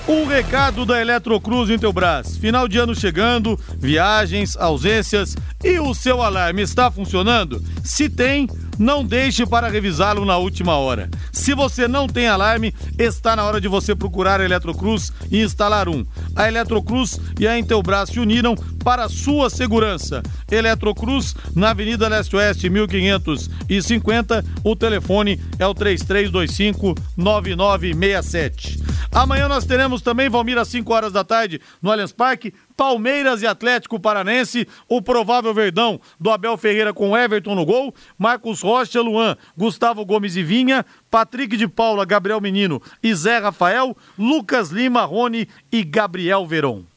Um 0.07 0.25
recado 0.25 0.85
da 0.85 1.01
Eletrocruz 1.01 1.67
em 1.71 1.79
Teubras. 1.79 2.37
Final 2.37 2.67
de 2.67 2.77
ano 2.77 2.93
chegando, 2.93 3.59
viagens, 3.79 4.55
ausências 4.55 5.35
e 5.63 5.79
o 5.79 5.95
seu 5.95 6.21
alarme 6.21 6.61
está 6.61 6.91
funcionando? 6.91 7.59
Se 7.83 8.07
tem, 8.07 8.47
não 8.77 9.03
deixe 9.03 9.45
para 9.45 9.67
revisá-lo 9.67 10.25
na 10.25 10.37
última 10.37 10.77
hora. 10.77 11.09
Se 11.31 11.53
você 11.53 11.87
não 11.87 12.07
tem 12.07 12.27
alarme, 12.27 12.73
está 12.97 13.35
na 13.35 13.43
hora 13.43 13.61
de 13.61 13.67
você 13.67 13.95
procurar 13.95 14.41
a 14.41 14.45
Eletrocruz 14.45 15.11
e 15.31 15.41
instalar 15.41 15.89
um. 15.89 16.05
A 16.35 16.47
Eletrocruz 16.47 17.19
e 17.39 17.47
a 17.47 17.57
Intelbras 17.57 18.09
se 18.09 18.19
uniram 18.19 18.55
para 18.83 19.09
sua 19.09 19.49
segurança. 19.49 20.21
Eletrocruz, 20.49 21.35
na 21.55 21.71
Avenida 21.71 22.07
Leste 22.07 22.35
Oeste, 22.35 22.69
1550. 22.69 24.45
O 24.63 24.75
telefone 24.75 25.41
é 25.57 25.65
o 25.65 25.73
3325 25.73 26.95
9967. 27.17 28.83
Amanhã 29.11 29.47
nós 29.47 29.65
teremos 29.65 30.01
também, 30.01 30.29
Valmir, 30.29 30.57
às 30.57 30.67
5 30.67 30.93
horas 30.93 31.13
da 31.13 31.23
tarde, 31.23 31.61
no 31.81 31.89
Allianz 31.91 32.11
Parque, 32.11 32.53
Palmeiras 32.75 33.41
e 33.41 33.47
Atlético 33.47 33.99
Paranense, 33.99 34.67
o 34.87 35.01
provável 35.01 35.53
verdão 35.53 35.99
do 36.19 36.29
Abel 36.29 36.57
Ferreira 36.57 36.93
com 36.93 37.15
Everton 37.15 37.55
no 37.55 37.65
gol, 37.65 37.93
Marcos 38.17 38.61
Rocha, 38.61 39.01
Luan, 39.01 39.37
Gustavo 39.57 40.05
Gomes 40.05 40.35
e 40.35 40.43
Vinha, 40.43 40.85
Patrick 41.09 41.55
de 41.57 41.67
Paula, 41.67 42.05
Gabriel 42.05 42.41
Menino 42.41 42.81
e 43.01 43.13
Zé 43.13 43.37
Rafael, 43.37 43.95
Lucas 44.17 44.69
Lima, 44.69 45.03
Rony 45.03 45.47
e 45.71 45.83
Gabriel 45.83 46.45
Veron 46.45 46.94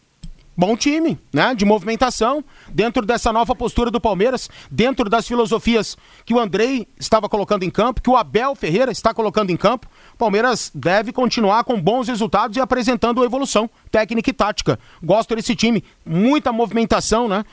bom 0.58 0.76
time, 0.76 1.16
né? 1.32 1.54
De 1.54 1.64
movimentação, 1.64 2.44
dentro 2.68 3.06
dessa 3.06 3.32
nova 3.32 3.54
postura 3.54 3.92
do 3.92 4.00
Palmeiras, 4.00 4.50
dentro 4.68 5.08
das 5.08 5.28
filosofias 5.28 5.96
que 6.26 6.34
o 6.34 6.40
Andrei 6.40 6.88
estava 6.98 7.28
colocando 7.28 7.62
em 7.62 7.70
campo, 7.70 8.02
que 8.02 8.10
o 8.10 8.16
Abel 8.16 8.56
Ferreira 8.56 8.90
está 8.90 9.14
colocando 9.14 9.50
em 9.50 9.56
campo. 9.56 9.86
Palmeiras 10.18 10.72
deve 10.74 11.12
continuar 11.12 11.62
com 11.62 11.80
bons 11.80 12.08
resultados 12.08 12.56
e 12.56 12.60
apresentando 12.60 13.22
evolução 13.22 13.70
técnica 13.88 14.30
e 14.30 14.32
tática. 14.32 14.80
Gosto 15.00 15.36
desse 15.36 15.54
time, 15.54 15.84
muita 16.04 16.50
movimentação, 16.50 17.28
né? 17.28 17.44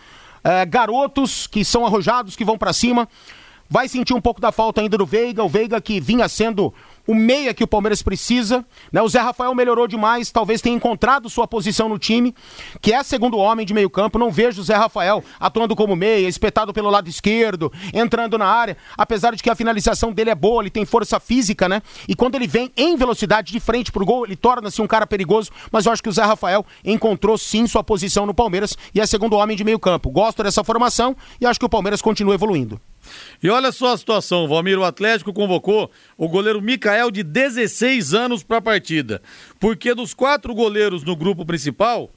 É, 0.44 0.66
garotos 0.66 1.46
que 1.46 1.64
são 1.64 1.86
arrojados, 1.86 2.36
que 2.36 2.44
vão 2.44 2.58
para 2.58 2.74
cima. 2.74 3.08
Vai 3.70 3.88
sentir 3.88 4.14
um 4.16 4.22
pouco 4.22 4.42
da 4.42 4.52
falta 4.52 4.82
ainda 4.82 4.98
do 4.98 5.06
Veiga, 5.06 5.44
o 5.44 5.50
Veiga 5.50 5.80
que 5.80 6.00
vinha 6.00 6.28
sendo 6.28 6.74
o 7.08 7.14
meia 7.14 7.54
que 7.54 7.64
o 7.64 7.68
Palmeiras 7.68 8.02
precisa. 8.02 8.66
Né? 8.92 9.02
O 9.02 9.08
Zé 9.08 9.20
Rafael 9.20 9.54
melhorou 9.54 9.88
demais, 9.88 10.32
talvez 10.32 10.62
tenha 10.62 10.76
encontrado 10.76 11.30
sua 11.30 11.48
posição 11.48 11.88
no 11.90 12.00
time, 12.00 12.34
que 12.82 12.94
é 12.94 13.04
segundo 13.04 13.38
homem 13.38 13.66
de 13.66 13.74
meio 13.74 13.90
campo. 13.90 14.20
Não 14.20 14.32
vejo 14.32 14.62
o 14.62 14.64
Zé 14.64 14.76
Rafael 14.76 15.24
atuando 15.40 15.76
como 15.76 15.96
meia, 15.96 16.28
espetado 16.28 16.74
pelo 16.74 16.90
lado 16.90 17.10
esquerdo, 17.10 17.72
entrando 17.94 18.38
na 18.38 18.46
área, 18.46 18.78
apesar 18.98 19.36
de 19.36 19.44
que 19.44 19.50
a 19.50 19.56
finalização 19.56 20.12
dele 20.12 20.30
é 20.30 20.36
boa, 20.36 20.64
ele 20.64 20.70
tem 20.70 20.86
força 20.86 21.20
física, 21.20 21.68
né? 21.70 21.82
E 22.08 22.16
quando 22.16 22.36
ele 22.36 22.48
vem 22.48 22.72
em 22.76 22.96
velocidade 22.96 23.52
de 23.52 23.60
frente 23.60 23.92
pro 23.92 24.06
gol, 24.06 24.26
ele 24.26 24.36
torna-se 24.36 24.82
um 24.82 24.88
cara 24.88 25.06
perigoso, 25.06 25.52
mas 25.72 25.86
eu 25.86 25.92
acho 25.92 26.02
que 26.02 26.10
o 26.10 26.12
Zé 26.12 26.24
Rafael 26.24 26.66
encontrou 26.84 27.38
sim 27.38 27.68
sua 27.68 27.84
posição 27.84 28.26
no 28.26 28.34
Palmeiras 28.34 28.78
e 28.94 29.00
é 29.00 29.06
segundo 29.06 29.36
homem 29.36 29.56
de 29.56 29.64
meio 29.64 29.80
campo. 29.80 30.10
Gosto 30.10 30.44
dessa 30.44 30.64
formação 30.64 31.16
e 31.40 31.46
acho 31.46 31.60
que 31.60 31.66
o 31.66 31.70
Palmeiras 31.70 32.02
continua 32.02 32.36
evoluindo. 32.36 32.80
E 33.42 33.50
olha 33.50 33.72
só 33.72 33.94
a 33.94 33.98
situação, 33.98 34.48
Valmir, 34.48 34.78
o 34.78 34.84
Atlético 34.84 35.34
convocou 35.34 35.92
o 36.18 36.28
goleiro 36.28 36.62
Mikael 36.62 37.12
de 37.12 37.24
16 37.24 38.14
anos 38.14 38.44
para 38.44 38.58
a 38.58 38.62
partida. 38.62 39.22
Porque 39.60 39.94
dos 39.94 40.14
quatro 40.14 40.54
goleiros 40.54 41.04
no 41.04 41.16
grupo 41.16 41.46
principal, 41.46 42.12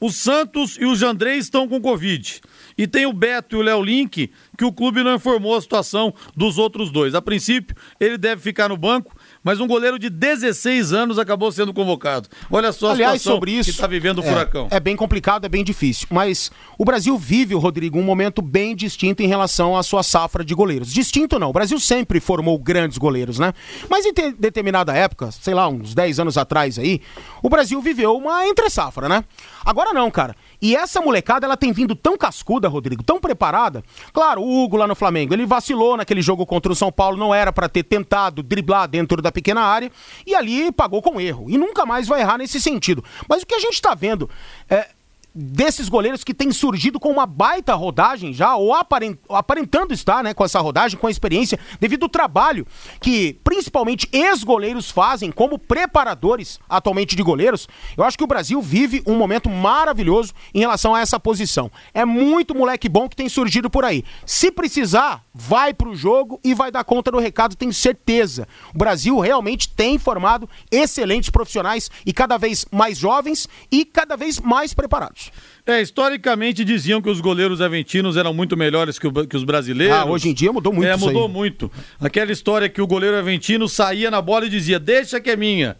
o 0.00 0.10
Santos 0.10 0.76
e 0.78 0.84
o 0.84 0.94
Jandrei 0.94 1.38
estão 1.38 1.68
com 1.68 1.80
Covid. 1.80 2.40
E 2.76 2.86
tem 2.86 3.06
o 3.06 3.12
Beto 3.12 3.56
e 3.56 3.58
o 3.58 3.62
Léo 3.62 3.82
Link, 3.82 4.30
que 4.58 4.64
o 4.64 4.72
clube 4.72 5.02
não 5.02 5.14
informou 5.14 5.56
a 5.56 5.60
situação 5.60 6.12
dos 6.36 6.58
outros 6.58 6.90
dois. 6.90 7.14
A 7.14 7.22
princípio, 7.22 7.76
ele 8.00 8.18
deve 8.18 8.42
ficar 8.42 8.68
no 8.68 8.76
banco 8.76 9.16
mas 9.44 9.60
um 9.60 9.66
goleiro 9.66 9.98
de 9.98 10.08
16 10.08 10.94
anos 10.94 11.18
acabou 11.18 11.52
sendo 11.52 11.74
convocado. 11.74 12.28
Olha 12.50 12.72
só 12.72 12.88
a 12.88 12.92
Aliás, 12.92 13.20
situação 13.20 13.34
sobre 13.34 13.52
isso, 13.52 13.64
que 13.64 13.76
está 13.76 13.86
vivendo 13.86 14.18
o 14.18 14.24
é, 14.24 14.28
Furacão. 14.28 14.68
É 14.70 14.80
bem 14.80 14.96
complicado, 14.96 15.44
é 15.44 15.48
bem 15.48 15.62
difícil. 15.62 16.08
Mas 16.10 16.50
o 16.78 16.84
Brasil 16.84 17.16
vive, 17.18 17.54
Rodrigo, 17.54 17.98
um 17.98 18.02
momento 18.02 18.40
bem 18.40 18.74
distinto 18.74 19.22
em 19.22 19.26
relação 19.26 19.76
à 19.76 19.82
sua 19.82 20.02
safra 20.02 20.42
de 20.42 20.54
goleiros. 20.54 20.90
Distinto 20.90 21.38
não, 21.38 21.50
o 21.50 21.52
Brasil 21.52 21.78
sempre 21.78 22.18
formou 22.18 22.58
grandes 22.58 22.96
goleiros, 22.96 23.38
né? 23.38 23.52
Mas 23.90 24.06
em 24.06 24.12
determinada 24.38 24.94
época, 24.94 25.30
sei 25.30 25.52
lá, 25.52 25.68
uns 25.68 25.94
10 25.94 26.20
anos 26.20 26.38
atrás 26.38 26.78
aí, 26.78 27.02
o 27.42 27.50
Brasil 27.50 27.80
viveu 27.82 28.16
uma 28.16 28.46
entre-safra, 28.46 29.08
né? 29.08 29.22
Agora 29.62 29.92
não, 29.92 30.10
cara. 30.10 30.34
E 30.60 30.74
essa 30.76 31.00
molecada, 31.00 31.46
ela 31.46 31.56
tem 31.56 31.72
vindo 31.72 31.94
tão 31.94 32.16
cascuda, 32.16 32.68
Rodrigo, 32.68 33.02
tão 33.02 33.20
preparada. 33.20 33.82
Claro, 34.12 34.42
o 34.42 34.64
Hugo 34.64 34.76
lá 34.76 34.86
no 34.86 34.94
Flamengo, 34.94 35.34
ele 35.34 35.46
vacilou 35.46 35.96
naquele 35.96 36.22
jogo 36.22 36.46
contra 36.46 36.72
o 36.72 36.74
São 36.74 36.90
Paulo, 36.90 37.16
não 37.16 37.34
era 37.34 37.52
para 37.52 37.68
ter 37.68 37.82
tentado 37.82 38.42
driblar 38.42 38.88
dentro 38.88 39.20
da 39.20 39.30
pequena 39.30 39.62
área, 39.62 39.90
e 40.26 40.34
ali 40.34 40.72
pagou 40.72 41.02
com 41.02 41.20
erro. 41.20 41.46
E 41.48 41.58
nunca 41.58 41.84
mais 41.84 42.08
vai 42.08 42.20
errar 42.20 42.38
nesse 42.38 42.60
sentido. 42.60 43.04
Mas 43.28 43.42
o 43.42 43.46
que 43.46 43.54
a 43.54 43.60
gente 43.60 43.80
tá 43.80 43.94
vendo 43.94 44.28
é 44.68 44.88
desses 45.34 45.88
goleiros 45.88 46.22
que 46.22 46.32
têm 46.32 46.52
surgido 46.52 47.00
com 47.00 47.10
uma 47.10 47.26
baita 47.26 47.74
rodagem 47.74 48.32
já, 48.32 48.54
ou 48.54 48.72
aparentando 48.72 49.92
estar 49.92 50.22
né, 50.22 50.32
com 50.32 50.44
essa 50.44 50.60
rodagem, 50.60 50.98
com 50.98 51.06
a 51.06 51.10
experiência, 51.10 51.58
devido 51.80 52.04
ao 52.04 52.08
trabalho 52.08 52.66
que 53.00 53.38
principalmente 53.42 54.08
ex-goleiros 54.12 54.90
fazem 54.90 55.32
como 55.32 55.58
preparadores 55.58 56.60
atualmente 56.68 57.16
de 57.16 57.22
goleiros, 57.22 57.68
eu 57.96 58.04
acho 58.04 58.16
que 58.16 58.24
o 58.24 58.28
Brasil 58.28 58.62
vive 58.62 59.02
um 59.06 59.16
momento 59.16 59.50
maravilhoso 59.50 60.32
em 60.54 60.60
relação 60.60 60.94
a 60.94 61.00
essa 61.00 61.18
posição. 61.18 61.70
É 61.92 62.04
muito 62.04 62.54
moleque 62.54 62.88
bom 62.88 63.08
que 63.08 63.16
tem 63.16 63.28
surgido 63.28 63.68
por 63.68 63.84
aí. 63.84 64.04
Se 64.24 64.50
precisar, 64.50 65.24
vai 65.34 65.74
pro 65.74 65.94
jogo 65.94 66.38
e 66.44 66.54
vai 66.54 66.70
dar 66.70 66.84
conta 66.84 67.10
do 67.10 67.18
recado, 67.18 67.56
tenho 67.56 67.72
certeza. 67.72 68.46
O 68.74 68.78
Brasil 68.78 69.18
realmente 69.18 69.68
tem 69.68 69.98
formado 69.98 70.48
excelentes 70.70 71.30
profissionais 71.30 71.90
e 72.06 72.12
cada 72.12 72.36
vez 72.36 72.64
mais 72.70 72.98
jovens 72.98 73.48
e 73.70 73.84
cada 73.84 74.16
vez 74.16 74.38
mais 74.38 74.72
preparados. 74.72 75.23
É, 75.66 75.80
historicamente 75.80 76.62
diziam 76.64 77.00
que 77.00 77.08
os 77.08 77.20
goleiros 77.20 77.60
aventinos 77.60 78.16
eram 78.18 78.34
muito 78.34 78.54
melhores 78.56 78.98
que, 78.98 79.06
o, 79.06 79.26
que 79.26 79.36
os 79.36 79.44
brasileiros. 79.44 79.96
Ah, 79.96 80.04
hoje 80.04 80.28
em 80.28 80.34
dia 80.34 80.52
mudou 80.52 80.72
muito 80.72 80.86
É, 80.86 80.96
mudou 80.96 81.28
muito. 81.28 81.72
Aquela 81.98 82.32
história 82.32 82.68
que 82.68 82.82
o 82.82 82.86
goleiro 82.86 83.16
aventino 83.16 83.66
saía 83.66 84.10
na 84.10 84.20
bola 84.20 84.46
e 84.46 84.50
dizia: 84.50 84.78
Deixa 84.78 85.20
que 85.20 85.30
é 85.30 85.36
minha. 85.36 85.76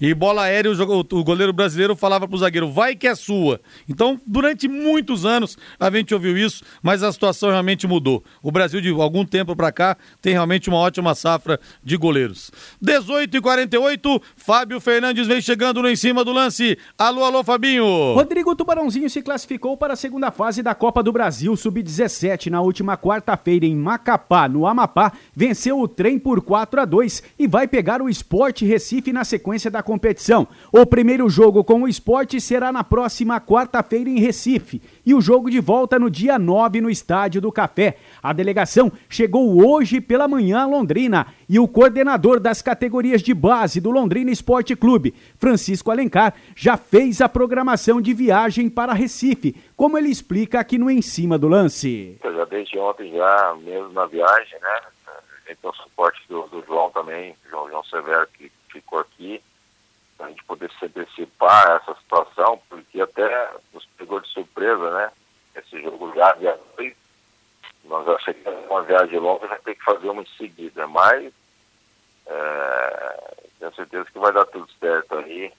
E 0.00 0.14
bola 0.14 0.44
aérea, 0.44 0.70
o, 0.72 1.24
goleiro 1.24 1.52
brasileiro 1.52 1.94
falava 1.94 2.26
pro 2.26 2.38
zagueiro, 2.38 2.70
vai 2.70 2.96
que 2.96 3.06
é 3.06 3.14
sua. 3.14 3.60
Então, 3.86 4.18
durante 4.26 4.66
muitos 4.66 5.26
anos 5.26 5.58
a 5.78 5.90
gente 5.90 6.14
ouviu 6.14 6.38
isso, 6.38 6.64
mas 6.82 7.02
a 7.02 7.12
situação 7.12 7.50
realmente 7.50 7.86
mudou. 7.86 8.24
O 8.42 8.50
Brasil, 8.50 8.80
de 8.80 8.88
algum 8.88 9.26
tempo 9.26 9.54
para 9.54 9.70
cá, 9.70 9.96
tem 10.22 10.32
realmente 10.32 10.70
uma 10.70 10.78
ótima 10.78 11.14
safra 11.14 11.60
de 11.84 11.98
goleiros. 11.98 12.50
18 12.80 13.36
e 13.36 13.40
48 13.42 14.22
Fábio 14.36 14.80
Fernandes 14.80 15.26
vem 15.26 15.40
chegando 15.42 15.82
no 15.82 15.90
em 15.90 15.96
cima 15.96 16.24
do 16.24 16.32
lance. 16.32 16.78
Alô, 16.96 17.22
alô, 17.22 17.44
Fabinho. 17.44 18.14
Rodrigo 18.14 18.56
Tubarãozinho 18.56 19.10
se 19.10 19.20
classificou 19.20 19.76
para 19.76 19.92
a 19.92 19.96
segunda 19.96 20.30
fase 20.30 20.62
da 20.62 20.74
Copa 20.74 21.02
do 21.02 21.12
Brasil 21.12 21.54
Sub-17 21.54 22.50
na 22.50 22.62
última 22.62 22.96
quarta-feira 22.96 23.66
em 23.66 23.76
Macapá, 23.76 24.48
no 24.48 24.66
Amapá. 24.66 25.12
Venceu 25.36 25.78
o 25.78 25.86
trem 25.86 26.18
por 26.18 26.40
4 26.40 26.80
a 26.80 26.84
2 26.86 27.22
e 27.38 27.46
vai 27.46 27.68
pegar 27.68 28.00
o 28.00 28.08
Esporte 28.08 28.64
Recife 28.64 29.12
na 29.12 29.24
sequência 29.24 29.70
da 29.70 29.82
competição. 29.90 30.46
O 30.72 30.86
primeiro 30.86 31.28
jogo 31.28 31.64
com 31.64 31.82
o 31.82 31.88
esporte 31.88 32.40
será 32.40 32.70
na 32.70 32.84
próxima 32.84 33.40
quarta-feira 33.40 34.08
em 34.08 34.20
Recife 34.20 34.80
e 35.04 35.12
o 35.12 35.20
jogo 35.20 35.50
de 35.50 35.58
volta 35.58 35.98
no 35.98 36.08
dia 36.08 36.38
9 36.38 36.80
no 36.80 36.88
Estádio 36.88 37.40
do 37.40 37.50
Café. 37.50 37.96
A 38.22 38.32
delegação 38.32 38.92
chegou 39.08 39.66
hoje 39.66 40.00
pela 40.00 40.28
manhã 40.28 40.60
a 40.60 40.66
Londrina 40.66 41.26
e 41.48 41.58
o 41.58 41.66
coordenador 41.66 42.38
das 42.38 42.62
categorias 42.62 43.20
de 43.20 43.34
base 43.34 43.80
do 43.80 43.90
Londrina 43.90 44.30
Esporte 44.30 44.76
Clube, 44.76 45.12
Francisco 45.40 45.90
Alencar, 45.90 46.34
já 46.54 46.76
fez 46.76 47.20
a 47.20 47.28
programação 47.28 48.00
de 48.00 48.14
viagem 48.14 48.70
para 48.70 48.92
Recife, 48.92 49.56
como 49.76 49.98
ele 49.98 50.08
explica 50.08 50.60
aqui 50.60 50.78
no 50.78 50.88
Em 50.88 51.02
Cima 51.02 51.36
do 51.36 51.48
Lance. 51.48 52.16
Já 52.22 52.44
desde 52.44 52.78
ontem, 52.78 53.10
já 53.10 53.56
mesmo 53.60 53.92
na 53.92 54.06
viagem, 54.06 54.56
né? 54.60 54.80
Tem 55.46 55.56
o 55.64 55.74
suporte 55.74 56.20
do, 56.28 56.42
do 56.42 56.64
João 56.64 56.92
também, 56.92 57.34
João, 57.50 57.68
João 57.68 57.82
Severo, 57.82 58.28
que 58.34 58.52
ficou 58.70 59.00
aqui 59.00 59.42
a 60.20 60.28
gente 60.28 60.44
poder 60.44 60.70
se 60.78 60.84
antecipar 60.86 61.80
essa 61.82 61.94
situação, 62.00 62.60
porque 62.68 63.00
até 63.00 63.50
nos 63.72 63.86
pegou 63.96 64.20
de 64.20 64.28
surpresa, 64.28 64.90
né? 64.90 65.10
Esse 65.56 65.80
jogo 65.82 66.12
já 66.14 66.32
viajou, 66.34 66.92
nós 67.84 68.08
achamos 68.08 68.42
que 68.42 68.48
uma 68.68 68.82
viagem 68.82 69.18
longa 69.18 69.48
já 69.48 69.58
tem 69.58 69.74
que 69.74 69.84
fazer 69.84 70.08
uma 70.08 70.22
em 70.22 70.36
seguida, 70.36 70.86
mas 70.86 71.32
é, 72.26 73.34
tenho 73.58 73.74
certeza 73.74 74.04
que 74.12 74.18
vai 74.18 74.32
dar 74.32 74.44
tudo 74.46 74.68
certo 74.78 75.16
aí 75.16 75.52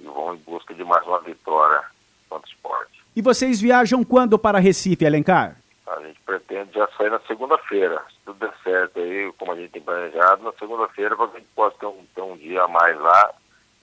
e 0.00 0.04
vão 0.04 0.34
em 0.34 0.38
busca 0.38 0.72
de 0.74 0.84
mais 0.84 1.06
uma 1.06 1.20
vitória 1.20 1.82
contra 2.28 2.48
o 2.48 2.50
esporte. 2.50 3.04
E 3.14 3.22
vocês 3.22 3.60
viajam 3.60 4.02
quando 4.02 4.38
para 4.38 4.58
Recife, 4.58 5.06
Alencar? 5.06 5.56
A 5.86 6.00
gente 6.00 6.18
pretende 6.20 6.72
já 6.74 6.88
sair 6.96 7.10
na 7.10 7.20
segunda-feira. 7.20 8.02
Se 8.08 8.16
tudo 8.24 8.38
der 8.38 8.54
certo 8.62 8.98
aí, 8.98 9.30
como 9.38 9.52
a 9.52 9.56
gente 9.56 9.70
tem 9.70 9.82
planejado, 9.82 10.42
na 10.42 10.52
segunda-feira 10.52 11.14
para 11.14 11.28
que 11.28 11.36
a 11.36 11.40
gente 11.40 11.50
possa 11.54 11.76
ter 11.78 11.86
um, 11.86 12.04
ter 12.14 12.22
um 12.22 12.36
dia 12.36 12.62
a 12.62 12.68
mais 12.68 12.98
lá 12.98 13.34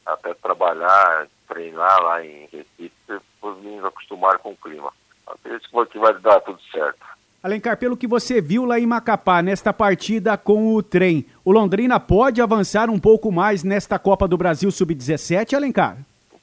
até 0.05 0.33
trabalhar, 0.35 1.27
treinar 1.47 2.01
lá 2.03 2.25
em 2.25 2.47
Recife, 2.51 2.91
para 3.07 3.49
os 3.49 3.57
meninos 3.57 3.85
acostumarem 3.85 4.39
com 4.39 4.51
o 4.51 4.57
clima. 4.57 4.91
Acredito 5.27 5.85
que 5.87 5.99
vai 5.99 6.13
dar 6.19 6.39
tudo 6.41 6.59
certo. 6.71 6.99
Alencar, 7.43 7.75
pelo 7.77 7.97
que 7.97 8.05
você 8.05 8.39
viu 8.39 8.65
lá 8.65 8.79
em 8.79 8.85
Macapá, 8.85 9.41
nesta 9.41 9.73
partida 9.73 10.37
com 10.37 10.75
o 10.75 10.83
trem, 10.83 11.25
o 11.43 11.51
Londrina 11.51 11.99
pode 11.99 12.39
avançar 12.39 12.87
um 12.87 12.99
pouco 12.99 13.31
mais 13.31 13.63
nesta 13.63 13.97
Copa 13.97 14.27
do 14.27 14.37
Brasil 14.37 14.69
Sub-17, 14.69 15.55
Alencar? 15.55 15.97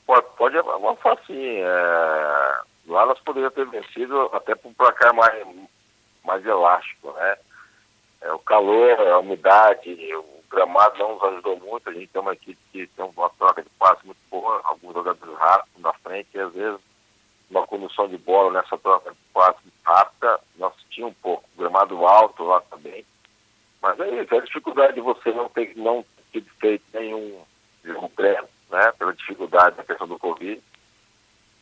Pode 0.05 0.27
pode, 0.37 0.57
falar 1.01 1.15
assim, 1.23 1.59
é, 1.59 2.55
lá 2.89 3.07
nós 3.07 3.21
poderíamos 3.21 3.55
ter 3.55 3.67
vencido 3.67 4.29
até 4.33 4.57
por 4.57 4.71
um 4.71 4.75
placar 4.75 5.15
mais, 5.15 5.47
mais 6.25 6.45
elástico, 6.45 7.13
né? 7.13 7.37
É, 8.23 8.33
o 8.33 8.39
calor, 8.41 8.99
a 9.01 9.19
umidade, 9.21 9.91
o 10.17 10.38
gramado 10.51 10.99
não 10.99 11.15
nos 11.15 11.23
ajudou 11.25 11.59
muito, 11.61 11.89
a 11.89 11.93
gente 11.93 12.09
tem 12.09 12.23
uma 12.23 12.33
equipe 12.33 12.59
que 12.73 12.87
tem 12.87 13.05
uma 13.05 13.31
troca 13.31 13.63
de 13.63 13.69
passe 13.79 14.05
muito 14.05 14.19
boa, 14.31 14.61
alguns 14.65 14.95
jogadores 14.95 15.39
rápidos 15.39 15.83
na 15.83 15.93
frente, 15.95 16.29
e 16.35 16.41
às 16.41 16.53
vezes 16.53 16.81
uma 17.51 17.67
condução 17.67 18.09
de 18.09 18.19
bola 18.19 18.53
nessa 18.53 18.77
troca 18.79 19.11
de 19.11 19.17
passe 19.33 19.61
rápida, 19.85 20.41
nós 20.57 20.75
tínhamos 20.91 21.17
um 21.17 21.23
pouco, 21.23 21.45
gramado 21.57 22.07
alto 22.07 22.45
lá 22.45 22.61
também. 22.63 23.05
Mas 23.81 23.99
é 24.01 24.23
isso, 24.23 24.35
é 24.35 24.39
a 24.39 24.43
dificuldade 24.43 24.95
de 24.95 25.01
você 25.01 25.33
não 25.33 25.49
ter, 25.49 25.73
não 25.77 26.05
ter 26.33 26.43
feito 26.61 26.85
nenhum 26.93 27.43
jogo 27.85 28.09
pré, 28.11 28.43
né, 28.71 28.93
pela 28.99 29.15
dificuldade 29.15 29.77
da 29.77 29.85
questão 29.85 30.07
do 30.07 30.19
Covid. 30.19 30.63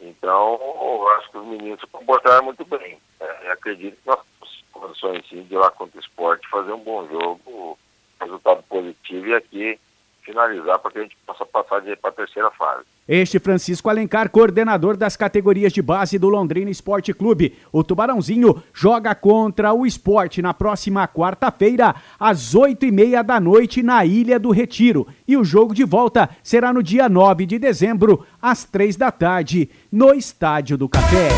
Então, 0.00 0.58
eu 0.60 1.08
acho 1.16 1.30
que 1.30 1.38
os 1.38 1.46
meninos 1.46 1.80
se 1.80 1.86
comportaram 1.86 2.44
muito 2.44 2.64
bem. 2.64 2.98
É, 3.20 3.52
acredito 3.52 3.96
que 3.96 4.06
nós 4.06 4.20
temos 4.20 4.64
condições 4.72 5.28
sim 5.28 5.42
de 5.42 5.54
ir 5.54 5.58
lá 5.58 5.70
contra 5.70 5.96
o 5.96 6.00
esporte, 6.00 6.48
fazer 6.48 6.72
um 6.72 6.82
bom 6.82 7.06
jogo, 7.08 7.78
resultado 8.20 8.62
positivo 8.68 9.26
e 9.26 9.34
aqui 9.34 9.78
finalizar 10.26 10.78
para 10.80 10.90
que 10.90 10.98
a 10.98 11.02
gente 11.02 11.16
possa 11.24 11.46
passar 11.46 11.80
para 12.00 12.10
a 12.10 12.12
terceira 12.12 12.50
fase. 12.50 12.84
Este 13.08 13.38
Francisco 13.38 13.88
Alencar, 13.88 14.28
coordenador 14.28 14.96
das 14.96 15.16
categorias 15.16 15.72
de 15.72 15.80
base 15.80 16.18
do 16.18 16.28
Londrina 16.28 16.68
Esporte 16.68 17.14
Clube. 17.14 17.56
O 17.70 17.84
Tubarãozinho 17.84 18.60
joga 18.74 19.14
contra 19.14 19.72
o 19.72 19.86
esporte 19.86 20.42
na 20.42 20.52
próxima 20.52 21.06
quarta-feira, 21.06 21.94
às 22.18 22.56
oito 22.56 22.84
e 22.84 22.90
meia 22.90 23.22
da 23.22 23.38
noite, 23.38 23.80
na 23.80 24.04
Ilha 24.04 24.40
do 24.40 24.50
Retiro. 24.50 25.06
E 25.28 25.36
o 25.36 25.44
jogo 25.44 25.72
de 25.72 25.84
volta 25.84 26.28
será 26.42 26.72
no 26.72 26.82
dia 26.82 27.08
9 27.08 27.46
de 27.46 27.60
dezembro, 27.60 28.26
às 28.42 28.64
três 28.64 28.96
da 28.96 29.12
tarde, 29.12 29.70
no 29.92 30.12
Estádio 30.12 30.76
do 30.76 30.88
Café. 30.88 31.28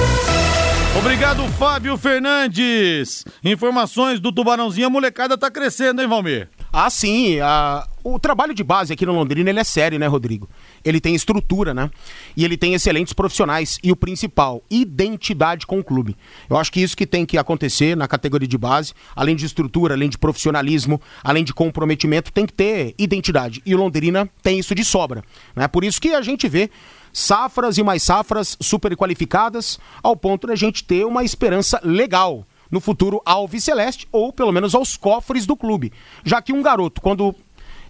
Obrigado, 0.99 1.47
Fábio 1.59 1.99
Fernandes. 1.99 3.27
Informações 3.45 4.19
do 4.19 4.33
Tubarãozinho, 4.33 4.87
a 4.87 4.91
molecada 4.91 5.37
tá 5.37 5.51
crescendo, 5.51 6.01
hein, 6.01 6.09
Valmir? 6.09 6.49
Ah, 6.81 6.91
sim. 6.91 7.41
A... 7.41 7.89
O 8.05 8.21
trabalho 8.21 8.55
de 8.55 8.63
base 8.63 8.93
aqui 8.93 9.05
no 9.05 9.13
Londrina 9.13 9.51
ele 9.51 9.59
é 9.59 9.65
sério, 9.65 9.99
né, 9.99 10.07
Rodrigo? 10.07 10.49
Ele 10.85 11.01
tem 11.01 11.13
estrutura, 11.13 11.75
né? 11.75 11.91
E 12.37 12.45
ele 12.45 12.57
tem 12.57 12.73
excelentes 12.73 13.13
profissionais. 13.13 13.81
E 13.83 13.91
o 13.91 13.97
principal, 13.97 14.63
identidade 14.71 15.67
com 15.67 15.81
o 15.81 15.85
clube. 15.85 16.17
Eu 16.49 16.57
acho 16.57 16.71
que 16.71 16.81
isso 16.81 16.97
que 16.97 17.05
tem 17.05 17.27
que 17.27 17.37
acontecer 17.37 17.97
na 17.97 18.07
categoria 18.07 18.47
de 18.47 18.57
base, 18.57 18.95
além 19.17 19.35
de 19.35 19.45
estrutura, 19.45 19.95
além 19.95 20.09
de 20.09 20.17
profissionalismo, 20.17 21.03
além 21.25 21.43
de 21.43 21.53
comprometimento, 21.53 22.33
tem 22.33 22.47
que 22.47 22.53
ter 22.53 22.95
identidade. 22.97 23.61
E 23.67 23.75
o 23.75 23.79
Londrina 23.79 24.31
tem 24.41 24.61
isso 24.61 24.73
de 24.73 24.85
sobra. 24.85 25.25
Né? 25.57 25.67
Por 25.67 25.83
isso 25.83 26.01
que 26.01 26.15
a 26.15 26.23
gente 26.23 26.49
vê 26.49 26.71
safras 27.13 27.77
e 27.77 27.83
mais 27.83 28.05
safras 28.05 28.57
super 28.61 28.97
qualificadas, 28.97 29.81
ao 30.01 30.15
ponto 30.15 30.47
de 30.47 30.53
a 30.53 30.57
gente 30.57 30.85
ter 30.85 31.05
uma 31.05 31.25
esperança 31.25 31.81
legal 31.83 32.47
no 32.71 32.81
futuro 32.81 33.21
ao 33.25 33.49
Celeste 33.59 34.07
ou 34.13 34.33
pelo 34.33 34.53
menos 34.53 34.75
aos 34.75 34.97
cofres 34.97 35.47
do 35.47 35.57
clube. 35.57 35.93
Já 36.25 36.41
que 36.41 36.53
um 36.53 36.63
garoto, 36.63 37.01
quando 37.01 37.35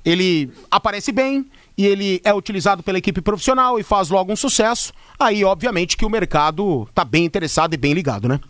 ele 0.04 0.50
aparece 0.70 1.12
bem 1.12 1.46
e 1.76 1.86
ele 1.86 2.20
é 2.24 2.32
utilizado 2.32 2.82
pela 2.82 2.98
equipe 2.98 3.20
profissional 3.20 3.78
e 3.78 3.82
faz 3.82 4.08
logo 4.08 4.32
um 4.32 4.36
sucesso, 4.36 4.92
aí 5.18 5.44
obviamente 5.44 5.96
que 5.96 6.04
o 6.04 6.10
mercado 6.10 6.86
está 6.88 7.04
bem 7.04 7.24
interessado 7.24 7.74
e 7.74 7.76
bem 7.76 7.92
ligado, 7.92 8.28
né? 8.28 8.40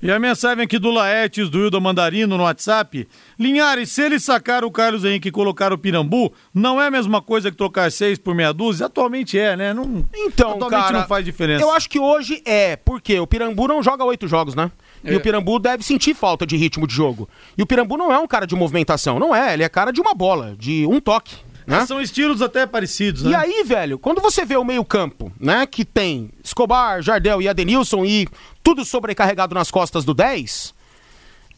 E 0.00 0.10
a 0.10 0.18
mensagem 0.18 0.62
aqui 0.62 0.78
do 0.78 0.90
Laetes, 0.90 1.48
do 1.48 1.58
Hildo 1.58 1.80
Mandarino 1.80 2.36
no 2.36 2.42
WhatsApp. 2.42 3.08
Linhares, 3.38 3.90
se 3.90 4.02
eles 4.02 4.22
sacaram 4.22 4.68
o 4.68 4.70
Carlos 4.70 5.04
Henrique 5.04 5.28
e 5.28 5.32
colocaram 5.32 5.74
o 5.74 5.78
Pirambu, 5.78 6.34
não 6.52 6.80
é 6.80 6.88
a 6.88 6.90
mesma 6.90 7.22
coisa 7.22 7.50
que 7.50 7.56
trocar 7.56 7.90
seis 7.90 8.18
por 8.18 8.34
meia 8.34 8.52
dúzia? 8.52 8.86
Atualmente 8.86 9.38
é, 9.38 9.56
né? 9.56 9.72
Não, 9.72 10.06
então, 10.14 10.52
atualmente 10.52 10.82
cara, 10.82 10.98
não 10.98 11.08
faz 11.08 11.24
diferença. 11.24 11.64
Eu 11.64 11.70
acho 11.70 11.88
que 11.88 11.98
hoje 11.98 12.42
é, 12.44 12.76
porque 12.76 13.18
o 13.18 13.26
Pirambu 13.26 13.66
não 13.66 13.82
joga 13.82 14.04
oito 14.04 14.28
jogos, 14.28 14.54
né? 14.54 14.70
E 15.06 15.14
é. 15.14 15.16
o 15.16 15.20
Pirambu 15.20 15.58
deve 15.58 15.82
sentir 15.82 16.14
falta 16.14 16.46
de 16.46 16.56
ritmo 16.56 16.86
de 16.86 16.94
jogo. 16.94 17.28
E 17.56 17.62
o 17.62 17.66
Pirambu 17.66 17.96
não 17.96 18.12
é 18.12 18.18
um 18.18 18.26
cara 18.26 18.46
de 18.46 18.54
movimentação, 18.54 19.18
não 19.18 19.34
é. 19.34 19.54
Ele 19.54 19.62
é 19.62 19.68
cara 19.68 19.92
de 19.92 20.00
uma 20.00 20.14
bola, 20.14 20.54
de 20.58 20.86
um 20.86 21.00
toque. 21.00 21.36
Né? 21.66 21.84
São 21.84 22.00
estilos 22.00 22.42
até 22.42 22.64
parecidos, 22.64 23.24
né? 23.24 23.30
E 23.30 23.34
aí, 23.34 23.64
velho, 23.64 23.98
quando 23.98 24.20
você 24.20 24.44
vê 24.44 24.56
o 24.56 24.64
meio-campo, 24.64 25.32
né, 25.38 25.66
que 25.66 25.84
tem 25.84 26.30
Escobar, 26.42 27.02
Jardel 27.02 27.42
e 27.42 27.48
Adenilson 27.48 28.04
e 28.04 28.28
tudo 28.62 28.84
sobrecarregado 28.84 29.52
nas 29.52 29.68
costas 29.68 30.04
do 30.04 30.14
10, 30.14 30.72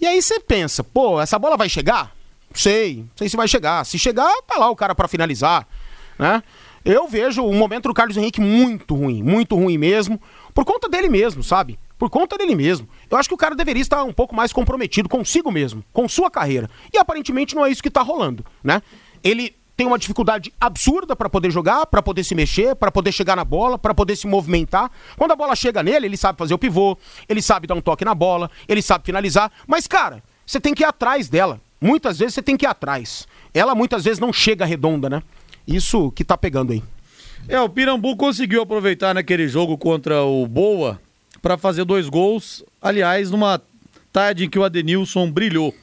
e 0.00 0.06
aí 0.06 0.22
você 0.22 0.40
pensa, 0.40 0.82
pô, 0.82 1.20
essa 1.20 1.38
bola 1.38 1.58
vai 1.58 1.68
chegar? 1.68 2.12
Sei, 2.54 2.98
não 2.98 3.10
sei 3.16 3.28
se 3.28 3.36
vai 3.36 3.46
chegar. 3.46 3.84
Se 3.84 3.98
chegar, 3.98 4.32
tá 4.46 4.56
lá 4.56 4.70
o 4.70 4.76
cara 4.76 4.94
para 4.94 5.08
finalizar, 5.08 5.66
né? 6.18 6.42
Eu 6.84 7.06
vejo 7.06 7.44
o 7.44 7.52
momento 7.52 7.88
do 7.88 7.94
Carlos 7.94 8.16
Henrique 8.16 8.40
muito 8.40 8.94
ruim, 8.94 9.22
muito 9.22 9.54
ruim 9.56 9.76
mesmo, 9.76 10.18
por 10.54 10.64
conta 10.64 10.88
dele 10.88 11.10
mesmo, 11.10 11.42
sabe? 11.42 11.78
Por 11.98 12.08
conta 12.08 12.38
dele 12.38 12.54
mesmo. 12.54 12.88
Eu 13.10 13.16
acho 13.16 13.28
que 13.28 13.34
o 13.34 13.38
cara 13.38 13.54
deveria 13.54 13.82
estar 13.82 14.04
um 14.04 14.12
pouco 14.12 14.34
mais 14.34 14.52
comprometido 14.52 15.08
consigo 15.08 15.50
mesmo, 15.50 15.84
com 15.92 16.08
sua 16.08 16.30
carreira. 16.30 16.68
E 16.92 16.98
aparentemente 16.98 17.54
não 17.54 17.64
é 17.64 17.70
isso 17.70 17.82
que 17.82 17.90
tá 17.90 18.02
rolando, 18.02 18.44
né? 18.62 18.82
Ele 19.22 19.54
tem 19.78 19.86
uma 19.86 19.98
dificuldade 19.98 20.52
absurda 20.60 21.14
para 21.14 21.30
poder 21.30 21.52
jogar, 21.52 21.86
para 21.86 22.02
poder 22.02 22.24
se 22.24 22.34
mexer, 22.34 22.74
para 22.74 22.90
poder 22.90 23.12
chegar 23.12 23.36
na 23.36 23.44
bola, 23.44 23.78
para 23.78 23.94
poder 23.94 24.16
se 24.16 24.26
movimentar. 24.26 24.90
Quando 25.16 25.30
a 25.30 25.36
bola 25.36 25.54
chega 25.54 25.84
nele, 25.84 26.06
ele 26.06 26.16
sabe 26.16 26.36
fazer 26.36 26.52
o 26.52 26.58
pivô, 26.58 26.98
ele 27.28 27.40
sabe 27.40 27.68
dar 27.68 27.76
um 27.76 27.80
toque 27.80 28.04
na 28.04 28.12
bola, 28.12 28.50
ele 28.66 28.82
sabe 28.82 29.06
finalizar. 29.06 29.52
Mas, 29.68 29.86
cara, 29.86 30.20
você 30.44 30.60
tem 30.60 30.74
que 30.74 30.82
ir 30.82 30.86
atrás 30.86 31.28
dela. 31.28 31.60
Muitas 31.80 32.18
vezes 32.18 32.34
você 32.34 32.42
tem 32.42 32.56
que 32.56 32.66
ir 32.66 32.68
atrás. 32.68 33.28
Ela 33.54 33.72
muitas 33.72 34.04
vezes 34.04 34.18
não 34.18 34.32
chega 34.32 34.66
redonda, 34.66 35.08
né? 35.08 35.22
Isso 35.64 36.10
que 36.10 36.24
tá 36.24 36.36
pegando 36.36 36.72
aí. 36.72 36.82
É, 37.48 37.60
o 37.60 37.68
Pirambu 37.68 38.16
conseguiu 38.16 38.62
aproveitar 38.62 39.14
naquele 39.14 39.46
jogo 39.46 39.78
contra 39.78 40.24
o 40.24 40.44
Boa 40.44 41.00
para 41.40 41.58
fazer 41.58 41.84
dois 41.84 42.08
gols. 42.08 42.64
Aliás, 42.80 43.30
numa 43.30 43.60
tarde 44.12 44.44
em 44.44 44.50
que 44.50 44.58
o 44.58 44.64
Adenilson 44.64 45.30
brilhou 45.30 45.74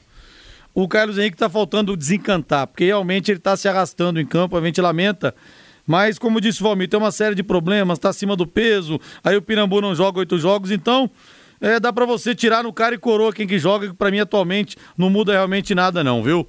o 0.75 0.89
Carlos 0.89 1.17
Henrique 1.17 1.37
está 1.37 1.47
faltando 1.47 1.95
desencantar, 1.95 2.67
porque 2.67 2.83
realmente 2.83 3.31
ele 3.31 3.37
está 3.37 3.55
se 3.55 3.65
arrastando 3.65 4.19
em 4.19 4.25
campo, 4.25 4.57
a 4.57 4.61
gente 4.61 4.81
lamenta. 4.81 5.33
Mas, 5.87 6.19
como 6.19 6.41
disse 6.41 6.59
o 6.59 6.63
Valmir, 6.63 6.89
tem 6.89 6.99
uma 6.99 7.13
série 7.13 7.33
de 7.33 7.41
problemas, 7.41 7.97
está 7.97 8.09
acima 8.09 8.35
do 8.35 8.45
peso, 8.45 8.99
aí 9.23 9.37
o 9.37 9.41
Pirambu 9.41 9.79
não 9.79 9.95
joga 9.95 10.19
oito 10.19 10.37
jogos, 10.37 10.71
então 10.71 11.09
é, 11.61 11.79
dá 11.79 11.93
para 11.93 12.05
você 12.05 12.35
tirar 12.35 12.61
no 12.61 12.73
cara 12.73 12.93
e 12.93 12.97
coroa 12.97 13.31
quem 13.31 13.47
que 13.47 13.57
joga, 13.57 13.87
que 13.87 13.93
para 13.93 14.11
mim 14.11 14.19
atualmente 14.19 14.75
não 14.97 15.09
muda 15.09 15.31
realmente 15.31 15.73
nada 15.73 16.03
não, 16.03 16.21
viu? 16.21 16.45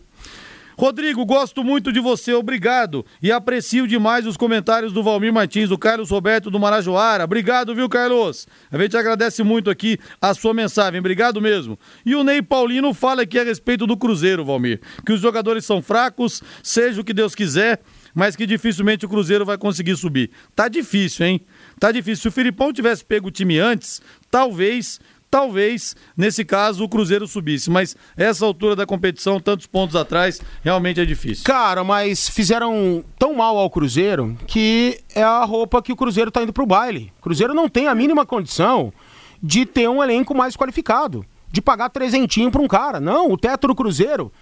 Rodrigo, 0.78 1.24
gosto 1.24 1.64
muito 1.64 1.90
de 1.90 2.00
você, 2.00 2.34
obrigado. 2.34 3.04
E 3.22 3.32
aprecio 3.32 3.86
demais 3.86 4.26
os 4.26 4.36
comentários 4.36 4.92
do 4.92 5.02
Valmir 5.02 5.32
Martins, 5.32 5.70
do 5.70 5.78
Carlos 5.78 6.10
Roberto 6.10 6.50
do 6.50 6.60
Marajoara. 6.60 7.24
Obrigado, 7.24 7.74
viu, 7.74 7.88
Carlos? 7.88 8.46
A 8.70 8.76
gente 8.76 8.94
agradece 8.94 9.42
muito 9.42 9.70
aqui 9.70 9.98
a 10.20 10.34
sua 10.34 10.52
mensagem, 10.52 11.00
obrigado 11.00 11.40
mesmo. 11.40 11.78
E 12.04 12.14
o 12.14 12.22
Ney 12.22 12.42
Paulino 12.42 12.92
fala 12.92 13.22
aqui 13.22 13.38
a 13.38 13.44
respeito 13.44 13.86
do 13.86 13.96
Cruzeiro, 13.96 14.44
Valmir. 14.44 14.80
Que 15.06 15.12
os 15.12 15.20
jogadores 15.20 15.64
são 15.64 15.80
fracos, 15.80 16.42
seja 16.62 17.00
o 17.00 17.04
que 17.04 17.14
Deus 17.14 17.34
quiser, 17.34 17.80
mas 18.14 18.36
que 18.36 18.44
dificilmente 18.44 19.06
o 19.06 19.08
Cruzeiro 19.08 19.46
vai 19.46 19.56
conseguir 19.56 19.96
subir. 19.96 20.30
Tá 20.54 20.68
difícil, 20.68 21.24
hein? 21.24 21.40
Tá 21.80 21.90
difícil. 21.90 22.22
Se 22.22 22.28
o 22.28 22.32
Filipão 22.32 22.70
tivesse 22.70 23.02
pego 23.02 23.28
o 23.28 23.30
time 23.30 23.58
antes, 23.58 24.02
talvez 24.30 25.00
talvez, 25.37 25.95
nesse 26.16 26.47
caso, 26.47 26.82
o 26.82 26.89
Cruzeiro 26.89 27.26
subisse. 27.26 27.68
Mas 27.68 27.95
essa 28.16 28.47
altura 28.47 28.74
da 28.74 28.87
competição, 28.87 29.39
tantos 29.39 29.66
pontos 29.66 29.95
atrás, 29.95 30.41
realmente 30.64 30.99
é 30.99 31.05
difícil. 31.05 31.45
Cara, 31.45 31.84
mas 31.84 32.26
fizeram 32.26 33.05
tão 33.18 33.34
mal 33.34 33.59
ao 33.59 33.68
Cruzeiro 33.68 34.34
que 34.47 34.99
é 35.14 35.22
a 35.22 35.45
roupa 35.45 35.82
que 35.82 35.93
o 35.93 35.97
Cruzeiro 35.97 36.30
tá 36.30 36.43
indo 36.43 36.55
pro 36.55 36.64
baile. 36.64 37.12
O 37.18 37.22
Cruzeiro 37.22 37.53
não 37.53 37.68
tem 37.68 37.87
a 37.87 37.95
mínima 37.95 38.24
condição 38.24 38.91
de 39.43 39.66
ter 39.66 39.87
um 39.91 40.03
elenco 40.03 40.34
mais 40.34 40.57
qualificado, 40.57 41.22
de 41.53 41.61
pagar 41.61 41.91
trezentinho 41.91 42.51
pra 42.51 42.62
um 42.62 42.68
cara. 42.68 42.99
Não, 42.99 43.30
o 43.30 43.37
teto 43.37 43.68
do 43.68 43.74
Cruzeiro 43.74 44.32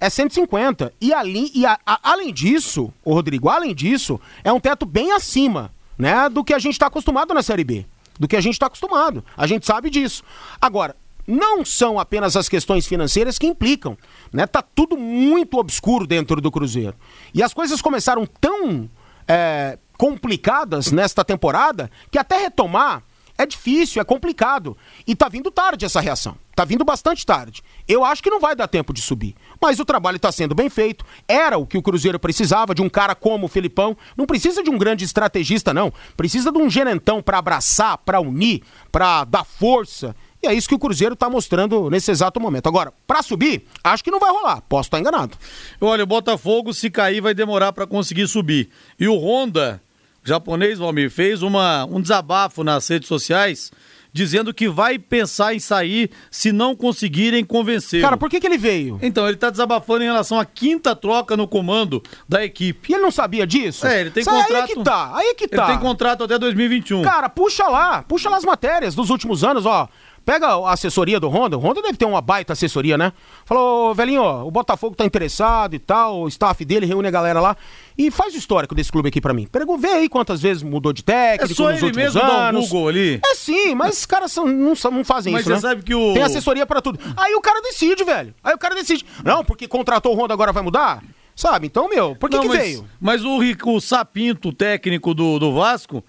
é 0.00 0.08
150. 0.08 0.92
E, 1.00 1.12
ali, 1.12 1.50
e 1.52 1.66
a, 1.66 1.76
a, 1.84 1.98
além 2.12 2.32
disso, 2.32 2.92
o 3.04 3.12
Rodrigo, 3.12 3.48
além 3.48 3.74
disso, 3.74 4.20
é 4.44 4.52
um 4.52 4.60
teto 4.60 4.86
bem 4.86 5.10
acima 5.10 5.72
né, 5.98 6.28
do 6.28 6.44
que 6.44 6.54
a 6.54 6.60
gente 6.60 6.74
está 6.74 6.86
acostumado 6.86 7.34
na 7.34 7.42
Série 7.42 7.64
B 7.64 7.84
do 8.18 8.28
que 8.28 8.36
a 8.36 8.40
gente 8.40 8.54
está 8.54 8.66
acostumado. 8.66 9.24
A 9.36 9.46
gente 9.46 9.66
sabe 9.66 9.90
disso. 9.90 10.22
Agora, 10.60 10.96
não 11.26 11.64
são 11.64 11.98
apenas 11.98 12.36
as 12.36 12.48
questões 12.48 12.86
financeiras 12.86 13.38
que 13.38 13.46
implicam, 13.46 13.96
né? 14.32 14.46
Tá 14.46 14.62
tudo 14.62 14.96
muito 14.96 15.58
obscuro 15.58 16.06
dentro 16.06 16.40
do 16.40 16.50
Cruzeiro. 16.50 16.94
E 17.32 17.42
as 17.42 17.54
coisas 17.54 17.80
começaram 17.80 18.26
tão 18.26 18.88
é, 19.26 19.78
complicadas 19.96 20.92
nesta 20.92 21.24
temporada 21.24 21.90
que 22.10 22.18
até 22.18 22.38
retomar 22.38 23.02
é 23.36 23.44
difícil, 23.44 24.00
é 24.00 24.04
complicado. 24.04 24.76
E 25.06 25.14
tá 25.16 25.28
vindo 25.28 25.50
tarde 25.50 25.84
essa 25.84 26.00
reação. 26.00 26.36
Tá 26.54 26.64
vindo 26.64 26.84
bastante 26.84 27.26
tarde. 27.26 27.62
Eu 27.88 28.04
acho 28.04 28.22
que 28.22 28.30
não 28.30 28.38
vai 28.38 28.54
dar 28.54 28.68
tempo 28.68 28.92
de 28.92 29.02
subir. 29.02 29.34
Mas 29.60 29.80
o 29.80 29.84
trabalho 29.84 30.16
está 30.16 30.30
sendo 30.30 30.54
bem 30.54 30.70
feito. 30.70 31.04
Era 31.26 31.58
o 31.58 31.66
que 31.66 31.76
o 31.76 31.82
Cruzeiro 31.82 32.18
precisava, 32.18 32.74
de 32.74 32.80
um 32.80 32.88
cara 32.88 33.14
como 33.14 33.46
o 33.46 33.48
Filipão. 33.48 33.96
Não 34.16 34.24
precisa 34.24 34.62
de 34.62 34.70
um 34.70 34.78
grande 34.78 35.04
estrategista, 35.04 35.74
não. 35.74 35.92
Precisa 36.16 36.52
de 36.52 36.58
um 36.58 36.70
gerentão 36.70 37.20
para 37.20 37.38
abraçar, 37.38 37.98
para 37.98 38.20
unir, 38.20 38.62
para 38.92 39.24
dar 39.24 39.44
força. 39.44 40.14
E 40.44 40.46
é 40.46 40.54
isso 40.54 40.68
que 40.68 40.74
o 40.74 40.78
Cruzeiro 40.78 41.14
está 41.14 41.28
mostrando 41.28 41.90
nesse 41.90 42.10
exato 42.10 42.38
momento. 42.38 42.68
Agora, 42.68 42.92
para 43.06 43.22
subir, 43.22 43.66
acho 43.82 44.04
que 44.04 44.10
não 44.10 44.20
vai 44.20 44.30
rolar. 44.30 44.60
Posso 44.68 44.86
estar 44.86 45.00
enganado. 45.00 45.36
Olha, 45.80 46.04
o 46.04 46.06
Botafogo, 46.06 46.72
se 46.72 46.88
cair, 46.88 47.20
vai 47.20 47.34
demorar 47.34 47.72
para 47.72 47.86
conseguir 47.86 48.28
subir. 48.28 48.68
E 49.00 49.08
o 49.08 49.16
Honda 49.16 49.82
japonês, 50.24 50.78
Valmir, 50.78 51.10
fez 51.10 51.42
uma, 51.42 51.84
um 51.84 52.00
desabafo 52.00 52.64
nas 52.64 52.88
redes 52.88 53.08
sociais 53.08 53.70
dizendo 54.14 54.54
que 54.54 54.68
vai 54.68 54.96
pensar 54.96 55.54
em 55.54 55.58
sair 55.58 56.08
se 56.30 56.52
não 56.52 56.76
conseguirem 56.76 57.44
convencer. 57.44 58.00
Cara, 58.00 58.16
por 58.16 58.30
que, 58.30 58.40
que 58.40 58.46
ele 58.46 58.56
veio? 58.56 58.96
Então, 59.02 59.26
ele 59.26 59.36
tá 59.36 59.50
desabafando 59.50 60.04
em 60.04 60.06
relação 60.06 60.38
à 60.38 60.44
quinta 60.44 60.94
troca 60.94 61.36
no 61.36 61.48
comando 61.48 62.00
da 62.28 62.44
equipe. 62.44 62.92
E 62.92 62.94
ele 62.94 63.02
não 63.02 63.10
sabia 63.10 63.44
disso? 63.44 63.84
É, 63.84 64.02
ele 64.02 64.12
tem 64.12 64.22
Sabe, 64.22 64.44
contrato. 64.44 64.62
Aí 64.62 64.68
que 64.68 64.84
tá, 64.84 65.16
aí 65.16 65.34
que 65.34 65.48
tá. 65.48 65.64
Ele 65.64 65.72
tem 65.72 65.80
contrato 65.80 66.22
até 66.22 66.38
2021. 66.38 67.02
Cara, 67.02 67.28
puxa 67.28 67.66
lá, 67.66 68.04
puxa 68.04 68.30
lá 68.30 68.36
as 68.36 68.44
matérias 68.44 68.94
dos 68.94 69.10
últimos 69.10 69.42
anos, 69.42 69.66
ó. 69.66 69.88
Pega 70.24 70.46
a 70.48 70.72
assessoria 70.72 71.20
do 71.20 71.28
Honda, 71.28 71.58
o 71.58 71.60
Honda 71.60 71.82
deve 71.82 71.98
ter 71.98 72.06
uma 72.06 72.20
baita 72.22 72.54
assessoria, 72.54 72.96
né? 72.96 73.12
Falou, 73.44 73.94
velhinho, 73.94 74.22
ó, 74.22 74.44
o 74.46 74.50
Botafogo 74.50 74.96
tá 74.96 75.04
interessado 75.04 75.74
e 75.74 75.78
tal, 75.78 76.20
o 76.22 76.28
staff 76.28 76.64
dele 76.64 76.86
reúne 76.86 77.08
a 77.08 77.10
galera 77.10 77.40
lá 77.40 77.54
e 77.96 78.10
faz 78.10 78.34
o 78.34 78.38
histórico 78.38 78.74
desse 78.74 78.90
clube 78.90 79.08
aqui 79.10 79.20
pra 79.20 79.34
mim. 79.34 79.46
Pega, 79.46 79.66
vê 79.76 79.88
aí 79.88 80.08
quantas 80.08 80.40
vezes 80.40 80.62
mudou 80.62 80.92
de 80.94 81.02
técnico 81.04 81.52
É 81.52 81.54
só 81.54 81.64
nos 81.64 81.76
ele 81.76 81.86
últimos 81.86 82.04
mesmo 82.14 82.20
dar 82.20 82.28
um 82.32 82.40
anos. 82.48 82.68
Google 82.68 82.88
ali. 82.88 83.20
É 83.24 83.34
sim, 83.34 83.74
mas 83.74 83.98
os 83.98 84.06
caras 84.06 84.32
são- 84.32 84.46
não, 84.46 84.72
não 84.92 85.04
fazem 85.04 85.32
Mas 85.32 85.42
isso, 85.42 85.50
você 85.50 85.54
né? 85.56 85.60
sabe 85.60 85.82
que 85.82 85.94
o- 85.94 86.14
Tem 86.14 86.22
assessoria 86.22 86.64
pra 86.64 86.80
tudo. 86.80 86.98
Aí 87.16 87.34
o 87.34 87.40
cara 87.42 87.60
decide, 87.60 88.02
velho. 88.02 88.34
Aí 88.42 88.54
o 88.54 88.58
cara 88.58 88.74
decide. 88.74 89.04
Não, 89.22 89.44
porque 89.44 89.68
contratou 89.68 90.14
o 90.16 90.18
Honda 90.18 90.32
agora 90.32 90.52
vai 90.52 90.62
mudar? 90.62 91.02
Sabe? 91.36 91.66
Então, 91.66 91.88
meu, 91.88 92.14
por 92.14 92.30
que, 92.30 92.36
Não, 92.36 92.42
que 92.44 92.48
mas, 92.48 92.58
veio? 92.58 92.88
Mas 93.00 93.24
o, 93.24 93.38
Rico- 93.40 93.72
o 93.76 93.80
Sapinto, 93.80 94.52
técnico 94.52 95.12
do, 95.12 95.38
do 95.40 95.52
Vasco, 95.52 96.02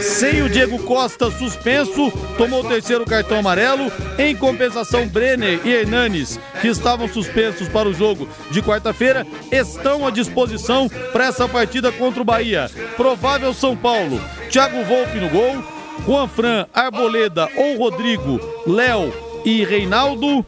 Sem 0.00 0.42
o 0.42 0.48
Diego 0.48 0.78
Costa 0.78 1.30
suspenso, 1.30 2.10
tomou 2.38 2.64
o 2.64 2.68
terceiro 2.68 3.04
cartão 3.04 3.40
amarelo. 3.40 3.90
Em 4.18 4.36
compensação, 4.36 5.08
Brenner 5.08 5.60
e 5.64 5.72
Hernanes, 5.72 6.38
que 6.60 6.68
estavam 6.68 7.08
suspensos 7.08 7.68
para 7.68 7.88
o 7.88 7.94
jogo 7.94 8.28
de 8.50 8.62
quarta-feira, 8.62 9.26
estão 9.50 10.06
à 10.06 10.10
disposição 10.10 10.88
para 11.12 11.26
essa 11.26 11.48
partida 11.48 11.90
contra 11.90 12.22
o 12.22 12.24
Bahia. 12.24 12.70
Provável 12.96 13.52
São 13.52 13.76
Paulo. 13.76 14.20
Thiago 14.48 14.84
Volpe 14.84 15.18
no 15.18 15.28
gol, 15.28 15.62
Juan 16.04 16.28
Fran, 16.28 16.66
Arboleda 16.74 17.48
ou 17.56 17.78
Rodrigo, 17.78 18.40
Léo 18.66 19.12
e 19.44 19.64
Reinaldo. 19.64 20.44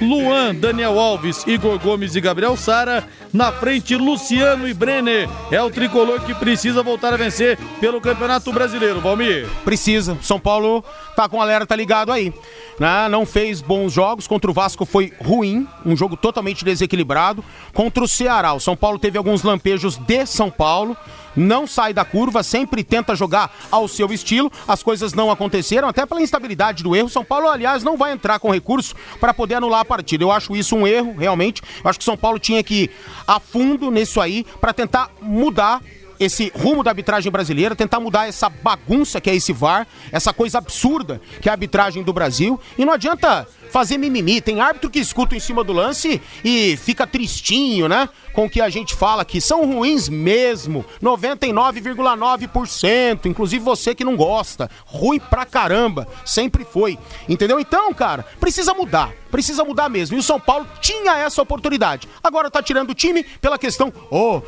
Luan, 0.00 0.54
Daniel 0.54 0.98
Alves, 0.98 1.46
Igor 1.46 1.78
Gomes 1.78 2.14
e 2.14 2.20
Gabriel 2.20 2.56
Sara. 2.56 3.04
Na 3.36 3.52
frente, 3.52 3.94
Luciano 3.94 4.66
e 4.66 4.72
Brenner. 4.72 5.28
É 5.50 5.60
o 5.60 5.68
tricolor 5.68 6.22
que 6.22 6.34
precisa 6.34 6.82
voltar 6.82 7.12
a 7.12 7.18
vencer 7.18 7.58
pelo 7.78 8.00
Campeonato 8.00 8.50
Brasileiro, 8.50 8.98
Valmir. 8.98 9.46
Precisa. 9.62 10.16
São 10.22 10.40
Paulo 10.40 10.82
tá 11.14 11.28
com 11.28 11.36
o 11.36 11.42
alerta 11.42 11.76
ligado 11.76 12.10
aí. 12.10 12.32
Né? 12.80 13.10
Não 13.10 13.26
fez 13.26 13.60
bons 13.60 13.92
jogos. 13.92 14.26
Contra 14.26 14.50
o 14.50 14.54
Vasco 14.54 14.86
foi 14.86 15.12
ruim. 15.22 15.68
Um 15.84 15.94
jogo 15.94 16.16
totalmente 16.16 16.64
desequilibrado. 16.64 17.44
Contra 17.74 18.02
o 18.02 18.08
Ceará. 18.08 18.54
O 18.54 18.60
São 18.60 18.74
Paulo 18.74 18.98
teve 18.98 19.18
alguns 19.18 19.42
lampejos 19.42 19.98
de 19.98 20.24
São 20.24 20.50
Paulo. 20.50 20.96
Não 21.36 21.66
sai 21.66 21.92
da 21.92 22.04
curva, 22.04 22.42
sempre 22.42 22.82
tenta 22.82 23.14
jogar 23.14 23.54
ao 23.70 23.86
seu 23.86 24.10
estilo. 24.10 24.50
As 24.66 24.82
coisas 24.82 25.12
não 25.12 25.30
aconteceram, 25.30 25.86
até 25.86 26.06
pela 26.06 26.22
instabilidade 26.22 26.82
do 26.82 26.96
erro. 26.96 27.10
São 27.10 27.22
Paulo, 27.22 27.48
aliás, 27.48 27.84
não 27.84 27.96
vai 27.96 28.12
entrar 28.12 28.38
com 28.38 28.50
recurso 28.50 28.94
para 29.20 29.34
poder 29.34 29.56
anular 29.56 29.80
a 29.80 29.84
partida. 29.84 30.24
Eu 30.24 30.32
acho 30.32 30.56
isso 30.56 30.74
um 30.74 30.86
erro, 30.86 31.14
realmente. 31.18 31.60
Eu 31.84 31.90
acho 31.90 31.98
que 31.98 32.04
São 32.04 32.16
Paulo 32.16 32.38
tinha 32.38 32.62
que 32.62 32.90
a 33.26 33.40
fundo 33.40 33.90
nisso 33.90 34.20
aí 34.20 34.44
para 34.60 34.72
tentar 34.72 35.10
mudar 35.20 35.82
esse 36.18 36.50
rumo 36.54 36.82
da 36.82 36.90
arbitragem 36.90 37.30
brasileira, 37.30 37.76
tentar 37.76 38.00
mudar 38.00 38.26
essa 38.26 38.48
bagunça 38.48 39.20
que 39.20 39.30
é 39.30 39.34
esse 39.34 39.52
VAR, 39.52 39.86
essa 40.10 40.32
coisa 40.32 40.58
absurda 40.58 41.20
que 41.40 41.48
é 41.48 41.50
a 41.50 41.54
arbitragem 41.54 42.02
do 42.02 42.12
Brasil. 42.12 42.58
E 42.78 42.84
não 42.84 42.92
adianta 42.92 43.46
fazer 43.70 43.98
mimimi. 43.98 44.40
Tem 44.40 44.60
árbitro 44.60 44.90
que 44.90 44.98
escuta 44.98 45.36
em 45.36 45.40
cima 45.40 45.62
do 45.62 45.72
lance 45.72 46.20
e 46.44 46.76
fica 46.78 47.06
tristinho, 47.06 47.88
né? 47.88 48.08
Com 48.36 48.44
o 48.44 48.50
que 48.50 48.60
a 48.60 48.68
gente 48.68 48.94
fala 48.94 49.24
que 49.24 49.40
são 49.40 49.64
ruins 49.64 50.10
mesmo. 50.10 50.84
99,9%. 51.02 53.24
Inclusive 53.24 53.64
você 53.64 53.94
que 53.94 54.04
não 54.04 54.14
gosta. 54.14 54.70
Ruim 54.84 55.18
pra 55.18 55.46
caramba. 55.46 56.06
Sempre 56.22 56.62
foi. 56.62 56.98
Entendeu? 57.26 57.58
Então, 57.58 57.94
cara, 57.94 58.26
precisa 58.38 58.74
mudar. 58.74 59.10
Precisa 59.30 59.64
mudar 59.64 59.88
mesmo. 59.88 60.18
E 60.18 60.20
o 60.20 60.22
São 60.22 60.38
Paulo 60.38 60.66
tinha 60.82 61.16
essa 61.16 61.40
oportunidade. 61.40 62.06
Agora 62.22 62.50
tá 62.50 62.62
tirando 62.62 62.90
o 62.90 62.94
time 62.94 63.24
pela 63.24 63.58
questão. 63.58 63.90
Oh, 64.10 64.42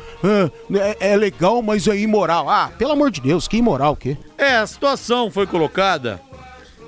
é, 1.01 1.13
é 1.13 1.17
legal, 1.17 1.63
mas 1.63 1.87
é 1.87 1.97
imoral. 1.97 2.47
Ah, 2.47 2.69
pelo 2.77 2.91
amor 2.91 3.09
de 3.09 3.21
Deus, 3.21 3.47
que 3.47 3.57
imoral 3.57 3.93
o 3.93 3.97
quê? 3.97 4.15
É, 4.37 4.57
a 4.57 4.67
situação 4.67 5.31
foi 5.31 5.47
colocada 5.47 6.21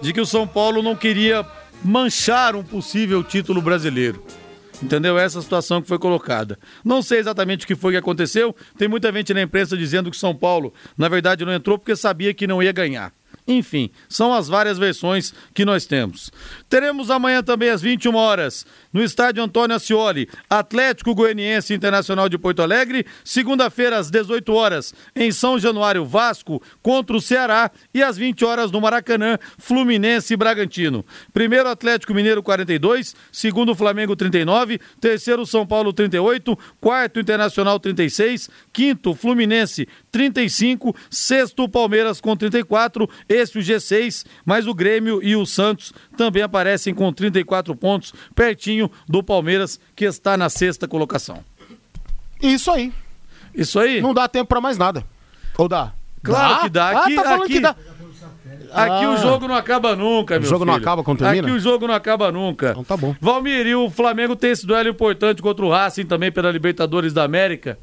de 0.03 0.13
que 0.13 0.21
o 0.21 0.25
São 0.25 0.47
Paulo 0.47 0.83
não 0.83 0.95
queria 0.95 1.43
manchar 1.83 2.55
um 2.55 2.61
possível 2.61 3.23
título 3.23 3.59
brasileiro. 3.59 4.23
Entendeu? 4.81 5.17
Essa 5.17 5.41
situação 5.41 5.81
que 5.81 5.87
foi 5.87 5.99
colocada. 5.99 6.57
Não 6.83 7.01
sei 7.01 7.19
exatamente 7.19 7.65
o 7.65 7.67
que 7.67 7.75
foi 7.75 7.93
que 7.93 7.97
aconteceu. 7.97 8.55
Tem 8.77 8.87
muita 8.87 9.11
gente 9.11 9.33
na 9.33 9.41
imprensa 9.41 9.77
dizendo 9.77 10.09
que 10.09 10.17
São 10.17 10.35
Paulo, 10.35 10.73
na 10.97 11.07
verdade, 11.07 11.45
não 11.45 11.53
entrou 11.53 11.77
porque 11.77 11.95
sabia 11.95 12.33
que 12.33 12.47
não 12.47 12.63
ia 12.63 12.71
ganhar. 12.71 13.13
Enfim, 13.47 13.89
são 14.07 14.33
as 14.33 14.47
várias 14.47 14.77
versões 14.77 15.33
que 15.53 15.65
nós 15.65 15.85
temos. 15.85 16.31
Teremos 16.71 17.11
amanhã 17.11 17.43
também 17.43 17.69
às 17.69 17.81
21 17.81 18.15
horas, 18.15 18.65
no 18.93 19.03
estádio 19.03 19.43
Antônio 19.43 19.75
Ascioli, 19.75 20.29
Atlético 20.49 21.13
Goianiense 21.13 21.73
Internacional 21.73 22.29
de 22.29 22.37
Porto 22.37 22.61
Alegre. 22.61 23.05
Segunda-feira, 23.25 23.97
às 23.97 24.09
18 24.09 24.53
horas, 24.53 24.93
em 25.13 25.33
São 25.33 25.59
Januário, 25.59 26.05
Vasco 26.05 26.63
contra 26.81 27.17
o 27.17 27.19
Ceará. 27.19 27.69
E 27.93 28.01
às 28.01 28.15
20 28.15 28.45
horas, 28.45 28.71
no 28.71 28.79
Maracanã, 28.79 29.37
Fluminense 29.57 30.33
e 30.33 30.37
Bragantino. 30.37 31.05
Primeiro, 31.33 31.67
Atlético 31.67 32.13
Mineiro 32.13 32.41
42. 32.41 33.17
Segundo, 33.33 33.75
Flamengo 33.75 34.15
39. 34.15 34.79
Terceiro, 35.01 35.45
São 35.45 35.67
Paulo 35.67 35.91
38. 35.91 36.57
Quarto, 36.79 37.19
Internacional 37.19 37.81
36. 37.81 38.49
Quinto, 38.71 39.13
Fluminense 39.13 39.89
35. 40.09 40.95
Sexto, 41.09 41.67
Palmeiras 41.67 42.21
com 42.21 42.33
34. 42.33 43.09
Esse 43.27 43.59
o 43.59 43.61
G6, 43.61 44.25
mas 44.45 44.67
o 44.67 44.73
Grêmio 44.73 45.21
e 45.21 45.35
o 45.35 45.45
Santos 45.45 45.91
também 46.15 46.41
aparecem 46.41 46.60
com 46.95 47.11
34 47.11 47.75
pontos, 47.75 48.13
pertinho 48.35 48.89
do 49.07 49.23
Palmeiras, 49.23 49.79
que 49.95 50.05
está 50.05 50.35
na 50.37 50.49
sexta 50.49 50.87
colocação. 50.87 51.43
Isso 52.41 52.71
aí. 52.71 52.91
Isso 53.53 53.79
aí? 53.79 54.01
Não 54.01 54.13
dá 54.13 54.27
tempo 54.27 54.47
pra 54.47 54.61
mais 54.61 54.77
nada. 54.77 55.03
Ou 55.57 55.67
dá? 55.67 55.93
Claro 56.23 56.61
que 56.63 56.69
dá. 56.69 56.89
Aqui, 57.01 57.13
ah, 57.13 57.15
tá 57.15 57.29
falando 57.29 57.43
aqui, 57.43 57.53
que 57.53 57.59
dá. 57.59 57.69
aqui 58.73 59.05
Ah. 59.05 59.09
o 59.11 59.17
jogo 59.17 59.47
não 59.47 59.55
acaba 59.55 59.95
nunca, 59.95 60.35
meu 60.39 60.47
O 60.47 60.49
jogo 60.49 60.65
não 60.65 60.73
filho. 60.73 60.83
acaba 60.83 61.03
quando 61.03 61.19
termina? 61.19 61.47
Aqui 61.47 61.55
o 61.55 61.59
jogo 61.59 61.87
não 61.87 61.93
acaba 61.93 62.31
nunca. 62.31 62.71
Então 62.71 62.83
tá 62.83 62.95
bom. 62.95 63.15
Valmir, 63.19 63.67
e 63.67 63.75
o 63.75 63.89
Flamengo 63.89 64.35
tem 64.35 64.51
esse 64.51 64.65
duelo 64.65 64.89
importante 64.89 65.41
contra 65.41 65.65
o 65.65 65.69
Racing 65.69 66.05
também 66.05 66.31
pela 66.31 66.51
Libertadores 66.51 67.11
da 67.13 67.23
América. 67.23 67.77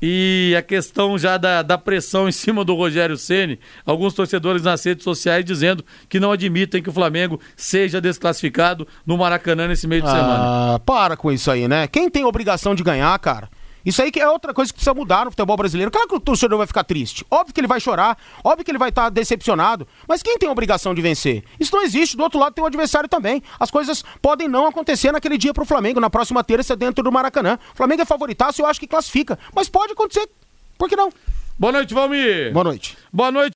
E 0.00 0.54
a 0.56 0.62
questão 0.62 1.16
já 1.16 1.38
da, 1.38 1.62
da 1.62 1.78
pressão 1.78 2.28
em 2.28 2.32
cima 2.32 2.64
do 2.64 2.74
Rogério 2.74 3.16
Ceni, 3.16 3.58
alguns 3.84 4.12
torcedores 4.12 4.62
nas 4.62 4.84
redes 4.84 5.04
sociais 5.04 5.44
dizendo 5.44 5.84
que 6.08 6.20
não 6.20 6.32
admitem 6.32 6.82
que 6.82 6.90
o 6.90 6.92
Flamengo 6.92 7.40
seja 7.56 8.00
desclassificado 8.00 8.86
no 9.06 9.16
Maracanã 9.16 9.66
nesse 9.66 9.86
meio 9.86 10.02
de 10.02 10.08
ah, 10.08 10.12
semana. 10.12 10.78
Para 10.80 11.16
com 11.16 11.32
isso 11.32 11.50
aí, 11.50 11.66
né? 11.66 11.86
Quem 11.86 12.10
tem 12.10 12.24
obrigação 12.24 12.74
de 12.74 12.82
ganhar, 12.82 13.18
cara? 13.18 13.48
Isso 13.86 14.02
aí 14.02 14.10
que 14.10 14.18
é 14.18 14.28
outra 14.28 14.52
coisa 14.52 14.72
que 14.72 14.74
precisa 14.74 14.92
mudar 14.92 15.24
no 15.24 15.30
futebol 15.30 15.56
brasileiro. 15.56 15.92
Claro 15.92 16.08
que 16.08 16.16
o 16.16 16.20
torcedor 16.20 16.58
vai 16.58 16.66
ficar 16.66 16.82
triste. 16.82 17.24
Óbvio 17.30 17.54
que 17.54 17.60
ele 17.60 17.68
vai 17.68 17.78
chorar, 17.78 18.18
óbvio 18.42 18.64
que 18.64 18.70
ele 18.72 18.78
vai 18.78 18.88
estar 18.88 19.08
decepcionado. 19.10 19.86
Mas 20.08 20.22
quem 20.22 20.36
tem 20.36 20.48
a 20.48 20.52
obrigação 20.52 20.92
de 20.92 21.00
vencer? 21.00 21.44
Isso 21.60 21.74
não 21.74 21.84
existe. 21.84 22.16
Do 22.16 22.24
outro 22.24 22.40
lado 22.40 22.52
tem 22.52 22.64
o 22.64 22.66
adversário 22.66 23.08
também. 23.08 23.40
As 23.60 23.70
coisas 23.70 24.04
podem 24.20 24.48
não 24.48 24.66
acontecer 24.66 25.12
naquele 25.12 25.38
dia 25.38 25.54
pro 25.54 25.64
Flamengo, 25.64 26.00
na 26.00 26.10
próxima 26.10 26.42
terça 26.42 26.74
dentro 26.74 27.04
do 27.04 27.12
Maracanã. 27.12 27.60
O 27.72 27.76
Flamengo 27.76 28.02
é 28.02 28.04
favoritaço, 28.04 28.60
eu 28.60 28.66
acho 28.66 28.80
que 28.80 28.88
classifica. 28.88 29.38
Mas 29.54 29.68
pode 29.68 29.92
acontecer. 29.92 30.28
Por 30.76 30.88
que 30.88 30.96
não? 30.96 31.10
Boa 31.56 31.72
noite, 31.72 31.94
Valmir. 31.94 32.52
Boa 32.52 32.64
noite. 32.64 32.98
Boa 33.12 33.30
noite. 33.30 33.52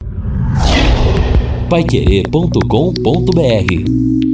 Paiquerê.com.br 1.68 4.30